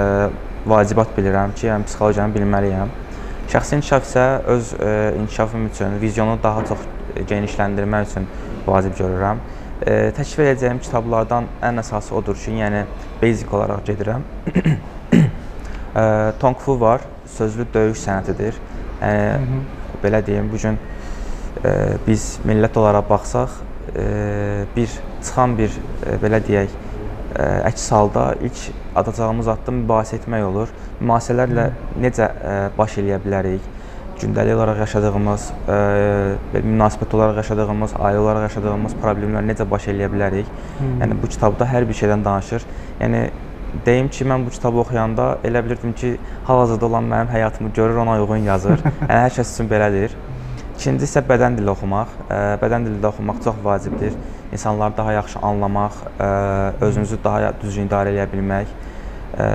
vacibat 0.66 1.12
bilirəm 1.16 1.54
ki, 1.54 1.68
yəni 1.70 1.86
psixologiyanı 1.86 2.34
bilməliyəm. 2.34 2.94
Şəxsi 3.52 3.78
inkişaf 3.78 4.06
isə 4.08 4.24
öz 4.54 4.72
e, 4.74 4.92
inkişafım 5.20 5.66
üçün, 5.66 6.00
vizyonu 6.00 6.38
daha 6.42 6.64
çox 6.66 6.82
genişləndirmək 7.30 8.08
üçün 8.10 8.26
vacib 8.66 8.96
görürəm. 8.98 9.42
E, 9.86 9.94
təklif 10.16 10.42
edəcəyim 10.42 10.80
kitablardan 10.82 11.46
ən 11.62 11.82
əsası 11.82 12.14
odur 12.18 12.38
ki, 12.40 12.56
yəni 12.58 12.82
basic 13.22 13.52
olaraq 13.54 13.84
gedirəm. 13.86 14.26
e, 15.14 15.22
Tong 16.40 16.58
Fu 16.58 16.80
var, 16.80 17.06
sözlü 17.38 17.68
döyüş 17.74 18.02
sənətidir. 18.02 18.58
Yəni 19.02 19.62
belə 20.02 20.22
deyim, 20.26 20.50
bu 20.52 20.58
gün 20.62 20.80
e, 21.62 21.72
biz 22.06 22.36
millət 22.48 22.78
olaraq 22.80 23.06
baxsaq, 23.10 23.60
e, 23.94 24.06
bir 24.76 24.90
çıxan 25.22 25.56
bir 25.58 25.70
e, 25.70 26.18
belə 26.22 26.42
deyək, 26.48 26.74
əks 27.36 27.88
halda 27.92 28.26
ilk 28.40 28.60
atacağımız 28.96 29.48
addım 29.48 29.82
mübahisə 29.84 30.20
etmək 30.20 30.44
olur. 30.48 30.70
Mübahisələrlə 31.00 31.70
necə 32.00 32.28
baş 32.78 32.98
eləyə 33.02 33.18
bilərik? 33.24 33.72
Gündəlik 34.16 34.56
olaraq 34.56 34.78
yaşadığımız, 34.80 35.42
münasibət 36.64 37.16
olaraq 37.18 37.42
yaşadığımız, 37.42 37.96
ailə 38.00 38.22
olaraq 38.22 38.46
yaşadığımız 38.48 38.94
problemlərlə 39.02 39.50
necə 39.50 39.66
baş 39.68 39.90
eləyə 39.92 40.08
bilərik? 40.12 40.54
Yəni 41.02 41.18
bu 41.20 41.28
kitabda 41.34 41.68
hər 41.68 41.84
bir 41.88 41.98
şeydən 41.98 42.24
danışır. 42.24 42.64
Yəni 43.02 43.26
deyim 43.84 44.08
ki, 44.08 44.24
mən 44.24 44.46
bu 44.46 44.54
kitabı 44.54 44.80
oxuyanda 44.80 45.26
elə 45.44 45.64
bilirdim 45.66 45.92
ki, 45.92 46.14
hal-hazırda 46.46 46.86
olan 46.86 47.04
mənim 47.12 47.28
həyatımı 47.34 47.72
görür, 47.76 47.96
ona 47.96 48.16
uyğun 48.22 48.48
yazır. 48.48 48.80
yəni 49.02 49.20
hər 49.26 49.36
kəs 49.36 49.52
üçün 49.52 49.68
belədir. 49.68 50.16
İkinci 50.78 51.04
isə 51.08 51.20
bədən 51.28 51.60
dili 51.60 51.70
oxumaq. 51.72 52.16
Bədən 52.62 52.88
dili 52.88 53.02
də 53.02 53.12
oxumaq 53.12 53.44
çox 53.44 53.60
vacibdir. 53.64 54.16
İnsanları 54.56 54.96
daha 54.96 55.12
yaxşı 55.12 55.38
anlamaq, 55.44 56.00
ə, 56.16 56.30
özünüzü 56.80 57.18
daha 57.24 57.52
düzgün 57.60 57.90
idarə 57.90 58.14
edə 58.14 58.24
bilmək. 58.32 58.70
Ə, 59.36 59.48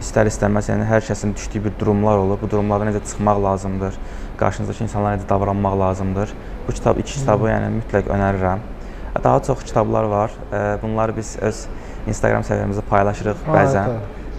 istər-istəməz 0.00 0.70
yəni 0.72 0.86
hər 0.88 1.04
kəsin 1.04 1.34
düşdüyü 1.36 1.66
bir 1.66 1.74
durumlar 1.80 2.16
olur. 2.22 2.38
Bu 2.40 2.48
durumlardan 2.48 2.88
necə 2.88 3.02
çıxmaq 3.04 3.42
lazımdır? 3.44 3.98
Qarşınızdakı 4.40 4.84
insanlara 4.86 5.18
necə 5.18 5.28
davranmaq 5.28 5.76
lazımdır? 5.80 6.32
Bu 6.68 6.72
kitab 6.72 7.02
iki 7.02 7.18
kitabı 7.18 7.50
yəni 7.50 7.68
mütləq 7.74 8.08
önərirəm. 8.16 8.64
Daha 9.24 9.42
çox 9.42 9.64
kitablar 9.68 10.08
var. 10.08 10.30
Bunları 10.82 11.16
biz 11.16 11.36
öz 11.42 11.66
Instagram 12.08 12.46
səhifəmizdə 12.48 12.86
paylaşırıq 12.88 13.44
bəzən. 13.50 13.92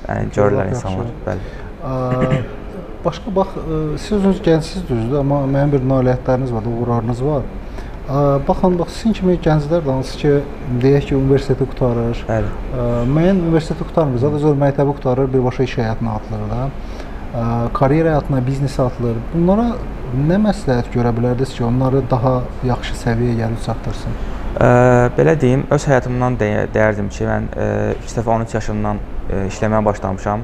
Yəni 0.08 0.34
görürlər 0.34 0.74
insanlar. 0.74 1.14
Bəli. 1.28 2.41
Başqa 3.06 3.36
bax, 3.36 3.54
siz 3.97 4.12
özünüz 4.18 4.41
gəncsiniz 4.45 4.89
düzdür, 4.89 5.20
amma 5.22 5.43
müəyyən 5.45 5.72
bir 5.76 5.86
nailiyyətləriniz 5.93 6.54
var, 6.54 6.68
uğurlarınız 6.74 7.24
var. 7.26 7.45
Baxın, 8.47 8.74
bax 8.80 8.89
sizin 8.97 9.14
kimi 9.16 9.38
gənclər 9.39 9.86
hansı 9.88 10.18
ki, 10.20 10.32
deyək 10.84 11.05
ki, 11.09 11.16
universiteti 11.16 11.64
qurtarır. 11.70 12.24
Bəli. 12.28 12.49
Müəyyən 13.07 13.39
universiteti 13.45 13.86
qurtarmır, 13.88 14.20
zaten 14.20 14.41
zor 14.43 14.57
məktəbi 14.59 14.95
qurtarır, 14.97 15.30
birbaşa 15.32 15.64
iş 15.64 15.78
həyatına 15.80 16.16
atılır 16.20 16.41
da. 16.49 16.66
Ə, 17.32 17.43
karyer 17.78 18.09
həyatına, 18.12 18.41
biznesə 18.47 18.84
atılır. 18.89 19.22
Bunlara 19.32 19.68
nə 20.28 20.39
məsləhət 20.43 20.89
görə 20.91 21.14
bilərdiniz 21.16 21.53
ki, 21.55 21.64
onları 21.70 22.01
daha 22.12 22.34
yaxşı 22.68 22.97
səviyyəyə 23.05 23.38
gəlib 23.45 23.62
çatdırsın? 23.68 24.18
Ə, 24.59 24.72
belə 25.20 25.38
deyim, 25.45 25.64
öz 25.72 25.86
həyatımdan 25.93 26.36
deyə, 26.41 26.66
deyərdim 26.74 27.07
ki, 27.16 27.30
mən 27.30 27.47
ə, 27.53 27.70
ilk 27.95 28.18
dəfə 28.18 28.34
13 28.36 28.57
yaşımdan 28.57 28.99
ə, 28.99 29.45
işləməyə 29.53 29.86
başlamışam. 29.88 30.43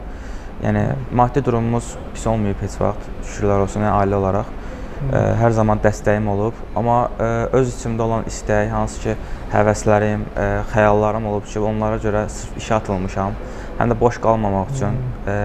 Yəni 0.63 0.85
maddi 1.19 1.43
durumumuz 1.45 1.91
pis 2.13 2.23
olmayıb 2.31 2.63
heç 2.63 2.79
vaxt, 2.79 3.11
şükürlər 3.33 3.65
olsun, 3.65 3.83
yəni 3.83 3.91
ailə 3.97 4.21
olaraq. 4.21 4.55
Ə, 4.97 5.19
hər 5.37 5.53
zaman 5.53 5.77
dəstəyim 5.77 6.25
olub, 6.31 6.57
amma 6.77 6.95
ə, 7.21 7.27
öz 7.59 7.67
içimdə 7.69 8.01
olan 8.01 8.23
istək, 8.29 8.71
hansı 8.73 9.03
ki, 9.03 9.13
həvəslərim, 9.53 10.23
ə, 10.33 10.47
xəyallarım 10.71 11.27
olub 11.29 11.45
ki, 11.45 11.59
onlara 11.61 11.99
görə 12.01 12.23
sırf 12.33 12.57
işə 12.57 12.79
atılmışam. 12.79 13.37
Həm 13.77 13.93
də 13.93 13.99
boş 14.01 14.17
qalmamaq 14.23 14.73
üçün 14.73 14.97
ə, 15.29 15.37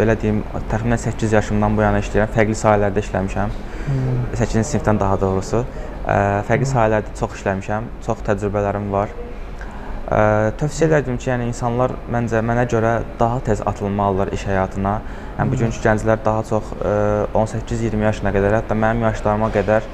belə 0.00 0.16
deyim, 0.22 0.40
təxminən 0.72 1.04
8 1.04 1.36
yaşımdan 1.36 1.76
bu 1.76 1.84
yana 1.84 2.00
işləyirəm. 2.00 2.32
Fərqli 2.38 2.56
sahələrdə 2.56 3.04
işləmişəm. 3.04 3.56
8-ci 4.40 4.64
sinifdən 4.72 5.04
daha 5.04 5.20
doğrusu. 5.20 5.66
Ə, 6.08 6.18
fərqli 6.48 6.72
sahələrdə 6.72 7.18
çox 7.20 7.36
işləmişəm, 7.42 7.92
çox 8.08 8.24
təcrübələrim 8.30 8.88
var. 8.96 9.12
Tövsiyə 10.08 10.86
edirdim 10.88 11.18
ki, 11.20 11.28
yəni 11.28 11.50
insanlar 11.50 11.92
məncə 12.08 12.40
mənə 12.40 12.64
görə 12.70 12.92
daha 13.20 13.42
tez 13.44 13.60
atılmalılar 13.60 14.30
iş 14.32 14.46
həyatına. 14.48 14.94
Yəni 15.36 15.52
bugünkü 15.52 15.82
gənclər 15.84 16.22
daha 16.24 16.44
çox 16.48 16.70
18-20 17.36 18.06
yaşına 18.06 18.32
qədər, 18.32 18.56
hətta 18.62 18.76
mənim 18.78 19.04
yaşlarıma 19.04 19.50
qədər 19.52 19.88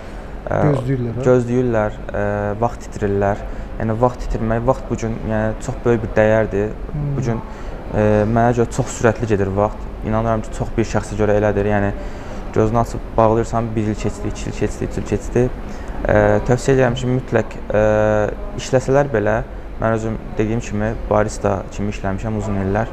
Gözləyirlər, 0.45 1.17
hə? 1.17 1.25
Gözləyirlər, 1.25 1.95
vaxt 2.61 2.87
itirirlər. 2.91 3.39
Yəni 3.81 3.97
vaxt 4.01 4.27
itirmək, 4.29 4.61
vaxt 4.69 4.85
bu 4.91 4.99
gün 5.01 5.17
yəni 5.31 5.57
çox 5.65 5.79
böyük 5.87 6.05
bir 6.05 6.13
dəyərdir. 6.19 6.75
Bu 7.17 7.25
gün 7.25 7.41
mənə 7.95 8.53
görə 8.59 8.69
çox 8.77 8.93
sürətli 8.99 9.27
gedir 9.33 9.51
vaxt. 9.57 9.81
İnanıram 10.05 10.45
ki, 10.45 10.53
çox 10.59 10.71
bir 10.77 10.87
şəxsə 10.93 11.19
görə 11.19 11.39
elədir. 11.41 11.71
Yəni 11.73 11.91
gözünü 12.55 12.79
açıb 12.85 13.11
bağlayırsan, 13.17 13.73
1 13.75 13.89
il 13.89 13.99
keçdi, 14.05 14.29
2 14.29 14.51
il 14.51 14.57
keçdi, 14.61 14.89
3 14.93 14.99
il 15.01 15.09
keçdi. 15.11 15.49
Tövsiyə 16.47 16.77
edirəm 16.77 16.95
ki, 17.01 17.09
mütləq 17.17 17.59
işləsələr 18.61 19.11
belə 19.17 19.41
mən 19.81 19.97
özüm 19.97 20.19
dediyim 20.39 20.61
kimi 20.61 20.93
barista 21.11 21.55
kimi 21.75 21.93
işləmişəm 21.95 22.37
uzun 22.39 22.61
illər. 22.63 22.91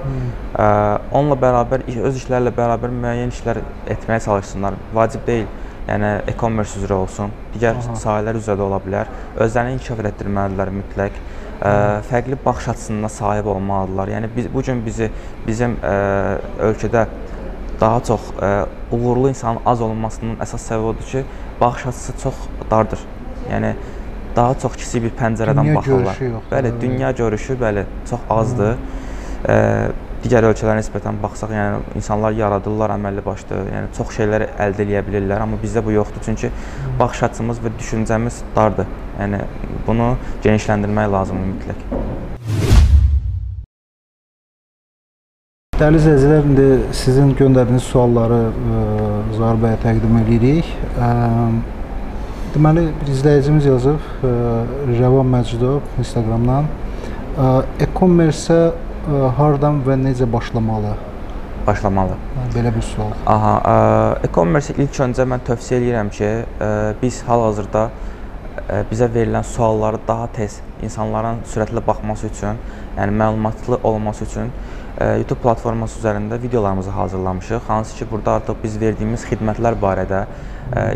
Ə, 0.58 0.68
onunla 1.12 1.38
bərabər 1.42 1.86
öz 1.88 2.22
işlərlə 2.22 2.54
bərabər 2.58 2.94
müəyyən 2.96 3.34
işlər 3.36 3.62
etməyə 3.96 4.24
çalışsınlar. 4.26 4.80
Vacib 4.94 5.28
deyil. 5.28 5.50
Yəni 5.88 6.12
e-commerce 6.30 6.78
üzrə 6.80 6.94
olsun, 6.94 7.32
digər 7.56 7.80
Aha. 7.80 7.96
sahələr 8.00 8.38
üzrə 8.38 8.56
də 8.58 8.64
ola 8.64 8.78
bilər. 8.84 9.10
Özlərini 9.42 9.78
inkişaf 9.78 10.04
etdirməlidirlər 10.12 10.74
mütləq. 10.78 11.18
Ə, 11.62 11.72
fərqli 12.10 12.38
baxış 12.46 12.72
açısına 12.74 13.10
sahib 13.10 13.50
olmalıdırlar. 13.54 14.14
Yəni 14.16 14.30
biz 14.36 14.50
bu 14.54 14.64
gün 14.66 14.86
bizi 14.86 15.10
bizim 15.48 15.78
ə, 15.82 15.96
ölkədə 16.70 17.06
daha 17.82 18.04
çox 18.10 18.30
ə, 18.38 18.52
uğurlu 18.94 19.32
insanın 19.34 19.62
az 19.66 19.82
olmasının 19.82 20.38
əsas 20.46 20.70
səbəbi 20.70 20.94
odur 20.94 21.10
ki, 21.14 21.26
baxış 21.62 21.88
açısı 21.92 22.18
çox 22.24 22.46
dardır. 22.72 23.06
Yəni 23.50 23.74
daha 24.36 24.54
çox 24.62 24.76
kiçik 24.78 25.04
bir 25.04 25.14
pəncərədən 25.20 25.64
Dünya 25.68 25.76
baxırlar. 25.76 26.04
görüşü 26.06 26.26
yoxdur, 26.32 26.56
Bəli, 26.56 26.72
bəli. 26.72 26.82
dünya 26.82 27.12
görüşü 27.12 27.58
bəli 27.62 27.84
çox 28.10 28.20
azdır. 28.30 28.78
Ə, 29.50 29.56
digər 30.24 30.46
ölkələrə 30.52 30.78
nisbətən 30.78 31.18
baxsaq, 31.24 31.50
yəni 31.58 31.96
insanlar 31.98 32.32
yaradırlar 32.38 32.92
əməlli 32.94 33.24
başlı, 33.26 33.64
yəni 33.74 33.88
çox 33.98 34.12
şeylər 34.20 34.46
əldə 34.62 34.86
edə 34.86 35.02
bilirlər, 35.08 35.42
amma 35.42 35.58
bizdə 35.64 35.82
bu 35.86 35.92
yoxdur. 35.96 36.22
Çünki 36.26 36.52
baxış 37.00 37.24
açımız 37.32 37.60
və 37.66 37.72
düşüncəmiz 37.80 38.42
dardır. 38.56 38.86
Yəni 39.20 39.40
bunu 39.88 40.12
genişləndirmək 40.44 41.10
lazımdır 41.12 41.50
mütləq. 41.56 41.82
Dəyərli 45.82 45.98
izləyicilər, 45.98 46.44
indi 46.46 46.66
sizin 46.94 47.32
göndərdiyiniz 47.40 47.86
sualları 47.90 48.42
Zahir 49.38 49.62
bəyə 49.64 49.78
təqdim 49.82 50.18
edirik. 50.22 50.68
Ə, 51.02 51.08
deməli, 52.56 52.90
bir 53.00 53.12
izləyicimiz 53.14 53.68
yazıb, 53.70 54.04
ə, 54.28 54.32
Rəvan 54.92 55.30
Məcidov 55.32 55.86
Instagramdan. 56.02 56.68
Ə, 57.40 57.50
E-commerce 57.86 58.58
ə, 58.58 59.22
hardan 59.38 59.80
və 59.86 59.96
necə 60.02 60.28
başlamalı? 60.32 60.94
Başlamalı. 61.68 62.18
Belə 62.56 62.74
bir 62.76 62.84
sual. 62.84 63.14
Aha, 63.30 63.54
ə, 63.62 63.76
e-commerce 64.28 64.76
ilk 64.78 65.00
öncə 65.08 65.28
mən 65.32 65.46
tövsiyə 65.48 65.80
edirəm 65.80 66.12
ki, 66.12 66.32
ə, 66.60 66.72
biz 67.02 67.22
hal-hazırda 67.28 67.90
bizə 68.92 69.08
verilən 69.12 69.46
sualları 69.48 70.00
daha 70.08 70.28
tez 70.36 70.58
insanların 70.84 71.40
sürətli 71.48 71.82
baxması 71.88 72.28
üçün, 72.28 72.60
yəni 72.98 73.16
məlumatlı 73.16 73.80
olması 73.84 74.26
üçün 74.28 74.52
YouTube 75.00 75.40
platforması 75.42 76.00
üzərində 76.00 76.42
videolarımızı 76.42 76.90
hazırlamışıq. 76.90 77.62
Hansı 77.68 77.96
ki, 77.96 78.06
burada 78.12 78.36
artıq 78.40 78.60
biz 78.64 78.76
verdiyimiz 78.82 79.24
xidmətlər 79.32 79.80
barədə, 79.82 80.26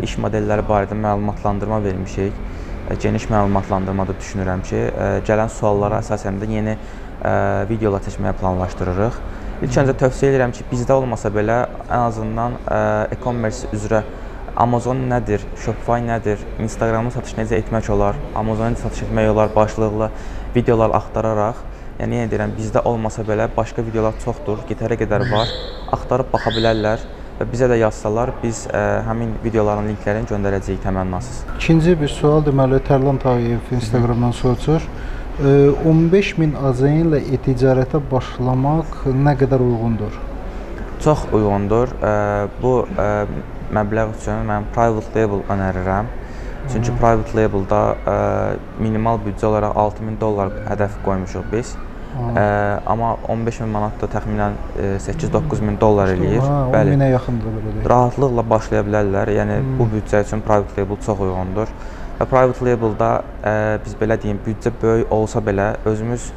iş 0.02 0.16
modelləri 0.22 0.64
barədə 0.68 0.96
məlumatlandırma 0.98 1.82
vermişik. 1.84 2.44
Geniş 3.02 3.24
məlumatlandırmada 3.32 4.14
düşünürəm 4.14 4.60
ki, 4.62 4.82
gələn 5.26 5.50
suallara 5.50 5.98
əsasən 6.04 6.38
də 6.38 6.46
yeni 6.50 6.76
videolar 7.70 8.04
çəkməyə 8.04 8.36
planlaşdırırıq. 8.38 9.18
İlk 9.66 9.78
öncə 9.82 9.96
tövsiyə 9.98 10.30
edirəm 10.30 10.52
ki, 10.54 10.66
bizdə 10.70 10.94
olmasa 10.94 11.32
belə 11.34 11.64
ən 11.88 12.04
azından 12.06 12.58
e-commerce 13.16 13.66
üzrə 13.74 14.04
Amazon 14.56 15.02
nədir, 15.10 15.42
Shopify 15.60 16.00
nədir, 16.04 16.40
Instagramda 16.62 17.10
satış 17.12 17.34
necə 17.40 17.58
etmək 17.58 17.90
olar, 17.92 18.16
Amazonda 18.38 18.78
satış 18.80 19.02
etmək 19.08 19.32
olar 19.32 19.50
başlıqlı 19.56 20.10
videolar 20.54 20.94
axtararaq, 20.96 21.58
yəni 21.98 22.22
yenə 22.22 22.30
deyirəm, 22.30 22.54
bizdə 22.56 22.80
olmasa 22.88 23.24
belə 23.26 23.50
başqa 23.56 23.84
videolar 23.84 24.16
çoxdur, 24.22 24.62
getərə 24.70 24.96
qədər 25.02 25.26
var. 25.32 25.52
Axtarıb 25.92 26.30
baxa 26.32 26.54
bilərlər 26.54 27.04
və 27.38 27.46
bizə 27.50 27.68
də 27.70 27.80
yazsalar, 27.82 28.32
biz 28.42 28.64
ə, 28.70 28.82
həmin 29.06 29.34
videoların 29.44 29.90
linklərini 29.90 30.28
göndərəcəyik 30.30 30.80
təmənnasız. 30.84 31.42
İkinci 31.58 31.96
bir 32.00 32.12
sual 32.12 32.44
deməli 32.46 32.80
Tərlan 32.86 33.20
Tağıyev 33.22 33.72
Instagramdan 33.76 34.32
soruşur. 34.36 34.86
Ee, 35.36 35.68
15 35.84 36.30
min 36.40 36.54
AZN 36.56 37.02
ilə 37.02 37.18
e-ticarətə 37.36 38.00
başlamaq 38.10 39.02
nə 39.12 39.34
qədər 39.36 39.60
uyğundur? 39.60 40.14
Çox 41.04 41.26
uyğundur. 41.36 41.92
Bu 42.62 42.72
məbləğ 43.76 44.14
üçün 44.14 44.48
mən 44.48 44.70
private 44.72 45.12
label 45.12 45.42
önərirəm. 45.52 46.08
Çünki 46.72 46.94
private 46.96 47.36
labelda 47.36 47.82
minimal 48.80 49.20
büdcə 49.26 49.46
olaraq 49.50 49.76
6000 49.84 50.16
dollar 50.24 50.56
hədəf 50.70 50.96
qoymuşuq 51.04 51.52
biz. 51.52 51.74
Ə, 52.16 52.44
amma 52.86 53.12
15 53.28 53.60
min 53.64 53.72
manat 53.74 54.00
da 54.00 54.08
təxminən 54.12 54.56
8-9 55.04 55.60
min 55.64 55.76
dollar 55.80 56.12
eləyir. 56.14 56.40
Ha, 56.44 56.56
10 56.72 56.90
minə 56.94 57.10
yaxındır 57.12 57.54
belə 57.58 57.74
deyək. 57.76 57.86
rahatlıqla 57.92 58.44
başlaya 58.50 58.82
bilərlər. 58.88 59.32
Yəni 59.36 59.60
bu 59.78 59.86
büdcə 59.92 60.22
üçün 60.24 60.42
private 60.46 60.80
label 60.80 61.00
çox 61.06 61.20
uyğundur. 61.26 61.72
Və 62.18 62.26
private 62.30 62.64
labelda 62.64 63.10
ə, 63.44 63.54
biz 63.84 63.96
belə 64.00 64.18
deyim, 64.22 64.40
büdcə 64.46 64.72
böyük 64.82 65.12
olsa 65.12 65.42
belə 65.44 65.74
özümüz 65.84 66.30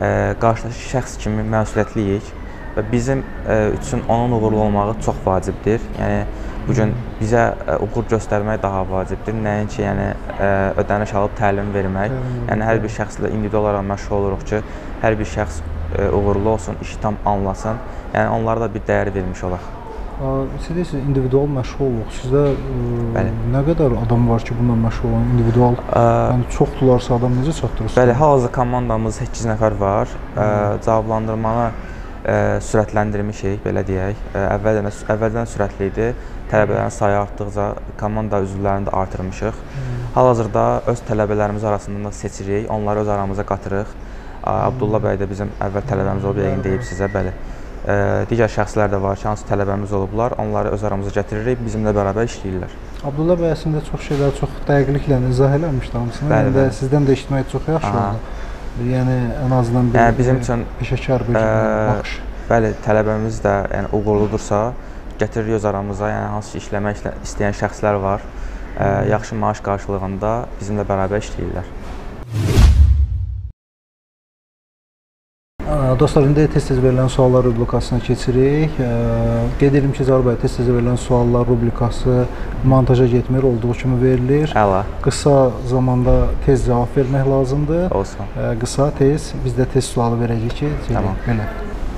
ə, 0.00 0.08
qarşıdakı 0.42 0.88
şəxs 0.92 1.18
kimi 1.24 1.44
məsuliyyətliyik 1.54 2.32
və 2.76 2.84
bizim 2.92 3.22
ə, 3.46 3.58
üçün 3.78 4.02
onun 4.08 4.36
uğurlu 4.36 4.60
olmağı 4.66 4.96
çox 5.04 5.16
vacibdir. 5.26 5.80
Yəni 6.00 6.24
bu 6.68 6.74
gün 6.76 6.94
bizə 7.20 7.44
ə, 7.52 7.76
uğur 7.84 8.08
göstərmək 8.10 8.62
daha 8.62 8.82
vacibdir. 8.88 9.36
Nəinki 9.44 9.82
yəni 9.84 10.08
ə, 10.38 10.50
ödəniş 10.82 11.14
alıb 11.20 11.36
təlim 11.38 11.70
vermək. 11.74 12.16
Yəni 12.48 12.68
hər 12.70 12.82
bir 12.82 12.92
şəxslə 12.96 13.30
individual 13.34 13.66
olaraq 13.68 13.86
məşğul 13.92 14.18
oluruq 14.18 14.44
ki, 14.50 14.62
hər 15.04 15.18
bir 15.20 15.30
şəxs 15.36 15.62
ə, 15.62 16.10
uğurlu 16.10 16.54
olsun, 16.56 16.80
işi 16.82 17.00
tam 17.04 17.20
anlasın. 17.26 17.80
Yəni 18.14 18.28
onlara 18.38 18.66
da 18.66 18.74
bir 18.74 18.84
dəyər 18.88 19.14
vermiş 19.14 19.44
olaq. 19.50 19.72
Siz 20.62 20.76
deyirsiniz 20.76 21.08
individual 21.08 21.48
məşğulluq. 21.50 22.10
Sizdə 22.14 22.42
ə, 22.54 22.74
Bəli. 23.16 23.32
nə 23.50 23.62
qədər 23.66 23.96
adam 24.04 24.28
var 24.30 24.44
ki, 24.46 24.54
bununla 24.60 24.76
məşğul 24.86 25.08
olan 25.10 25.24
individual? 25.34 25.74
Ə, 25.90 26.04
Yəni 26.30 26.46
çoxdularsa 26.54 27.16
adam 27.18 27.34
necə 27.40 27.56
çatdırırsınız? 27.58 27.98
Bəli, 27.98 28.14
hal-hazırda 28.20 28.52
komandamız 28.54 29.18
8 29.24 29.48
nəfər 29.50 29.76
var. 29.80 30.14
Ə, 30.36 30.46
cavablandırmanı 30.86 31.66
ə, 31.66 32.36
sürətləndirmişik, 32.68 33.58
belə 33.66 33.82
deyək. 33.90 34.22
Ə, 34.30 34.44
əvvəldən 34.54 34.88
əvvəldən 35.16 35.50
sürətli 35.50 35.90
idi. 35.90 36.08
Tələbələrin 36.52 36.92
sayı 36.92 37.18
artdıqca 37.18 37.66
komanda 38.00 38.40
üzvlərini 38.44 38.88
də 38.88 38.94
artırmışıq. 39.00 39.60
Hal-hazırda 40.14 40.64
öz 40.92 41.00
tələbələrimiz 41.08 41.64
arasından 41.66 42.04
da 42.04 42.12
seçirik, 42.12 42.70
onları 42.70 43.00
öz 43.00 43.08
aramıza 43.08 43.42
qatırıq. 43.48 43.94
Abdullah 44.44 45.00
bəy 45.02 45.18
də 45.18 45.28
bizim 45.30 45.50
əvvəl 45.64 45.86
tələbəmiz 45.88 46.24
olub, 46.28 46.38
yəqin 46.44 46.62
deyib 46.64 46.84
sizə, 46.84 47.08
bəli. 47.10 47.32
Ə, 47.84 47.94
digər 48.28 48.52
şəxslər 48.52 48.92
də 48.92 49.00
var 49.00 49.16
ki, 49.16 49.26
hansı 49.28 49.44
tələbəmiz 49.48 49.92
olublar, 49.96 50.36
onları 50.40 50.70
öz 50.76 50.84
aramıza 50.84 51.10
gətiririk, 51.16 51.58
bizimlə 51.64 51.92
bərabər 51.96 52.28
işləyirlər. 52.28 52.76
Abdullah 53.04 53.40
bəy 53.40 53.52
əslində 53.52 53.82
çox 53.88 54.06
şeylər 54.06 54.36
çox 54.38 54.54
dəqiqliklə 54.68 55.18
izah 55.30 55.56
eləmişdi 55.58 55.98
hamısını. 55.98 56.30
Bəli, 56.30 56.52
də 56.54 56.62
bəli. 56.62 56.76
sizdən 56.78 57.08
də 57.08 57.16
eşitmək 57.16 57.50
çox 57.52 57.68
yaxşı 57.74 57.90
Aha. 57.90 58.06
oldu. 58.12 58.88
Yəni 58.94 59.18
ən 59.44 59.52
azından 59.58 59.90
bir 59.92 60.00
Yəni 60.00 60.18
bizim 60.18 60.36
e, 60.36 60.44
üçün, 60.44 60.64
peşəkar 60.80 61.26
bir 61.28 61.36
ə, 61.40 61.44
baxış. 61.90 62.14
Bəli, 62.48 62.72
tələbəmiz 62.86 63.40
də 63.44 63.54
yəni 63.74 63.92
uğurludursa, 63.98 64.62
gətiririk 65.20 65.54
öz 65.60 65.64
aramıza, 65.64 66.08
yəni 66.10 66.28
hansı 66.36 66.52
ki 66.58 66.64
işləmək 66.64 66.98
istə- 67.00 67.14
istəyən 67.24 67.54
şəxslər 67.60 68.00
var. 68.02 68.20
Ə, 68.74 69.08
yaxşı 69.10 69.34
maaş 69.38 69.60
qarşılığında 69.62 70.30
bizimlə 70.60 70.82
bərabər 70.88 71.22
işləyirlər. 71.22 71.68
Dostlar, 75.98 76.24
indi 76.26 76.42
tez-tez 76.50 76.80
verilən 76.82 77.06
suallar 77.08 77.44
rubrikasına 77.46 78.00
keçirik. 78.02 78.72
Qeyd 79.60 79.76
edim 79.78 79.92
ki, 79.94 80.04
Zahir 80.04 80.24
bəy 80.26 80.36
tez-tez 80.42 80.66
verilən 80.66 80.96
suallar 80.98 81.46
rubrikası 81.46 82.24
montaja 82.66 83.06
getmir, 83.06 83.42
olduğu 83.46 83.72
kimi 83.78 84.00
verilir. 84.02 84.50
Əla, 84.58 84.82
Qısa 85.04 85.34
zamanda 85.70 86.16
tez 86.46 86.66
cavab 86.66 86.90
vermək 86.98 87.30
lazımdır. 87.30 87.90
olsun. 87.90 88.26
Qısa, 88.60 88.90
tez, 88.98 89.30
biz 89.44 89.54
də 89.54 89.66
tez 89.72 89.84
sualı 89.84 90.18
verəcəyik 90.24 90.54
ki, 90.58 90.68
Tamam. 90.92 91.14
belə. 91.28 91.46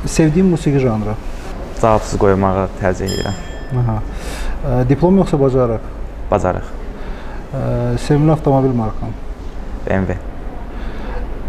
Sevdiyim 0.06 0.46
musiqi 0.52 0.78
janrı. 0.78 1.16
Cavabsız 1.80 2.18
qoymağı 2.20 2.68
tərcih 2.80 3.10
edirəm. 3.10 3.36
Aha. 3.80 3.96
Diplom 4.88 5.18
yoxsa 5.20 5.40
bacarıq? 5.40 5.90
Bacarıq. 6.30 6.70
Sevimli 8.06 8.32
avtomobil 8.32 8.72
markan. 8.76 9.12
BMW. 9.86 10.16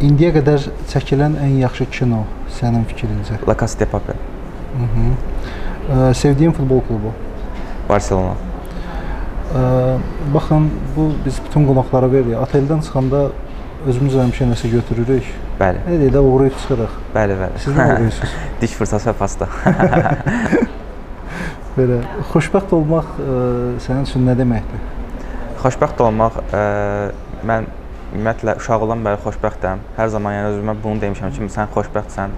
İndiyə 0.04 0.34
qədər 0.36 0.68
çəkilən 0.92 1.40
ən 1.42 1.56
yaxşı 1.64 1.88
kino 1.94 2.26
sənin 2.60 2.84
fikrincə? 2.90 3.40
La 3.48 3.56
Casa 3.58 3.80
de 3.80 3.88
Papel. 3.90 4.20
Ə, 4.78 6.12
Sevdiyim 6.14 6.54
futbol 6.54 6.84
klubu. 6.86 7.14
Barselona. 7.90 8.36
Ə, 9.56 9.64
Baxın, 10.36 10.70
bu 10.96 11.10
biz 11.26 11.40
bütün 11.48 11.66
qonaqlara 11.66 12.12
veririk. 12.12 12.38
Oteldən 12.44 12.84
çıxanda 12.86 13.24
özümüz 13.88 14.20
həmişə 14.22 14.52
nəsə 14.52 14.70
götürürük. 14.76 15.32
Bəli. 15.58 15.80
Nə 15.88 15.96
deyək 16.04 16.14
də 16.14 16.22
uğrayıb 16.22 16.56
çıxırıq. 16.62 16.94
Bəli, 17.16 17.34
bəli. 17.40 17.56
Siz 17.64 17.74
nə 17.74 17.86
uğrayırsınız? 17.94 18.34
Diş 18.62 18.74
fırsatı 18.78 19.10
və 19.10 19.16
pasta. 19.18 19.46
Belə 21.78 21.98
xoşbəxt 22.32 22.72
olmaq 22.78 23.08
ə, 23.22 23.24
sənin 23.86 24.06
üçün 24.06 24.22
nə 24.26 24.34
deməkdir? 24.38 24.80
Xoşbəxt 25.64 26.00
olmaq, 26.06 26.34
ə, 26.54 26.56
mən 27.46 27.64
ümumiyyətlə 28.14 28.52
uşaqlıqdan 28.62 29.00
bəri 29.06 29.18
xoşbəxtəm. 29.26 29.78
Hər 29.98 30.08
zaman 30.14 30.32
yəni 30.38 30.48
özümə 30.54 30.74
bunu 30.84 30.98
demişəm 31.04 31.30
ki, 31.36 31.50
sən 31.54 31.68
xoşbəxtsən. 31.74 32.30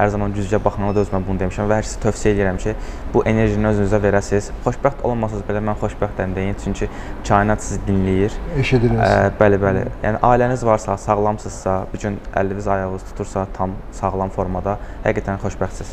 Hər 0.00 0.08
zaman 0.14 0.32
güzgə 0.32 0.56
baxanda 0.64 0.94
da 0.96 1.02
özümə 1.04 1.18
bunu 1.26 1.42
demişəm 1.42 1.66
və 1.68 1.76
hər 1.76 1.84
kəsə 1.84 1.98
tövsiyə 2.00 2.30
edirəm 2.32 2.58
ki, 2.62 2.72
bu 3.12 3.20
enerjini 3.28 3.66
özünüzə 3.68 3.98
verəsiniz. 4.00 4.46
Xoşbəxt 4.64 5.02
olmasanız 5.04 5.42
belə 5.44 5.60
mən 5.66 5.76
xoşbəxtəm 5.82 6.32
deyin, 6.38 6.54
çünki 6.62 6.88
kainat 7.28 7.60
sizi 7.60 7.82
dinləyir. 7.84 8.32
Eşidirəm. 8.62 8.96
Ə, 8.96 9.34
bəli, 9.36 9.58
bəli. 9.60 9.82
Yəni 10.06 10.22
ailəniz 10.24 10.64
varsa, 10.64 10.96
sağlamsınızsa, 11.04 11.74
bu 11.92 12.00
gün 12.00 12.16
əliniz 12.32 12.70
ayağınız 12.72 13.04
tutursa 13.10 13.44
tam 13.58 13.74
sağlam 13.98 14.32
formada, 14.32 14.78
həqiqətən 15.04 15.42
xoşbəxtsiz. 15.44 15.92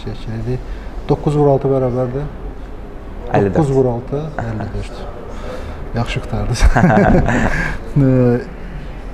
Təşəkkür 0.00 0.40
edirəm. 0.40 0.72
9 1.12 1.38
vur 1.38 1.52
6 1.54 1.70
bərabərdir. 1.76 2.26
54. 3.30 3.54
9 3.60 3.70
vur 3.76 3.86
6 3.92 4.24
54. 4.48 5.06
Yaxşı 5.94 6.20
qurtardınız. 6.26 6.62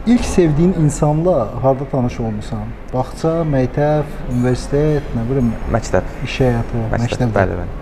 İlk 0.09 0.25
sevdiyin 0.25 0.73
insanla 0.73 1.49
harda 1.63 1.85
tanış 1.91 2.21
olmusan? 2.21 2.63
Bağça, 2.95 3.29
məktəb, 3.45 4.07
universitet, 4.33 5.05
nə 5.13 5.25
bilim, 5.29 5.51
Məktəb, 5.69 6.09
iş 6.25 6.37
həyatı, 6.41 6.85
məktəb, 6.95 7.35
bəli, 7.35 7.59
bəli. 7.59 7.75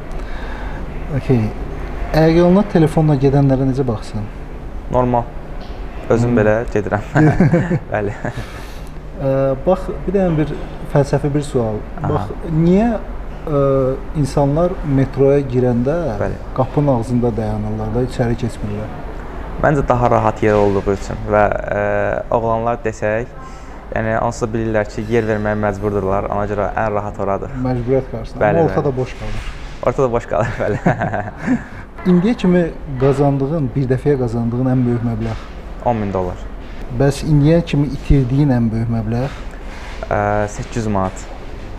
Okay. 1.21 1.45
Əgər 2.11 2.35
yoluna 2.41 2.65
telefonla 2.73 3.15
gedənlərə 3.23 3.69
necə 3.71 3.87
baxsan? 3.87 4.27
Normal. 4.91 5.23
Özüm 6.11 6.35
belə 6.35 6.57
gedirəm. 6.75 7.07
bəli. 7.95 8.19
Ə, 8.19 9.31
bax, 9.69 9.87
bir 10.09 10.19
dənə 10.19 10.35
bir 10.43 10.55
fəlsəfi 10.97 11.31
bir 11.39 11.47
sual. 11.47 11.79
Aha. 12.03 12.11
Bax, 12.11 12.53
niyə 12.59 12.91
ə, 12.91 13.65
insanlar 14.19 14.75
metroya 14.99 15.47
girəndə 15.47 16.01
Bəli. 16.27 16.43
qapının 16.59 16.97
ağzında 16.99 17.37
dayanırlar 17.39 17.95
da 17.95 18.09
içəri 18.11 18.43
keçmirlər? 18.43 19.06
Məncə 19.63 19.83
daha 19.89 20.11
rahat 20.11 20.43
yer 20.45 20.55
olduğu 20.59 20.83
üçün 20.93 21.17
və 21.33 21.43
ə, 21.49 21.85
oğlanlar 22.37 22.77
desək, 22.85 23.31
yəni 23.95 24.19
onsuz 24.21 24.45
da 24.45 24.51
bilirlər 24.53 24.89
ki, 24.93 25.05
yer 25.11 25.25
verməyə 25.29 25.57
məcburdurlar. 25.63 26.29
Ona 26.35 26.45
görə 26.51 26.67
ən 26.77 26.91
rahat 26.93 27.21
oradır. 27.25 27.55
Məcburiyyət 27.65 28.11
qarşısında. 28.13 28.43
Bəli, 28.45 28.59
Amma 28.61 28.67
bəli. 28.69 28.73
ortada 28.75 28.93
boş 28.97 29.15
qalır. 29.21 29.47
Ortada 29.87 30.11
boş 30.13 30.27
qalır 30.33 30.53
bəli. 30.63 30.81
İndiyə 32.07 32.35
kimi 32.43 32.65
qazandığın, 33.01 33.71
bir 33.77 33.89
dəfəyə 33.95 34.19
qazandığın 34.21 34.69
ən 34.75 34.85
böyük 34.87 35.07
məbləğ. 35.09 35.35
10 35.87 35.97
min 36.03 36.13
dollar. 36.15 36.45
Bəs 37.01 37.23
indiyə 37.27 37.63
kimi 37.67 37.89
itirdiyin 37.97 38.53
ən 38.55 38.69
böyük 38.71 38.93
məbləğ? 38.93 39.25
Ə, 40.11 40.21
800 40.53 40.87
manat 40.93 41.25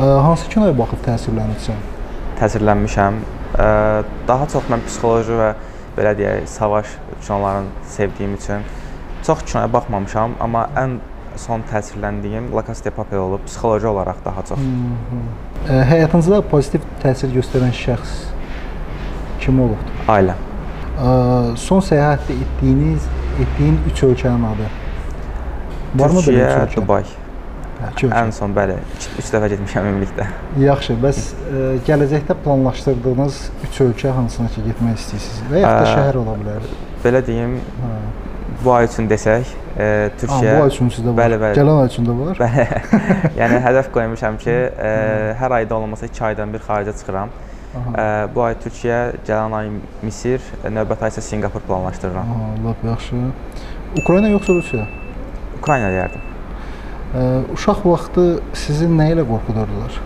Ə, 0.02 0.10
hansı 0.26 0.50
kinoya 0.50 0.74
baxıb 0.78 1.06
təsirlənirsən? 1.06 1.86
təsirlənmişəm. 2.42 3.16
Daha 4.28 4.46
çox 4.52 4.68
mən 4.70 4.84
psixoloji 4.86 5.34
və 5.40 5.48
belə 5.98 6.12
deyək, 6.20 6.44
savaş 6.52 6.92
kinolarını 7.26 7.68
sevdiyim 7.88 8.36
üçün 8.36 8.66
çox 9.26 9.44
kinoya 9.46 9.74
baxmamışam, 9.74 10.36
amma 10.40 10.68
ən 10.76 10.98
son 11.38 11.64
təsirləndiyim 11.72 12.50
La 12.56 12.64
Casa 12.66 12.84
de 12.84 12.92
Papel 12.92 13.20
olub 13.20 13.46
psixoloji 13.46 13.88
olaraq 13.88 14.24
daha 14.26 14.44
çox. 14.50 14.66
Ə, 15.68 15.82
həyatınızda 15.92 16.42
pozitiv 16.52 16.86
təsir 17.04 17.32
göstərən 17.36 17.76
şəxs 17.76 18.16
kim 19.44 19.62
olubdu? 19.66 19.96
Ailəm. 20.12 20.42
Ə, 20.98 21.14
son 21.62 21.84
səyahətdə 21.86 22.40
etdiyiniz, 22.48 23.08
etdiyin 23.44 23.80
3 23.94 24.04
ölkənin 24.10 24.50
adı. 24.54 24.74
Varmı 25.96 26.26
belə 26.26 26.26
Türkiyə, 26.26 26.50
üç 26.50 26.60
ölkə? 26.64 26.82
Dubay. 26.82 27.08
Hə. 27.78 28.10
Ən 28.10 28.32
son 28.34 28.56
bəli, 28.58 28.80
3 29.22 29.28
dəfə 29.36 29.52
getmişəm 29.54 29.92
ümumilikdə. 29.92 30.26
Yaxşı, 30.64 30.96
bəs 31.04 31.20
ə, 31.30 31.66
gələcəkdə 31.86 32.38
planlaşdırdığınız 32.46 33.42
3 33.70 33.82
ölkə 33.86 34.14
hansına 34.18 34.50
ki 34.56 34.66
getmək 34.72 34.98
istəyirsiniz? 35.04 35.44
Və 35.52 35.62
ya 35.62 35.74
da 35.76 35.92
şəhər 35.92 36.18
ola 36.24 36.34
bilər. 36.42 36.66
Belə 37.08 37.22
deyim, 37.24 37.58
Hə. 37.80 37.90
bu 38.66 38.72
ay 38.76 38.86
üçün 38.90 39.08
desək, 39.08 39.48
e, 39.78 39.86
Ha, 39.88 40.14
Türkiyə 40.20 40.56
bu 40.58 40.64
ay 40.66 40.72
üçün 40.74 40.90
sizdə 40.92 41.14
var. 41.14 41.20
Bəli, 41.22 41.38
bəli. 41.44 41.56
Gələn 41.62 41.82
ay 41.82 41.92
üçün 41.92 42.08
də 42.08 42.16
var. 42.20 42.40
Bəli. 42.42 42.66
yəni 43.42 43.60
hədəf 43.64 43.92
qoymuşam 43.96 44.40
ki, 44.44 44.56
e, 44.90 44.92
hər 45.40 45.56
ayda 45.62 45.78
olmasa 45.78 46.10
2 46.12 46.26
aydan 46.32 46.52
bir 46.56 46.66
xaricə 46.68 46.98
çıxıram. 47.00 47.32
Aha. 47.78 47.94
E, 48.04 48.36
bu 48.36 48.44
ay 48.44 48.58
Türkiyə, 48.66 49.00
gələn 49.28 49.56
ay 49.62 49.72
Misir, 50.04 50.44
e, 50.64 50.74
növbəti 50.74 51.08
ay 51.08 51.16
isə 51.16 51.24
Sinqapur 51.24 51.64
planlaşdırıram. 51.70 52.36
Aha, 52.36 52.52
lap 52.68 52.84
yaxşı. 52.92 53.24
Ukrayna 54.02 54.34
yoxsa 54.36 54.54
Rusiya? 54.60 54.88
Ukrayna 55.62 55.94
deyərdim. 55.96 56.24
Ə, 57.16 57.26
uşaq 57.56 57.86
vaxtı 57.88 58.26
sizi 58.58 58.90
nə 58.92 59.14
ilə 59.14 59.24
qorxudurdular? 59.30 60.02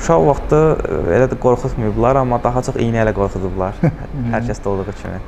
Uşaq 0.00 0.26
vaxtı 0.26 0.58
e, 0.84 0.98
elə 1.16 1.30
də 1.32 1.38
qorxutmayıblar, 1.40 2.20
amma 2.20 2.40
daha 2.44 2.60
çox 2.66 2.76
iynə 2.76 3.06
ilə 3.06 3.14
qorxudublar. 3.16 3.78
hər 4.34 4.44
kəsdə 4.50 4.68
olduğu 4.74 4.96
kimi. 5.00 5.22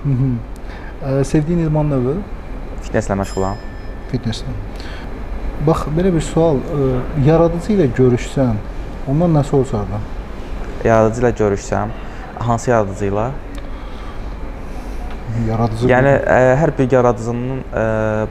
Sevdiyin 1.03 1.65
idman 1.67 1.89
növü? 1.91 2.17
Fitnesslə 2.87 3.17
məşğulam. 3.19 3.59
Fitnesslə. 4.13 4.53
Bax, 5.67 5.87
belə 5.97 6.13
bir 6.15 6.23
sual, 6.23 6.61
ə, 6.63 6.91
yaradıcı 7.27 7.73
ilə 7.75 7.89
görüşsən, 7.97 8.59
ondan 9.11 9.35
nə 9.35 9.43
soruşardın? 9.49 10.05
Yaradıcı 10.87 11.25
ilə 11.25 11.33
görüşsəm, 11.41 11.95
hansı 12.49 12.71
yaradıcı 12.71 13.09
ilə? 13.11 13.25
Yaradıcı. 15.49 15.89
Yəni 15.91 16.13
ə, 16.21 16.39
hər 16.61 16.75
bir 16.79 16.95
yaradıcının 16.95 17.65
ə, 17.65 17.87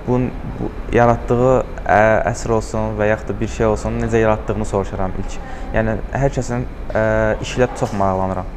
bu, 0.06 0.20
bu 0.60 0.72
yaratdığı 0.96 1.50
ə, 1.52 2.00
əsər 2.32 2.56
olsun 2.60 2.96
və 3.00 3.10
yaxud 3.12 3.34
da 3.34 3.38
bir 3.42 3.52
şey 3.58 3.68
olsun, 3.72 4.00
necə 4.04 4.22
yaratdığını 4.24 4.70
soruşaram 4.70 5.16
ilk. 5.24 5.36
Yəni 5.76 5.98
hər 6.24 6.36
kəsin 6.38 6.64
ə, 6.94 7.04
işi 7.44 7.60
ilə 7.60 7.72
çox 7.80 7.96
maraqlanıram. 8.00 8.56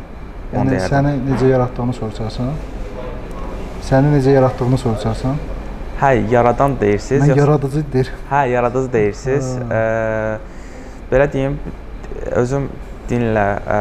Yəni 0.55 0.79
səni 0.87 1.17
necə 1.33 1.51
yaratdığını 1.51 1.99
soruşarsan? 1.99 2.55
Səni 3.85 4.14
necə 4.14 4.32
yaratdığını 4.32 4.78
soruşarsan? 4.80 5.37
Hə, 6.01 6.11
yaradan 6.32 6.74
deyirsiniz, 6.80 7.22
Mən 7.22 7.28
yoxsa 7.35 7.41
yaradıcı 7.43 7.82
deyir. 7.93 8.11
hə, 8.30 8.41
yaradıcı 8.49 8.93
deyirsiniz. 8.93 9.51
Ha. 9.68 9.80
Ə, 9.80 11.11
belə 11.12 11.26
deyim, 11.32 11.59
özüm 12.41 12.68
dinlə 13.11 13.45
ə, 13.76 13.80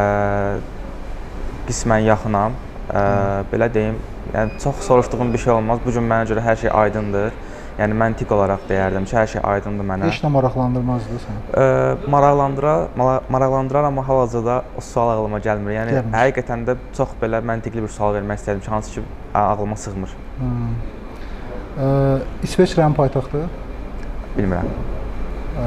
qismən 1.70 2.04
yaxınam. 2.10 2.58
Ə, 2.92 3.06
belə 3.54 3.70
deyim, 3.74 3.98
yəni 4.36 4.60
çox 4.64 4.84
soruşduğum 4.88 5.34
bir 5.34 5.38
şey 5.46 5.54
olmaz. 5.54 5.80
Bu 5.86 5.96
gün 5.96 6.04
mənə 6.12 6.28
görə 6.34 6.44
hər 6.46 6.60
şey 6.66 6.70
aydındır. 6.74 7.32
Yəni 7.74 7.96
məntiq 7.98 8.30
olaraq 8.36 8.68
deyərdim 8.70 9.06
ki, 9.10 9.16
hər 9.18 9.30
şey 9.32 9.42
aydındır 9.50 9.86
mənə. 9.90 10.06
Heç 10.12 10.20
nə 10.22 10.30
maraqlandırmazdı 10.30 11.16
səni. 11.24 11.40
Ə, 11.58 12.10
maraqlandırar, 12.14 12.84
mara- 13.00 13.24
maraqlandırar 13.34 13.88
amma 13.90 14.04
hal-hazırda 14.08 14.58
o 14.78 14.82
sual 14.86 15.10
ağlıma 15.16 15.40
gəlmir. 15.42 15.74
Yəni 15.80 15.96
Gəlmir. 15.96 16.14
həqiqətən 16.20 16.68
də 16.68 16.76
çox 16.98 17.16
belə 17.22 17.40
məntiqli 17.50 17.82
bir 17.82 17.90
sual 17.96 18.14
vermək 18.14 18.44
istəyirdim 18.44 18.62
ki, 18.68 18.70
hansı 18.76 18.92
ki 18.94 19.04
ağlıma 19.34 19.76
sığmır. 19.86 20.14
Hmm. 20.38 20.76
Ə, 21.82 21.90
İsveçrənin 22.46 22.94
paytaxtı? 23.00 23.42
Bilmirəm. 24.38 24.70
Ə, 25.58 25.66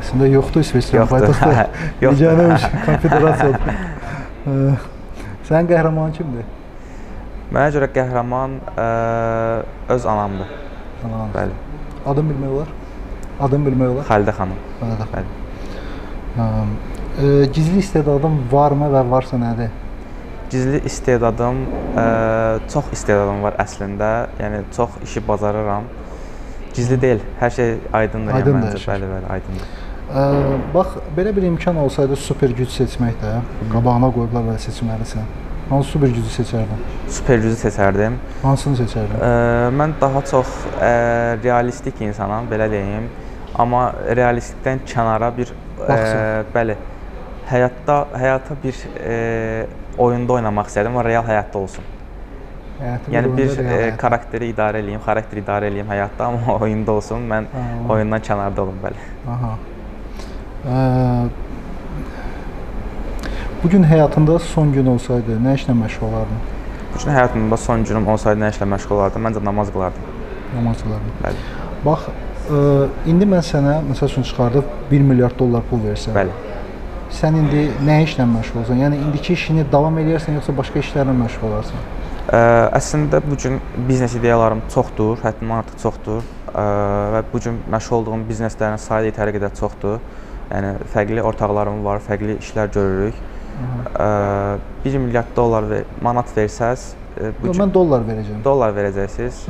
əslində 0.00 0.30
yoxdur 0.32 0.64
İsveçrənin 0.64 1.02
Yoxdur. 1.04 1.36
paytaxtı. 1.36 1.68
Yoxdur. 2.06 2.24
Yeganə 2.24 2.72
konfederasiyadır. 2.88 3.78
Ə, 4.48 4.58
Sənin 5.52 5.68
qəhrəmanın 5.68 6.16
kimdir? 6.16 6.48
Mənə 7.52 7.68
görə 7.76 7.92
qəhrəman 7.92 8.60
ə, 8.72 8.90
öz 9.92 10.04
anamdır. 10.08 10.58
Tamam. 11.02 11.28
Bəli. 11.34 11.54
Adını 12.06 12.32
bilmək 12.32 12.56
olar? 12.56 12.72
Adını 13.40 13.68
bilmək 13.68 13.94
olar? 13.94 14.08
Xəlidə 14.10 14.34
xanım. 14.38 14.58
Bəli. 14.82 15.06
Bəli. 15.14 15.38
Ə, 16.38 17.52
gizli 17.52 17.78
istedadın 17.82 18.38
varmı 18.52 18.88
və 18.94 19.02
varsa 19.10 19.36
nədir? 19.40 19.72
Gizli 20.52 20.80
istedadım, 20.88 21.62
ə, 21.96 22.06
çox 22.72 22.90
istedadım 22.92 23.42
var 23.44 23.56
əslində. 23.62 24.10
Yəni 24.40 24.62
çox 24.76 24.98
işi 25.04 25.22
bacarıram. 25.28 25.84
Gizli 26.72 26.96
deyil, 27.00 27.20
hər 27.40 27.50
şey 27.52 27.74
aydındır, 27.92 28.34
Aydındır 28.38 28.58
yəni 28.58 28.64
hər 28.64 28.76
məncə. 28.76 28.84
şey. 28.84 28.94
Bəli, 28.94 29.08
bəli, 29.12 29.30
aydındır. 29.36 29.72
Ə, 30.12 30.22
bax, 30.74 30.96
belə 31.16 31.34
bir 31.36 31.46
imkan 31.48 31.76
olsaydı 31.76 32.16
super 32.16 32.52
güc 32.56 32.72
seçmək 32.72 33.18
də, 33.20 33.32
qabağına 33.72 34.08
qoyublar 34.12 34.46
və 34.50 34.56
seçməlisən. 34.60 35.28
Hansı 35.72 35.88
super 35.96 36.08
gücü 36.12 36.28
seçərdin? 36.36 36.80
Super 37.08 37.38
gücü 37.40 37.56
seçərdim. 37.56 38.16
Hansını 38.44 38.76
seçərdin? 38.82 39.14
Ə, 39.24 39.30
mən 39.80 39.94
daha 40.00 40.20
çox 40.28 40.50
ə, 40.76 40.90
realistik 41.42 42.00
insanam, 42.04 42.44
belə 42.50 42.66
deyim. 42.72 43.06
Amma 43.56 43.86
realistlikdən 44.16 44.82
kənara 44.88 45.30
bir 45.36 45.52
Baxsın. 45.80 46.52
bəli, 46.54 46.76
həyatda 47.48 47.96
həyata 48.20 48.56
bir 48.62 48.78
ə, 49.00 49.16
oyunda 50.00 50.36
oynamaq 50.38 50.68
istərdim, 50.70 50.92
amma 50.94 51.04
real 51.08 51.24
həyatda 51.26 51.58
olsun. 51.64 51.88
Həyatı 52.82 53.12
Yəni 53.14 53.32
bir 53.36 53.50
həyat. 53.64 53.96
karakteri 54.00 54.48
idarə 54.52 54.80
eləyim, 54.84 55.00
xarakteri 55.04 55.40
idarə 55.44 55.68
eləyim 55.72 55.88
həyatda, 55.92 56.28
amma 56.32 56.56
oyunda 56.66 56.92
olsun. 56.98 57.24
Mən 57.32 57.48
Ha, 57.52 57.64
oyundan 57.96 58.20
kənarda 58.28 58.64
olum, 58.66 58.78
bəli. 58.84 59.08
Aha. 59.36 59.52
Ə, 60.62 60.78
bu 63.62 63.68
gün 63.68 63.84
həyatında 63.84 64.38
son 64.38 64.72
gün 64.72 64.86
olsaydı 64.86 65.36
nə 65.44 65.54
işlə 65.54 65.74
məşğul 65.78 66.06
olardın? 66.08 66.38
Bütün 66.94 67.10
həyatımda 67.10 67.56
son 67.56 67.84
günüm 67.84 68.08
olsaydı 68.08 68.40
nə 68.40 68.50
işlə 68.50 68.66
məşğul 68.74 68.94
olardım? 68.96 69.26
Məncə 69.26 69.44
namaz 69.44 69.70
qılardım. 69.72 70.08
Namaz 70.56 70.82
qılardın. 70.82 71.12
Bəli. 71.22 71.44
Bax, 71.84 72.08
ə, 72.50 72.62
indi 73.12 73.28
mən 73.30 73.44
sənə 73.46 73.76
məsəl 73.90 74.10
üçün 74.10 74.26
çıxardıb 74.30 74.74
1 74.90 75.06
milyard 75.10 75.38
dollar 75.38 75.62
pul 75.70 75.84
versəm. 75.86 76.16
Bəli. 76.18 76.34
Sən 77.14 77.38
indi 77.38 77.68
nə 77.86 78.00
işlə 78.06 78.26
məşğulsan? 78.34 78.82
Yəni 78.82 79.00
indiki 79.06 79.36
işini 79.38 79.66
davam 79.72 79.98
eləyərsən 80.02 80.40
yoxsa 80.40 80.56
başqa 80.58 80.82
işlərlə 80.82 81.14
məşğul 81.22 81.50
olarsan? 81.52 81.88
Ə, 82.26 82.42
əslində 82.80 83.22
bu 83.22 83.38
gün 83.44 83.60
biznes 83.88 84.16
ideyalarım 84.18 84.66
çoxdur, 84.74 85.20
həddindən 85.22 85.58
artıq 85.62 85.82
çoxdur. 85.86 86.22
Ə, 86.50 86.64
və 87.14 87.26
bu 87.32 87.40
gün 87.46 87.62
məşğul 87.72 88.00
olduğum 88.00 88.24
bizneslərin 88.30 88.80
sayı 88.82 89.12
yetəri 89.12 89.36
qədər 89.38 89.54
çoxdur. 89.58 90.00
Yəni 90.50 90.72
fərqli 90.92 91.22
ortaqlarım 91.24 91.84
var, 91.84 92.02
fərqli 92.04 92.40
işlər 92.42 92.72
görürük. 92.74 93.28
Ə, 93.92 94.58
1 94.84 94.98
milyard 95.04 95.32
dollar 95.36 95.66
və 95.70 95.82
manat 96.02 96.30
versəz, 96.36 96.92
ə, 97.16 97.30
bu 97.40 97.50
gün 97.50 97.60
mən 97.62 97.72
dollar 97.74 98.04
verəcəm. 98.06 98.42
dollar 98.44 98.74
verəcəksiniz. 98.76 99.42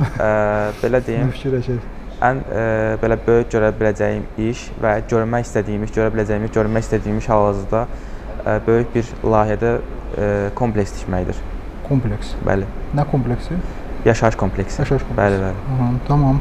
Belə 0.81 1.01
deyim, 1.07 1.31
Fikirləşək. 1.35 1.79
ən 2.23 2.41
ə, 2.47 2.65
belə 3.01 3.17
böyük 3.27 3.49
görə 3.53 3.71
biləcəyim 3.79 4.25
iş 4.49 4.67
və 4.83 4.97
görmək 5.09 5.47
istədiyim 5.47 5.83
iş, 5.87 5.95
görə 5.97 6.11
biləcəyim 6.15 6.49
görmək 6.53 6.85
istədiyim 6.87 7.17
iş 7.23 7.29
hal-hazırda 7.33 7.85
ə, 7.87 8.57
böyük 8.67 8.93
bir 8.93 9.09
layihədə 9.23 9.73
ə, 9.77 10.29
kompleks 10.59 10.93
tikməkdir. 10.99 11.39
Kompleks. 11.87 12.35
Bəli. 12.47 12.67
Nə 12.95 13.03
kompleksi? 13.11 13.57
Yaşayış 14.05 14.35
kompleksi. 14.39 14.81
Yaşayış 14.81 15.03
kompleksi. 15.07 15.19
Bəli, 15.21 15.41
bəli. 15.43 15.65
Aha, 15.73 15.89
tamam. 16.07 16.39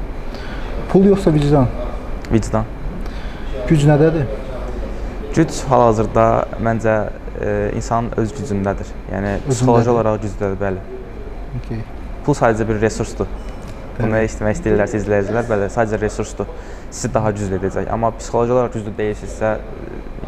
Pul 0.93 1.05
yoxsa 1.11 1.33
vicdan? 1.35 1.67
Vicdan. 2.33 2.65
Güc 3.69 3.85
nədədir? 3.89 4.27
Güc 5.33 5.59
hal-hazırda 5.71 6.25
məncə 6.63 6.97
insanın 7.77 8.13
öz 8.21 8.33
gücündədir. 8.37 8.91
Yəni 9.13 9.37
psixoloji 9.49 9.91
olaraq 9.91 10.21
güclüdür, 10.23 10.59
bəli. 10.61 10.83
Okay. 11.61 11.83
Pul 12.27 12.37
sadəcə 12.39 12.67
bir 12.69 12.81
resursdur. 12.83 13.31
Bunu 13.99 14.17
eşitmək 14.23 14.57
istəyirlərsə 14.57 15.01
izləyicilər, 15.03 15.45
bəli, 15.51 15.69
sadəcə 15.73 16.01
resursdur. 16.01 16.49
Sizi 16.91 17.11
daha 17.15 17.33
güclü 17.37 17.59
edəcək. 17.61 17.91
Amma 17.93 18.13
psixoloji 18.17 18.55
olaraq 18.55 18.77
güclü 18.79 18.95
deyilsinizsə, 18.99 19.53
ə, 19.53 19.59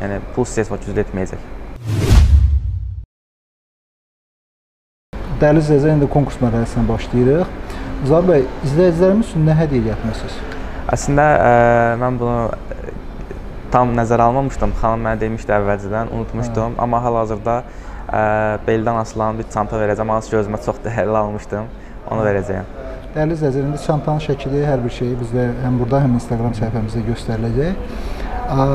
yəni 0.02 0.20
pul 0.34 0.48
sizi 0.48 0.64
heç 0.64 0.72
vaxt 0.74 0.90
güclü 0.90 1.04
etməyəcək. 1.04 1.50
Dəyərli 5.40 5.64
izləyicilər, 5.64 5.96
indi 5.96 6.10
konkurs 6.12 6.38
mərhələsinə 6.44 6.84
başlayırıq. 6.88 7.56
Zar 8.10 8.28
bəy, 8.28 8.44
izləyicilərimiz 8.68 9.32
üçün 9.32 9.48
nə 9.48 9.56
hədiyyə 9.62 9.90
gətirmisiniz? 9.92 10.38
Əslində 10.92 11.24
ə, 11.40 11.52
mən 12.02 12.20
bunu 12.20 12.36
tam 13.74 13.90
nəzərə 13.98 14.28
almamışdım. 14.28 14.72
Xanım 14.78 15.02
mənə 15.08 15.20
demişdi 15.24 15.54
əvvəlcədən, 15.56 16.12
unutmuşdum. 16.14 16.76
Amma 16.82 17.00
hal-hazırda 17.02 17.56
ə, 17.58 18.20
beldən 18.68 19.00
asılan 19.00 19.40
bir 19.40 19.48
çanta 19.50 19.80
verəcəm. 19.80 20.12
Hansı 20.14 20.30
ki, 20.30 20.38
özümə 20.44 20.60
çox 20.64 20.78
dəyərli 20.84 21.18
almışdım. 21.18 21.70
Onu 22.14 22.26
verəcəyəm. 22.28 22.68
Dəyərli 23.16 23.38
izləyicilər, 23.38 23.66
indi 23.70 23.80
çantanın 23.82 24.22
şəkli, 24.22 24.62
hər 24.68 24.82
bir 24.84 24.94
şeyi 24.94 25.18
bizdə 25.18 25.48
həm 25.64 25.78
burada, 25.82 26.02
həm 26.04 26.16
Instagram 26.20 26.54
səhifəmizdə 26.58 27.02
göstəriləcək. 27.10 27.84
Ə, 28.54 28.68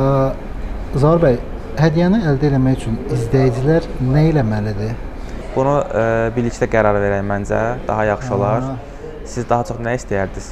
Zar 1.00 1.22
bəy, 1.22 1.38
hədiyyəni 1.78 2.24
əldə 2.32 2.50
etmək 2.50 2.80
üçün 2.80 2.96
izləyicilər 3.14 3.86
nə 4.10 4.26
etməlidir? 4.32 4.96
Bunu 5.54 5.76
ə, 5.86 6.08
birlikdə 6.36 6.68
qərar 6.72 6.98
verək 7.00 7.22
məncə 7.30 7.62
daha 7.88 8.10
yaxşı 8.10 8.36
olar. 8.36 8.74
Siz 9.30 9.48
daha 9.48 9.68
çox 9.70 9.80
nə 9.86 9.94
istəyərdiniz? 10.00 10.50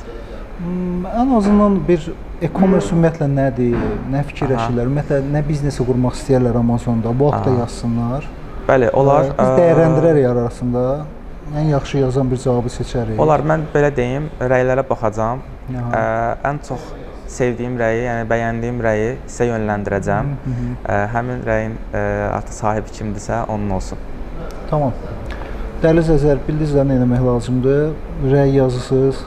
Hmm, 0.57 1.05
ən 1.05 1.35
azından 1.37 1.75
bir 1.87 2.07
e-commerce 2.41 2.89
ümumiyyətlə 2.89 3.27
nədir, 3.29 3.75
nə 4.09 4.23
fikirləşirlər, 4.25 4.87
ümumiyyətlə 4.89 5.19
nə 5.35 5.43
biznesi 5.45 5.85
qurmaq 5.85 6.17
istəyirlər 6.17 6.57
Amazonda, 6.57 7.11
bu 7.19 7.27
haqqda 7.29 7.51
Aha. 7.51 7.59
yazsınlar. 7.59 8.25
Bəli, 8.67 8.89
olar. 8.97 9.29
Biz 9.37 9.51
dəyərləndirərik 9.59 10.25
arasında 10.31 10.81
ən 11.55 11.69
yaxşı 11.75 12.01
yazan 12.01 12.31
bir 12.31 12.41
cavabı 12.41 12.73
seçərik. 12.73 13.21
Olar, 13.21 13.45
mən 13.45 13.67
belə 13.75 13.93
deyim, 13.95 14.31
rəylərə 14.41 14.87
baxacağam. 14.89 15.45
Ə, 15.77 16.01
ən 16.49 16.63
çox 16.65 16.89
sevdiyim 17.37 17.77
rəyi, 17.77 18.01
yəni 18.07 18.25
bəyəndiyim 18.33 18.81
rəyi 18.81 19.13
sizə 19.29 19.51
yönləndirəcəm. 19.51 20.35
Ə, 20.89 20.99
həmin 21.13 21.45
rəyin 21.47 21.79
ə, 21.93 22.03
artıq 22.33 22.57
sahibi 22.57 22.97
kimdirsə, 22.97 23.43
onun 23.45 23.77
olsun. 23.77 24.01
Tamam. 24.71 24.97
Dəyərli 25.83 26.01
izləyicilər, 26.01 26.45
bildiyiniz 26.49 26.77
nə 26.81 27.01
etmək 27.03 27.25
lazımdır? 27.29 27.89
Rəy 28.33 28.55
yazısınız, 28.57 29.25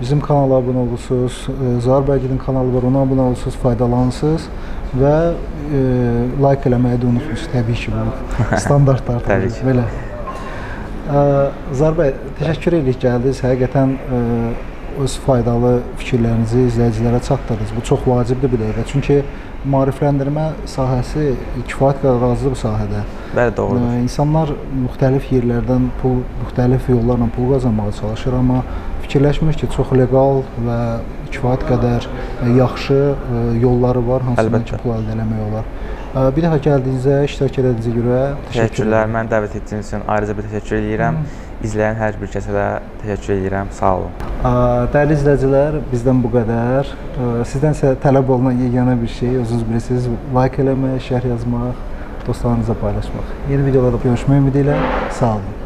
bizim 0.00 0.20
kanala 0.20 0.60
abunə 0.62 0.84
olursunuz, 0.86 1.38
e, 1.50 1.80
Zahar 1.80 2.06
bəygilin 2.08 2.38
kanalı 2.38 2.74
var, 2.74 2.86
ona 2.90 3.02
abunə 3.06 3.26
olursunuz, 3.30 3.56
faydalanırsınız 3.62 4.48
və 5.00 5.14
e, 5.34 5.82
like 6.44 6.70
eləməyi 6.70 7.00
də 7.02 7.10
unutmusunuz 7.10 7.48
təbii 7.52 7.82
ki, 7.82 7.92
bu 7.96 8.60
standartlar 8.66 9.26
Təbii 9.26 9.52
ki. 9.58 9.66
belə. 9.68 9.84
Ə, 11.08 11.20
Zahar 11.72 11.98
bəy, 11.98 12.14
təşəkkür 12.40 12.78
edirik 12.80 13.02
gəldiniz. 13.04 13.42
Həqiqətən 13.44 13.94
ə, 13.98 14.22
öz 14.98 15.14
faydalı 15.26 15.76
fikirlərinizi 16.00 16.64
izləyicilərə 16.72 17.20
çatdırdınız. 17.26 17.74
Bu 17.76 17.84
çox 17.86 18.06
vacibdir 18.06 18.50
bir 18.52 18.62
dəqiqə. 18.64 18.84
Çünki 18.92 19.18
maarifləndirmə 19.70 20.46
sahəsi 20.70 21.32
kifayət 21.68 22.02
qədər 22.02 22.24
azdır 22.32 22.54
bu 22.54 22.58
sahədə. 22.62 23.02
Bəli, 23.36 23.54
doğrudur. 23.56 23.96
İnsanlar 24.02 24.52
müxtəlif 24.84 25.30
yerlərdən 25.34 25.88
pul, 26.02 26.20
müxtəlif 26.42 26.90
yollarla 26.90 27.28
pul 27.36 27.52
qazanmağa 27.54 27.92
çalışır, 28.00 28.38
amma 28.40 28.62
fikirləşmir 29.08 29.56
ki, 29.56 29.66
çox 29.72 29.88
leqal 29.96 30.42
və 30.66 30.78
kifayət 31.32 31.64
qədər 31.68 32.06
ə, 32.44 32.50
yaxşı 32.58 32.98
ə, 33.16 33.40
yolları 33.62 34.02
var, 34.04 34.22
Əlbəttə. 34.36 34.64
ki, 34.76 34.80
pul 34.84 34.94
əldə 34.98 35.16
etmək 35.16 35.42
olar. 35.48 35.66
Ə, 36.12 36.28
Bir 36.36 36.44
daha 36.44 36.58
gəldiyinizə, 36.64 37.18
iştirak 37.24 37.58
etdiyinizə 37.58 37.92
görə 37.96 38.20
təşəkkür 38.20 38.54
Təşəkkürlər. 38.54 39.10
Məni 39.16 39.32
dəvət 39.32 39.56
etdiyiniz 39.60 39.90
üçün 39.92 40.04
ayrıca 40.08 40.36
bir 40.38 40.48
təşəkkür 40.52 40.78
edirəm. 40.82 41.20
İzləyən 41.68 41.96
hər 41.98 42.16
bir 42.20 42.30
kəsə 42.32 42.54
də 42.54 42.64
təşəkkür 43.02 43.34
edirəm. 43.34 43.72
Sağ 43.74 43.92
olun. 43.98 44.16
Dəyərli 44.94 45.16
izləyicilər, 45.18 45.78
bizdən 45.92 46.20
bu 46.24 46.30
qədər. 46.36 46.92
Sizdən 47.50 47.74
isə 47.76 47.92
tələb 48.04 48.30
olunan 48.36 48.60
yeganə 48.62 48.94
bir 49.00 49.10
şey, 49.18 49.36
özünüz 49.42 49.64
bilirsiniz, 49.68 50.08
like 50.36 50.62
eləmək, 50.62 51.00
şərh 51.10 51.28
yazmaq, 51.32 51.80
dostlarınızla 52.28 52.78
paylaşmaq. 52.84 53.32
Yeni 53.50 53.66
videolarda 53.66 54.00
görüşmək 54.06 54.44
ümidi 54.44 54.64
ilə 54.68 54.78
sağ 55.18 55.34
olun. 55.40 55.57